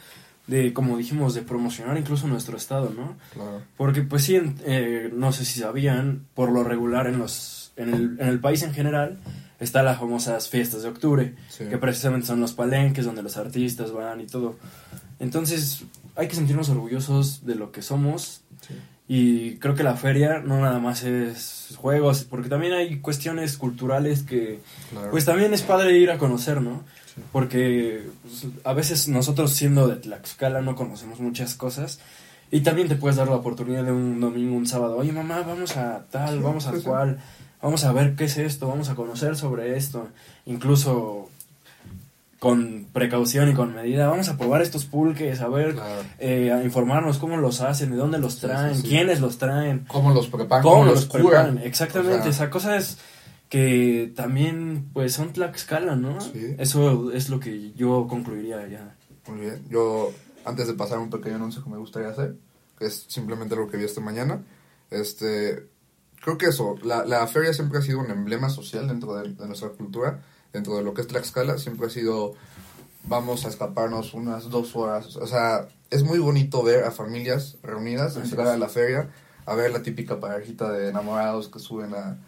de, 0.46 0.72
como 0.72 0.96
dijimos, 0.96 1.34
de 1.34 1.42
promocionar 1.42 1.96
incluso 1.98 2.28
nuestro 2.28 2.56
estado, 2.56 2.90
¿no? 2.96 3.16
Claro. 3.32 3.62
Porque, 3.76 4.02
pues 4.02 4.22
sí, 4.24 4.36
en- 4.36 4.56
eh, 4.64 5.10
no 5.12 5.32
sé 5.32 5.44
si 5.44 5.58
sabían, 5.60 6.26
por 6.34 6.50
lo 6.52 6.62
regular 6.62 7.06
en 7.08 7.18
los, 7.18 7.72
en 7.76 7.92
el, 7.92 8.16
en 8.20 8.28
el 8.28 8.38
país 8.40 8.62
en 8.62 8.72
general, 8.72 9.18
está 9.58 9.82
las 9.82 9.98
famosas 9.98 10.48
fiestas 10.48 10.82
de 10.82 10.88
octubre, 10.88 11.34
Sí. 11.48 11.64
que 11.66 11.78
precisamente 11.78 12.26
son 12.28 12.40
los 12.40 12.52
palenques 12.52 13.04
donde 13.04 13.22
los 13.22 13.36
artistas 13.36 13.92
van 13.92 14.20
y 14.20 14.26
todo. 14.26 14.56
Entonces, 15.18 15.84
hay 16.16 16.28
que 16.28 16.34
sentirnos 16.36 16.68
orgullosos 16.68 17.44
de 17.46 17.54
lo 17.56 17.72
que 17.72 17.82
somos. 17.82 18.42
Sí. 18.66 18.74
Y 19.08 19.56
creo 19.56 19.74
que 19.74 19.82
la 19.82 19.96
feria 19.96 20.38
no 20.38 20.60
nada 20.60 20.78
más 20.78 21.02
es 21.02 21.74
juegos, 21.76 22.24
porque 22.24 22.48
también 22.48 22.72
hay 22.72 22.98
cuestiones 23.00 23.56
culturales 23.58 24.22
que, 24.22 24.60
Claro. 24.90 25.10
pues 25.10 25.24
también 25.24 25.52
es 25.52 25.62
padre 25.62 25.98
ir 25.98 26.10
a 26.10 26.18
conocer, 26.18 26.62
¿no? 26.62 26.82
Porque 27.30 28.04
pues, 28.22 28.46
a 28.64 28.72
veces 28.72 29.08
nosotros 29.08 29.52
siendo 29.52 29.86
de 29.88 29.96
Tlaxcala 29.96 30.62
no 30.62 30.76
conocemos 30.76 31.20
muchas 31.20 31.54
cosas. 31.54 31.98
Y 32.50 32.60
también 32.60 32.86
te 32.88 32.96
puedes 32.96 33.16
dar 33.16 33.28
la 33.28 33.36
oportunidad 33.36 33.82
de 33.84 33.92
un 33.92 34.20
domingo, 34.20 34.56
un 34.56 34.66
sábado. 34.66 34.96
Oye, 34.98 35.10
mamá, 35.12 35.40
vamos 35.42 35.76
a 35.76 36.04
tal, 36.10 36.36
Sí, 36.36 36.42
vamos 36.42 36.66
a 36.66 36.72
sí. 36.76 36.82
cual. 36.82 37.18
Vamos 37.62 37.84
a 37.84 37.92
ver 37.92 38.14
qué 38.16 38.24
es 38.24 38.36
esto, 38.38 38.66
vamos 38.68 38.88
a 38.88 38.94
conocer 38.94 39.36
sobre 39.36 39.76
esto. 39.76 40.08
Incluso 40.46 41.30
con 42.42 42.88
precaución 42.92 43.48
y 43.50 43.54
con 43.54 43.72
medida. 43.72 44.08
Vamos 44.08 44.28
a 44.28 44.36
probar 44.36 44.62
estos 44.62 44.84
pulques, 44.84 45.40
a 45.40 45.46
ver, 45.48 45.74
Claro. 45.74 46.02
eh, 46.18 46.50
a 46.50 46.64
informarnos 46.64 47.18
cómo 47.18 47.36
los 47.36 47.60
hacen, 47.60 47.92
de 47.92 47.96
dónde 47.96 48.18
los 48.18 48.32
Sí, 48.34 48.40
sí, 48.40 48.46
traen, 48.48 48.74
sí. 48.74 48.88
quiénes 48.88 49.20
los 49.20 49.38
traen. 49.38 49.84
¿Cómo 49.86 50.12
los 50.12 50.26
preparan? 50.26 50.64
¿Cómo, 50.64 50.74
¿Cómo, 50.78 50.86
los 50.86 50.94
los 51.02 51.06
preparan? 51.06 51.58
Exactamente, 51.58 52.16
O 52.18 52.22
sea, 52.22 52.30
esa 52.32 52.50
cosa 52.50 52.76
es 52.76 52.98
que 53.48 54.12
también 54.16 54.88
pues 54.92 55.12
son 55.12 55.32
Tlaxcala, 55.32 55.94
¿no? 55.94 56.20
Sí. 56.20 56.56
Eso 56.58 57.12
es 57.12 57.28
lo 57.30 57.38
que 57.38 57.70
yo 57.74 58.08
concluiría 58.10 58.66
ya. 58.66 58.96
Muy 59.28 59.38
bien. 59.42 59.62
Yo, 59.70 60.10
antes 60.44 60.66
de 60.66 60.74
pasar 60.74 60.98
un 60.98 61.10
pequeño 61.10 61.36
anuncio 61.36 61.62
que 61.62 61.70
me 61.70 61.76
gustaría 61.78 62.08
hacer, 62.08 62.34
que 62.76 62.86
es 62.86 63.04
simplemente 63.06 63.54
lo 63.54 63.68
que 63.68 63.76
vi 63.76 63.84
esta 63.84 64.00
mañana, 64.00 64.42
este, 64.90 65.68
creo 66.20 66.38
que 66.38 66.46
eso, 66.46 66.74
la, 66.82 67.04
la 67.06 67.24
feria 67.28 67.52
siempre 67.54 67.78
ha 67.78 67.82
sido 67.82 68.00
un 68.00 68.10
emblema 68.10 68.50
social 68.50 68.88
dentro 68.88 69.14
de, 69.14 69.28
de 69.32 69.46
nuestra 69.46 69.68
cultura, 69.68 70.24
dentro 70.52 70.76
de 70.76 70.82
lo 70.82 70.94
que 70.94 71.00
es 71.02 71.06
Tlaxcala, 71.06 71.58
siempre 71.58 71.86
ha 71.86 71.90
sido, 71.90 72.34
vamos 73.04 73.44
a 73.44 73.48
escaparnos 73.48 74.14
unas 74.14 74.50
dos 74.50 74.76
horas, 74.76 75.16
o 75.16 75.26
sea, 75.26 75.66
es 75.90 76.02
muy 76.04 76.18
bonito 76.18 76.62
ver 76.62 76.84
a 76.84 76.90
familias 76.90 77.56
reunidas, 77.62 78.16
entrar 78.16 78.46
a 78.48 78.56
la 78.56 78.68
feria, 78.68 79.10
a 79.46 79.54
ver 79.54 79.72
la 79.72 79.82
típica 79.82 80.20
parejita 80.20 80.70
de 80.70 80.88
enamorados 80.88 81.48
que 81.48 81.58
suben 81.58 81.94
a, 81.94 82.18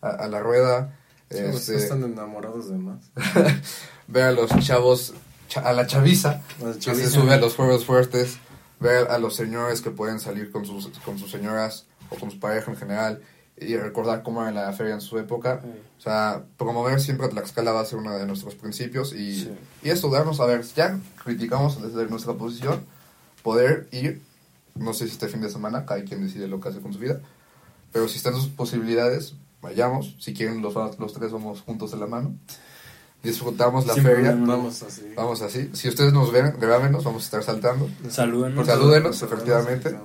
a, 0.00 0.08
a 0.10 0.28
la 0.28 0.40
rueda, 0.40 0.96
Chavos, 1.34 1.54
este, 1.56 1.76
están 1.76 2.02
enamorados 2.04 2.68
de 2.70 2.76
más. 2.76 3.10
ver 4.08 4.24
a 4.24 4.32
los 4.32 4.50
chavos, 4.60 5.14
cha- 5.48 5.62
a 5.62 5.72
la 5.72 5.86
chaviza, 5.86 6.42
que 6.74 6.94
se 6.94 7.10
sube 7.10 7.32
a 7.32 7.38
los 7.38 7.54
juegos 7.56 7.84
fuertes, 7.86 8.36
ver 8.80 9.08
a 9.10 9.18
los 9.18 9.34
señores 9.34 9.80
que 9.80 9.90
pueden 9.90 10.20
salir 10.20 10.50
con 10.52 10.64
sus, 10.66 10.86
con 11.04 11.18
sus 11.18 11.30
señoras 11.30 11.86
o 12.10 12.16
con 12.16 12.30
su 12.30 12.38
pareja 12.38 12.70
en 12.70 12.76
general 12.76 13.22
y 13.56 13.76
recordar 13.76 14.22
cómo 14.22 14.42
era 14.42 14.50
la 14.50 14.72
feria 14.72 14.94
en 14.94 15.00
su 15.00 15.18
época. 15.18 15.62
O 15.98 16.00
sea, 16.00 16.42
promover 16.56 17.00
siempre 17.00 17.28
Tlaxcala 17.28 17.72
va 17.72 17.80
a 17.80 17.84
ser 17.84 17.98
uno 17.98 18.12
de 18.16 18.26
nuestros 18.26 18.54
principios 18.56 19.12
y, 19.12 19.42
Sí. 19.42 19.50
y 19.82 19.90
eso, 19.90 20.10
darnos 20.10 20.40
a 20.40 20.46
ver, 20.46 20.62
ya 20.74 20.98
criticamos 21.22 21.80
desde 21.80 22.08
nuestra 22.10 22.34
posición, 22.34 22.84
poder 23.42 23.88
ir, 23.92 24.20
no 24.74 24.92
sé 24.92 25.06
si 25.06 25.12
este 25.12 25.28
fin 25.28 25.40
de 25.40 25.50
semana, 25.50 25.86
cada 25.86 26.02
quien 26.04 26.22
decide 26.26 26.48
lo 26.48 26.60
que 26.60 26.68
hace 26.70 26.80
con 26.80 26.92
su 26.92 26.98
vida, 26.98 27.20
pero 27.92 28.08
si 28.08 28.16
están 28.16 28.34
sus 28.34 28.48
posibilidades, 28.48 29.34
vayamos, 29.62 30.16
si 30.18 30.34
quieren 30.34 30.60
los, 30.60 30.74
los 30.98 31.12
tres 31.12 31.30
vamos 31.32 31.60
juntos 31.62 31.92
de 31.92 31.96
la 31.98 32.06
mano, 32.06 32.34
disfrutamos 33.24 33.86
la 33.86 33.94
feria. 33.94 34.36
Vamos 34.38 34.82
así. 34.82 35.12
Vamos 35.16 35.42
así. 35.42 35.70
Si 35.72 35.88
ustedes 35.88 36.12
nos 36.12 36.30
ven, 36.30 36.54
grábenos, 36.60 37.02
vamos 37.02 37.22
a 37.22 37.24
estar 37.24 37.42
saltando. 37.42 37.88
Salúdenos. 38.08 38.66
Salúdenos, 38.66 39.22
efectivamente. 39.22 39.98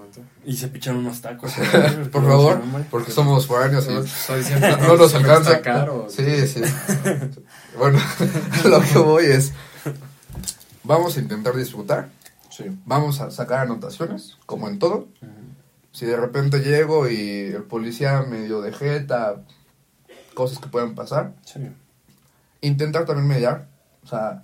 Y 0.46 0.56
se 0.56 0.70
pichan 0.70 0.96
unos 0.96 1.22
tacos. 1.22 1.52
Por 2.12 2.26
favor, 2.26 2.62
porque 2.90 3.12
somos 3.12 3.46
foráneos 3.46 3.86
y 3.88 4.08
Soy 4.08 4.44
siempre, 4.44 4.76
no 4.78 4.96
nos 4.98 5.14
alcanza. 5.14 5.62
caro. 5.62 6.08
Sí, 6.10 6.48
sí. 6.48 6.62
Bueno, 7.78 8.00
lo 8.66 8.82
que 8.82 8.98
voy 8.98 9.26
es, 9.26 9.52
vamos 10.84 11.18
a 11.18 11.20
intentar 11.20 11.56
disfrutar. 11.56 12.10
Sí. 12.50 12.66
Vamos 12.86 13.22
a 13.22 13.30
sacar 13.32 13.60
anotaciones, 13.60 14.38
como 14.46 14.68
en 14.68 14.80
todo. 14.80 15.08
Si 15.92 16.06
de 16.06 16.16
repente 16.18 16.60
llego 16.60 17.10
y 17.10 17.48
el 17.54 17.64
policía 17.64 18.22
medio 18.22 18.62
de 18.62 18.72
jeta, 18.74 19.42
cosas 20.34 20.60
que 20.60 20.68
pueden 20.68 20.96
pasar, 20.96 21.34
Sí. 21.46 21.60
Intentar 22.62 23.06
también 23.06 23.28
mediar, 23.28 23.70
o 24.04 24.08
sea, 24.08 24.42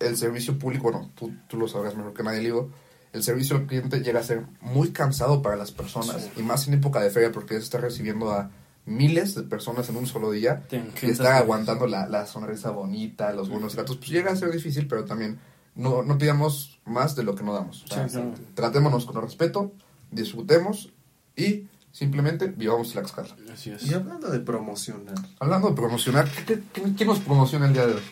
el 0.00 0.16
servicio 0.16 0.58
público, 0.58 0.90
bueno, 0.90 1.10
tú, 1.14 1.32
tú 1.48 1.56
lo 1.56 1.68
sabrás 1.68 1.96
mejor 1.96 2.14
que 2.14 2.22
nadie, 2.22 2.42
Ligo, 2.42 2.70
el 3.12 3.22
servicio 3.22 3.56
al 3.56 3.66
cliente 3.66 4.00
llega 4.00 4.20
a 4.20 4.24
ser 4.24 4.44
muy 4.60 4.90
cansado 4.90 5.40
para 5.40 5.56
las 5.56 5.70
personas, 5.70 6.30
y 6.36 6.42
más 6.42 6.66
en 6.66 6.74
época 6.74 7.00
de 7.00 7.10
feria, 7.10 7.30
porque 7.30 7.56
está 7.56 7.78
recibiendo 7.78 8.32
a 8.32 8.50
miles 8.86 9.34
de 9.34 9.44
personas 9.44 9.88
en 9.88 9.96
un 9.96 10.06
solo 10.06 10.30
día, 10.30 10.64
y 11.00 11.10
está 11.10 11.38
aguantando 11.38 11.86
la, 11.86 12.08
la 12.08 12.26
sonrisa 12.26 12.70
bonita, 12.70 13.32
los 13.32 13.48
buenos 13.48 13.74
tratos, 13.74 13.96
pues 13.96 14.10
llega 14.10 14.32
a 14.32 14.36
ser 14.36 14.50
difícil, 14.50 14.88
pero 14.88 15.04
también 15.04 15.38
no, 15.74 16.02
no 16.02 16.18
pidamos 16.18 16.80
más 16.84 17.14
de 17.16 17.22
lo 17.22 17.34
que 17.34 17.44
no 17.44 17.54
damos. 17.54 17.84
O 17.84 17.86
sea, 17.86 18.08
Sí, 18.08 18.20
tratémonos 18.54 19.06
con 19.06 19.22
respeto, 19.22 19.72
disfrutemos 20.10 20.92
y 21.36 21.68
simplemente 21.94 22.48
vivamos 22.48 22.90
Tlaxcala. 22.92 23.34
Así 23.52 23.70
es. 23.70 23.86
Y 23.86 23.94
hablando 23.94 24.28
de 24.28 24.40
promocionar, 24.40 25.14
Hablando 25.38 25.70
de 25.70 25.74
promocionar, 25.76 26.28
¿qué, 26.46 26.60
qué, 26.72 26.82
qué 26.96 27.04
nos 27.04 27.20
promociona 27.20 27.66
el 27.68 27.72
día 27.72 27.86
de 27.86 27.94
hoy? 27.94 28.02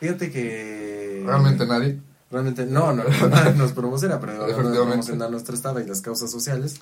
fíjate 0.00 0.30
que... 0.30 1.22
Realmente 1.24 1.66
nadie. 1.66 2.00
Realmente, 2.30 2.66
no, 2.66 2.92
no, 2.92 3.04
no 3.04 3.52
nos 3.56 3.72
promociona, 3.72 4.18
pero 4.18 4.42
hablando 4.44 4.70
de 4.70 4.76
promocionar 4.76 5.30
nuestro 5.30 5.54
estado 5.54 5.80
y 5.80 5.86
las 5.86 6.00
causas 6.00 6.30
sociales, 6.30 6.80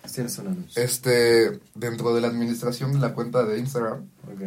pues 0.00 0.12
tienes 0.12 0.38
un 0.38 0.46
anuncio. 0.48 0.82
Este, 0.82 1.60
dentro 1.74 2.14
de 2.14 2.20
la 2.22 2.28
administración 2.28 2.92
de 2.92 3.00
la 3.00 3.12
cuenta 3.12 3.44
de 3.44 3.58
Instagram, 3.58 4.06
Ok. 4.32 4.40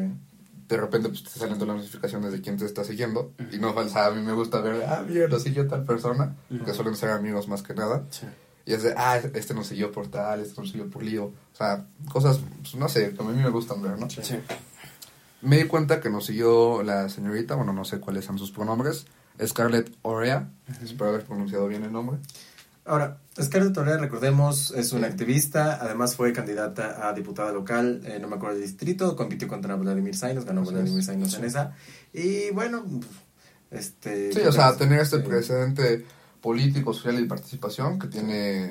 de 0.68 0.78
repente 0.78 1.10
pues, 1.10 1.24
te 1.24 1.30
salen 1.40 1.56
todas 1.60 1.68
las 1.76 1.78
notificaciones 1.86 2.32
de 2.32 2.42
quién 2.42 2.58
te 2.58 2.66
está 2.66 2.84
siguiendo. 2.84 3.34
Y 3.52 3.58
no 3.58 3.74
falta, 3.74 4.08
a 4.08 4.12
mí 4.12 4.22
me 4.22 4.34
gusta 4.34 4.60
ver, 4.62 4.84
ah, 4.88 5.04
mira, 5.08 5.28
lo 5.28 5.40
siguió 5.40 5.68
tal 5.68 5.84
persona, 5.84 6.36
que 6.66 6.74
suelen 6.74 6.96
ser 6.96 7.10
amigos 7.12 7.48
más 7.48 7.62
que 7.62 7.74
nada. 7.74 8.04
Sí. 8.10 8.26
Y 8.66 8.74
es 8.74 8.84
de, 8.84 8.94
ah, 8.96 9.20
este 9.34 9.54
nos 9.54 9.68
siguió 9.68 9.92
por 9.92 10.08
tal, 10.08 10.42
este 10.42 10.60
nos 10.62 10.72
siguió 10.72 10.90
por 10.90 11.04
lío. 11.04 11.26
O 11.26 11.56
sea, 11.58 11.86
cosas, 12.12 12.40
pues, 12.62 12.76
no 12.76 12.88
sé, 12.88 13.14
que 13.14 13.22
a 13.22 13.26
mí 13.26 13.42
me 13.42 13.50
gustan 13.50 13.82
ver, 13.82 13.98
¿no? 13.98 14.10
Sí. 14.10 14.22
Me 15.42 15.58
di 15.58 15.64
cuenta 15.66 16.02
que 16.02 16.10
nos 16.10 16.26
siguió 16.26 16.84
la 16.84 17.10
señorita, 17.10 17.56
bueno, 17.56 17.74
no 17.74 17.86
sé 17.86 18.00
cuáles 18.00 18.26
son 18.26 18.38
sus 18.38 18.52
pronombres, 18.52 19.06
Scarlett 19.44 19.96
Orea. 20.02 20.50
Espero 20.84 21.10
haber 21.10 21.24
pronunciado 21.24 21.68
bien 21.68 21.84
el 21.84 21.92
nombre. 21.92 22.20
Ahora, 22.86 23.20
Scarlett 23.40 23.74
Torrea, 23.74 23.98
recordemos, 23.98 24.72
es 24.72 24.94
una 24.94 25.08
activista, 25.08 25.78
además 25.80 26.16
fue 26.16 26.34
candidata 26.34 27.08
a 27.08 27.14
diputada 27.14 27.52
local, 27.52 28.02
eh, 28.04 28.18
no 28.20 28.28
me 28.28 28.38
acuerdo 28.38 28.56
del 28.56 28.66
distrito, 28.66 29.16
compitió 29.16 29.48
contra 29.48 29.76
Vladimir 29.76 30.16
Zainos, 30.16 30.44
ganó 30.44 30.62
Así 30.62 30.72
Vladimir. 30.72 31.04
Zainos 31.04 31.34
en 31.36 31.46
esa. 31.46 31.76
Y 32.14 32.50
bueno, 32.50 32.84
este... 33.70 34.34
Sí, 34.34 34.40
o 34.40 34.52
sea, 34.52 34.76
tener 34.76 35.02
este 35.02 35.18
sí. 35.18 35.28
precedente 35.28 36.06
político, 36.42 36.94
social 36.94 37.20
y 37.20 37.26
participación 37.26 38.00
que 38.00 38.08
tiene 38.08 38.70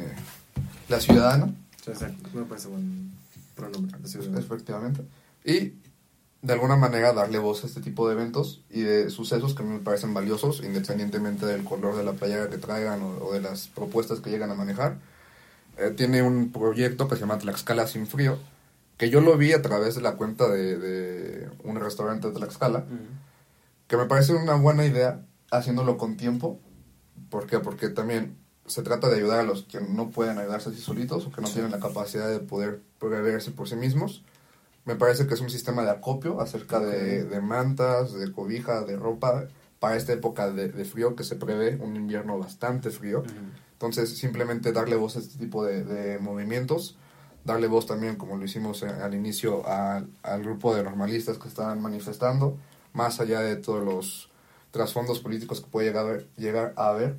la 0.88 1.00
ciudadana, 1.00 1.54
exacto, 1.86 2.28
me 2.34 2.42
parece 2.42 2.68
buen 2.68 3.12
pronombre. 3.54 3.96
efectivamente, 4.38 5.02
y 5.44 5.74
de 6.40 6.52
alguna 6.52 6.76
manera 6.76 7.12
darle 7.12 7.38
voz 7.38 7.64
a 7.64 7.66
este 7.66 7.80
tipo 7.80 8.08
de 8.08 8.14
eventos 8.14 8.62
y 8.70 8.82
de 8.82 9.10
sucesos 9.10 9.54
que 9.54 9.62
a 9.62 9.66
mí 9.66 9.72
me 9.72 9.80
parecen 9.80 10.14
valiosos, 10.14 10.62
independientemente 10.64 11.46
del 11.46 11.64
color 11.64 11.96
de 11.96 12.04
la 12.04 12.12
playera 12.12 12.48
que 12.48 12.58
traigan 12.58 13.02
o, 13.02 13.24
o 13.24 13.32
de 13.32 13.40
las 13.40 13.66
propuestas 13.68 14.20
que 14.20 14.30
llegan 14.30 14.50
a 14.50 14.54
manejar. 14.54 14.98
Eh, 15.78 15.92
tiene 15.96 16.22
un 16.22 16.50
proyecto 16.50 17.08
que 17.08 17.14
se 17.14 17.20
llama 17.20 17.38
Tlaxcala 17.38 17.86
Sin 17.86 18.06
Frío, 18.06 18.38
que 18.96 19.10
yo 19.10 19.20
lo 19.20 19.36
vi 19.36 19.52
a 19.52 19.62
través 19.62 19.94
de 19.94 20.00
la 20.00 20.16
cuenta 20.16 20.48
de, 20.48 20.76
de 20.76 21.48
un 21.62 21.76
restaurante 21.76 22.28
de 22.28 22.34
Tlaxcala, 22.34 22.84
que 23.86 23.96
me 23.96 24.06
parece 24.06 24.34
una 24.34 24.54
buena 24.54 24.84
idea 24.84 25.24
haciéndolo 25.50 25.96
con 25.96 26.16
tiempo. 26.16 26.60
¿Por 27.30 27.46
qué? 27.46 27.58
Porque 27.60 27.88
también 27.88 28.36
se 28.66 28.82
trata 28.82 29.08
de 29.08 29.16
ayudar 29.16 29.40
a 29.40 29.42
los 29.44 29.62
que 29.64 29.80
no 29.80 30.10
pueden 30.10 30.38
ayudarse 30.38 30.70
así 30.70 30.80
solitos 30.80 31.26
o 31.26 31.32
que 31.32 31.40
no 31.40 31.48
tienen 31.54 31.70
la 31.70 31.78
capacidad 31.80 32.28
de 32.28 32.40
poder 32.40 32.80
preverse 32.98 33.50
por 33.50 33.68
sí 33.68 33.76
mismos. 33.76 34.22
Me 34.84 34.94
parece 34.96 35.26
que 35.26 35.34
es 35.34 35.40
un 35.40 35.50
sistema 35.50 35.82
de 35.82 35.90
acopio 35.90 36.40
acerca 36.40 36.80
de, 36.80 37.24
de 37.24 37.40
mantas, 37.40 38.12
de 38.14 38.30
cobija, 38.32 38.82
de 38.82 38.96
ropa 38.96 39.44
para 39.80 39.96
esta 39.96 40.12
época 40.12 40.50
de, 40.50 40.68
de 40.68 40.84
frío 40.84 41.14
que 41.16 41.24
se 41.24 41.36
prevé 41.36 41.76
un 41.76 41.94
invierno 41.96 42.38
bastante 42.38 42.90
frío. 42.90 43.22
Entonces, 43.72 44.16
simplemente 44.18 44.72
darle 44.72 44.96
voz 44.96 45.16
a 45.16 45.20
este 45.20 45.38
tipo 45.38 45.64
de, 45.64 45.84
de 45.84 46.18
movimientos, 46.18 46.96
darle 47.44 47.68
voz 47.68 47.86
también, 47.86 48.16
como 48.16 48.36
lo 48.36 48.44
hicimos 48.44 48.82
eh, 48.82 48.88
al 48.88 49.14
inicio, 49.14 49.66
al- 49.68 50.08
al 50.22 50.42
grupo 50.42 50.74
de 50.74 50.82
normalistas 50.82 51.38
que 51.38 51.48
estaban 51.48 51.80
manifestando, 51.80 52.56
más 52.92 53.20
allá 53.20 53.40
de 53.40 53.56
todos 53.56 53.84
los 53.84 54.30
trasfondos 54.70 55.20
políticos 55.20 55.60
que 55.60 55.68
puede 55.68 55.88
llegar 55.88 56.04
a, 56.04 56.08
haber, 56.08 56.28
llegar 56.36 56.74
a 56.76 56.88
haber, 56.88 57.16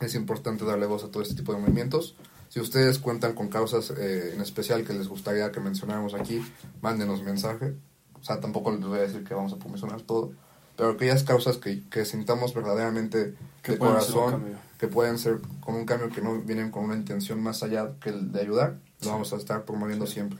es 0.00 0.14
importante 0.14 0.64
darle 0.64 0.86
voz 0.86 1.04
a 1.04 1.10
todo 1.10 1.22
este 1.22 1.34
tipo 1.34 1.52
de 1.52 1.60
movimientos. 1.60 2.16
Si 2.48 2.60
ustedes 2.60 2.98
cuentan 2.98 3.34
con 3.34 3.48
causas 3.48 3.90
eh, 3.90 4.32
en 4.34 4.40
especial 4.40 4.84
que 4.84 4.92
les 4.92 5.08
gustaría 5.08 5.52
que 5.52 5.60
mencionáramos 5.60 6.14
aquí, 6.14 6.42
mándenos 6.80 7.22
mensaje. 7.22 7.74
O 8.20 8.24
sea, 8.24 8.40
tampoco 8.40 8.72
les 8.72 8.84
voy 8.84 8.98
a 8.98 9.02
decir 9.02 9.24
que 9.24 9.34
vamos 9.34 9.52
a 9.52 9.68
mencionar 9.68 10.02
todo, 10.02 10.32
pero 10.76 10.90
aquellas 10.90 11.24
causas 11.24 11.56
que, 11.58 11.88
que 11.88 12.04
sintamos 12.04 12.54
verdaderamente 12.54 13.34
Que 13.62 13.72
de 13.72 13.78
corazón, 13.78 14.44
que 14.78 14.88
pueden 14.88 15.18
ser 15.18 15.40
con 15.60 15.74
un 15.74 15.84
cambio 15.84 16.08
que 16.10 16.20
no 16.20 16.40
vienen 16.40 16.70
con 16.70 16.84
una 16.84 16.94
intención 16.94 17.42
más 17.42 17.62
allá 17.62 17.94
que 18.00 18.10
el 18.10 18.32
de 18.32 18.40
ayudar, 18.40 18.78
lo 19.02 19.10
vamos 19.10 19.32
a 19.32 19.36
estar 19.36 19.64
promoviendo 19.64 20.06
siempre. 20.06 20.38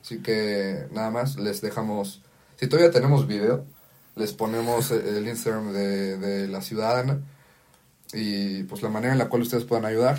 Así 0.00 0.22
que 0.22 0.86
nada 0.92 1.10
más, 1.10 1.36
les 1.36 1.60
dejamos, 1.60 2.22
si 2.56 2.68
todavía 2.68 2.92
tenemos 2.92 3.26
video, 3.26 3.64
les 4.16 4.32
ponemos 4.32 4.90
el 4.90 5.28
Instagram 5.28 5.72
de, 5.72 6.16
de 6.18 6.48
la 6.48 6.62
ciudadana 6.62 7.20
y 8.12 8.64
pues 8.64 8.82
la 8.82 8.88
manera 8.88 9.12
en 9.12 9.18
la 9.18 9.28
cual 9.28 9.42
ustedes 9.42 9.64
puedan 9.64 9.84
ayudar. 9.84 10.18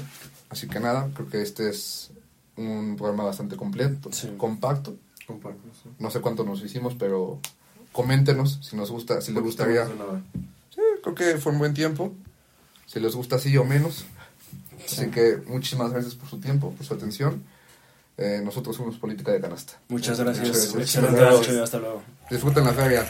Así 0.50 0.68
que 0.68 0.80
nada, 0.80 1.10
creo 1.14 1.28
que 1.28 1.41
este 1.41 1.70
es 1.70 2.12
un 2.56 2.95
programa 2.95 3.26
bastante 3.26 3.58
completo, 3.58 4.10
compacto. 4.38 4.95
Compacto, 5.26 5.62
sí. 5.84 5.89
No 6.00 6.10
sé 6.10 6.22
cuánto 6.22 6.43
nos 6.43 6.64
hicimos, 6.64 6.95
pero 6.98 7.39
coméntenos 7.91 8.60
si 8.62 8.78
nos 8.78 8.91
gusta, 8.91 9.20
si 9.22 9.34
les 9.34 9.43
gustaría. 9.43 9.86
Sí, 9.86 10.82
creo 11.04 11.16
que 11.16 11.38
fue 11.38 11.52
un 11.52 11.60
buen 11.60 11.74
tiempo. 11.74 12.14
Si 12.86 13.00
les 13.02 13.16
gusta 13.16 13.36
así 13.36 13.58
o 13.58 13.66
menos. 13.66 14.06
Así 14.86 15.08
que 15.08 15.41
muchísimas 15.48 15.91
gracias 15.91 16.16
por 16.16 16.30
su 16.30 16.39
tiempo, 16.39 16.72
por 16.72 16.86
su 16.86 16.93
atención. 16.93 17.43
Eh, 18.18 18.41
nosotros 18.43 18.76
somos 18.76 18.98
Política 18.98 19.32
de 19.32 19.41
Canasta. 19.41 19.74
Muchas 19.89 20.20
gracias. 20.20 20.48
Muchas 20.48 20.74
gracias. 20.74 20.95
Excelente 20.95 21.22
noche. 21.22 21.62
Hasta 21.62 21.80
luego. 21.80 22.02
Disfruten 22.30 22.64
la 22.64 22.74
feria. 22.74 23.06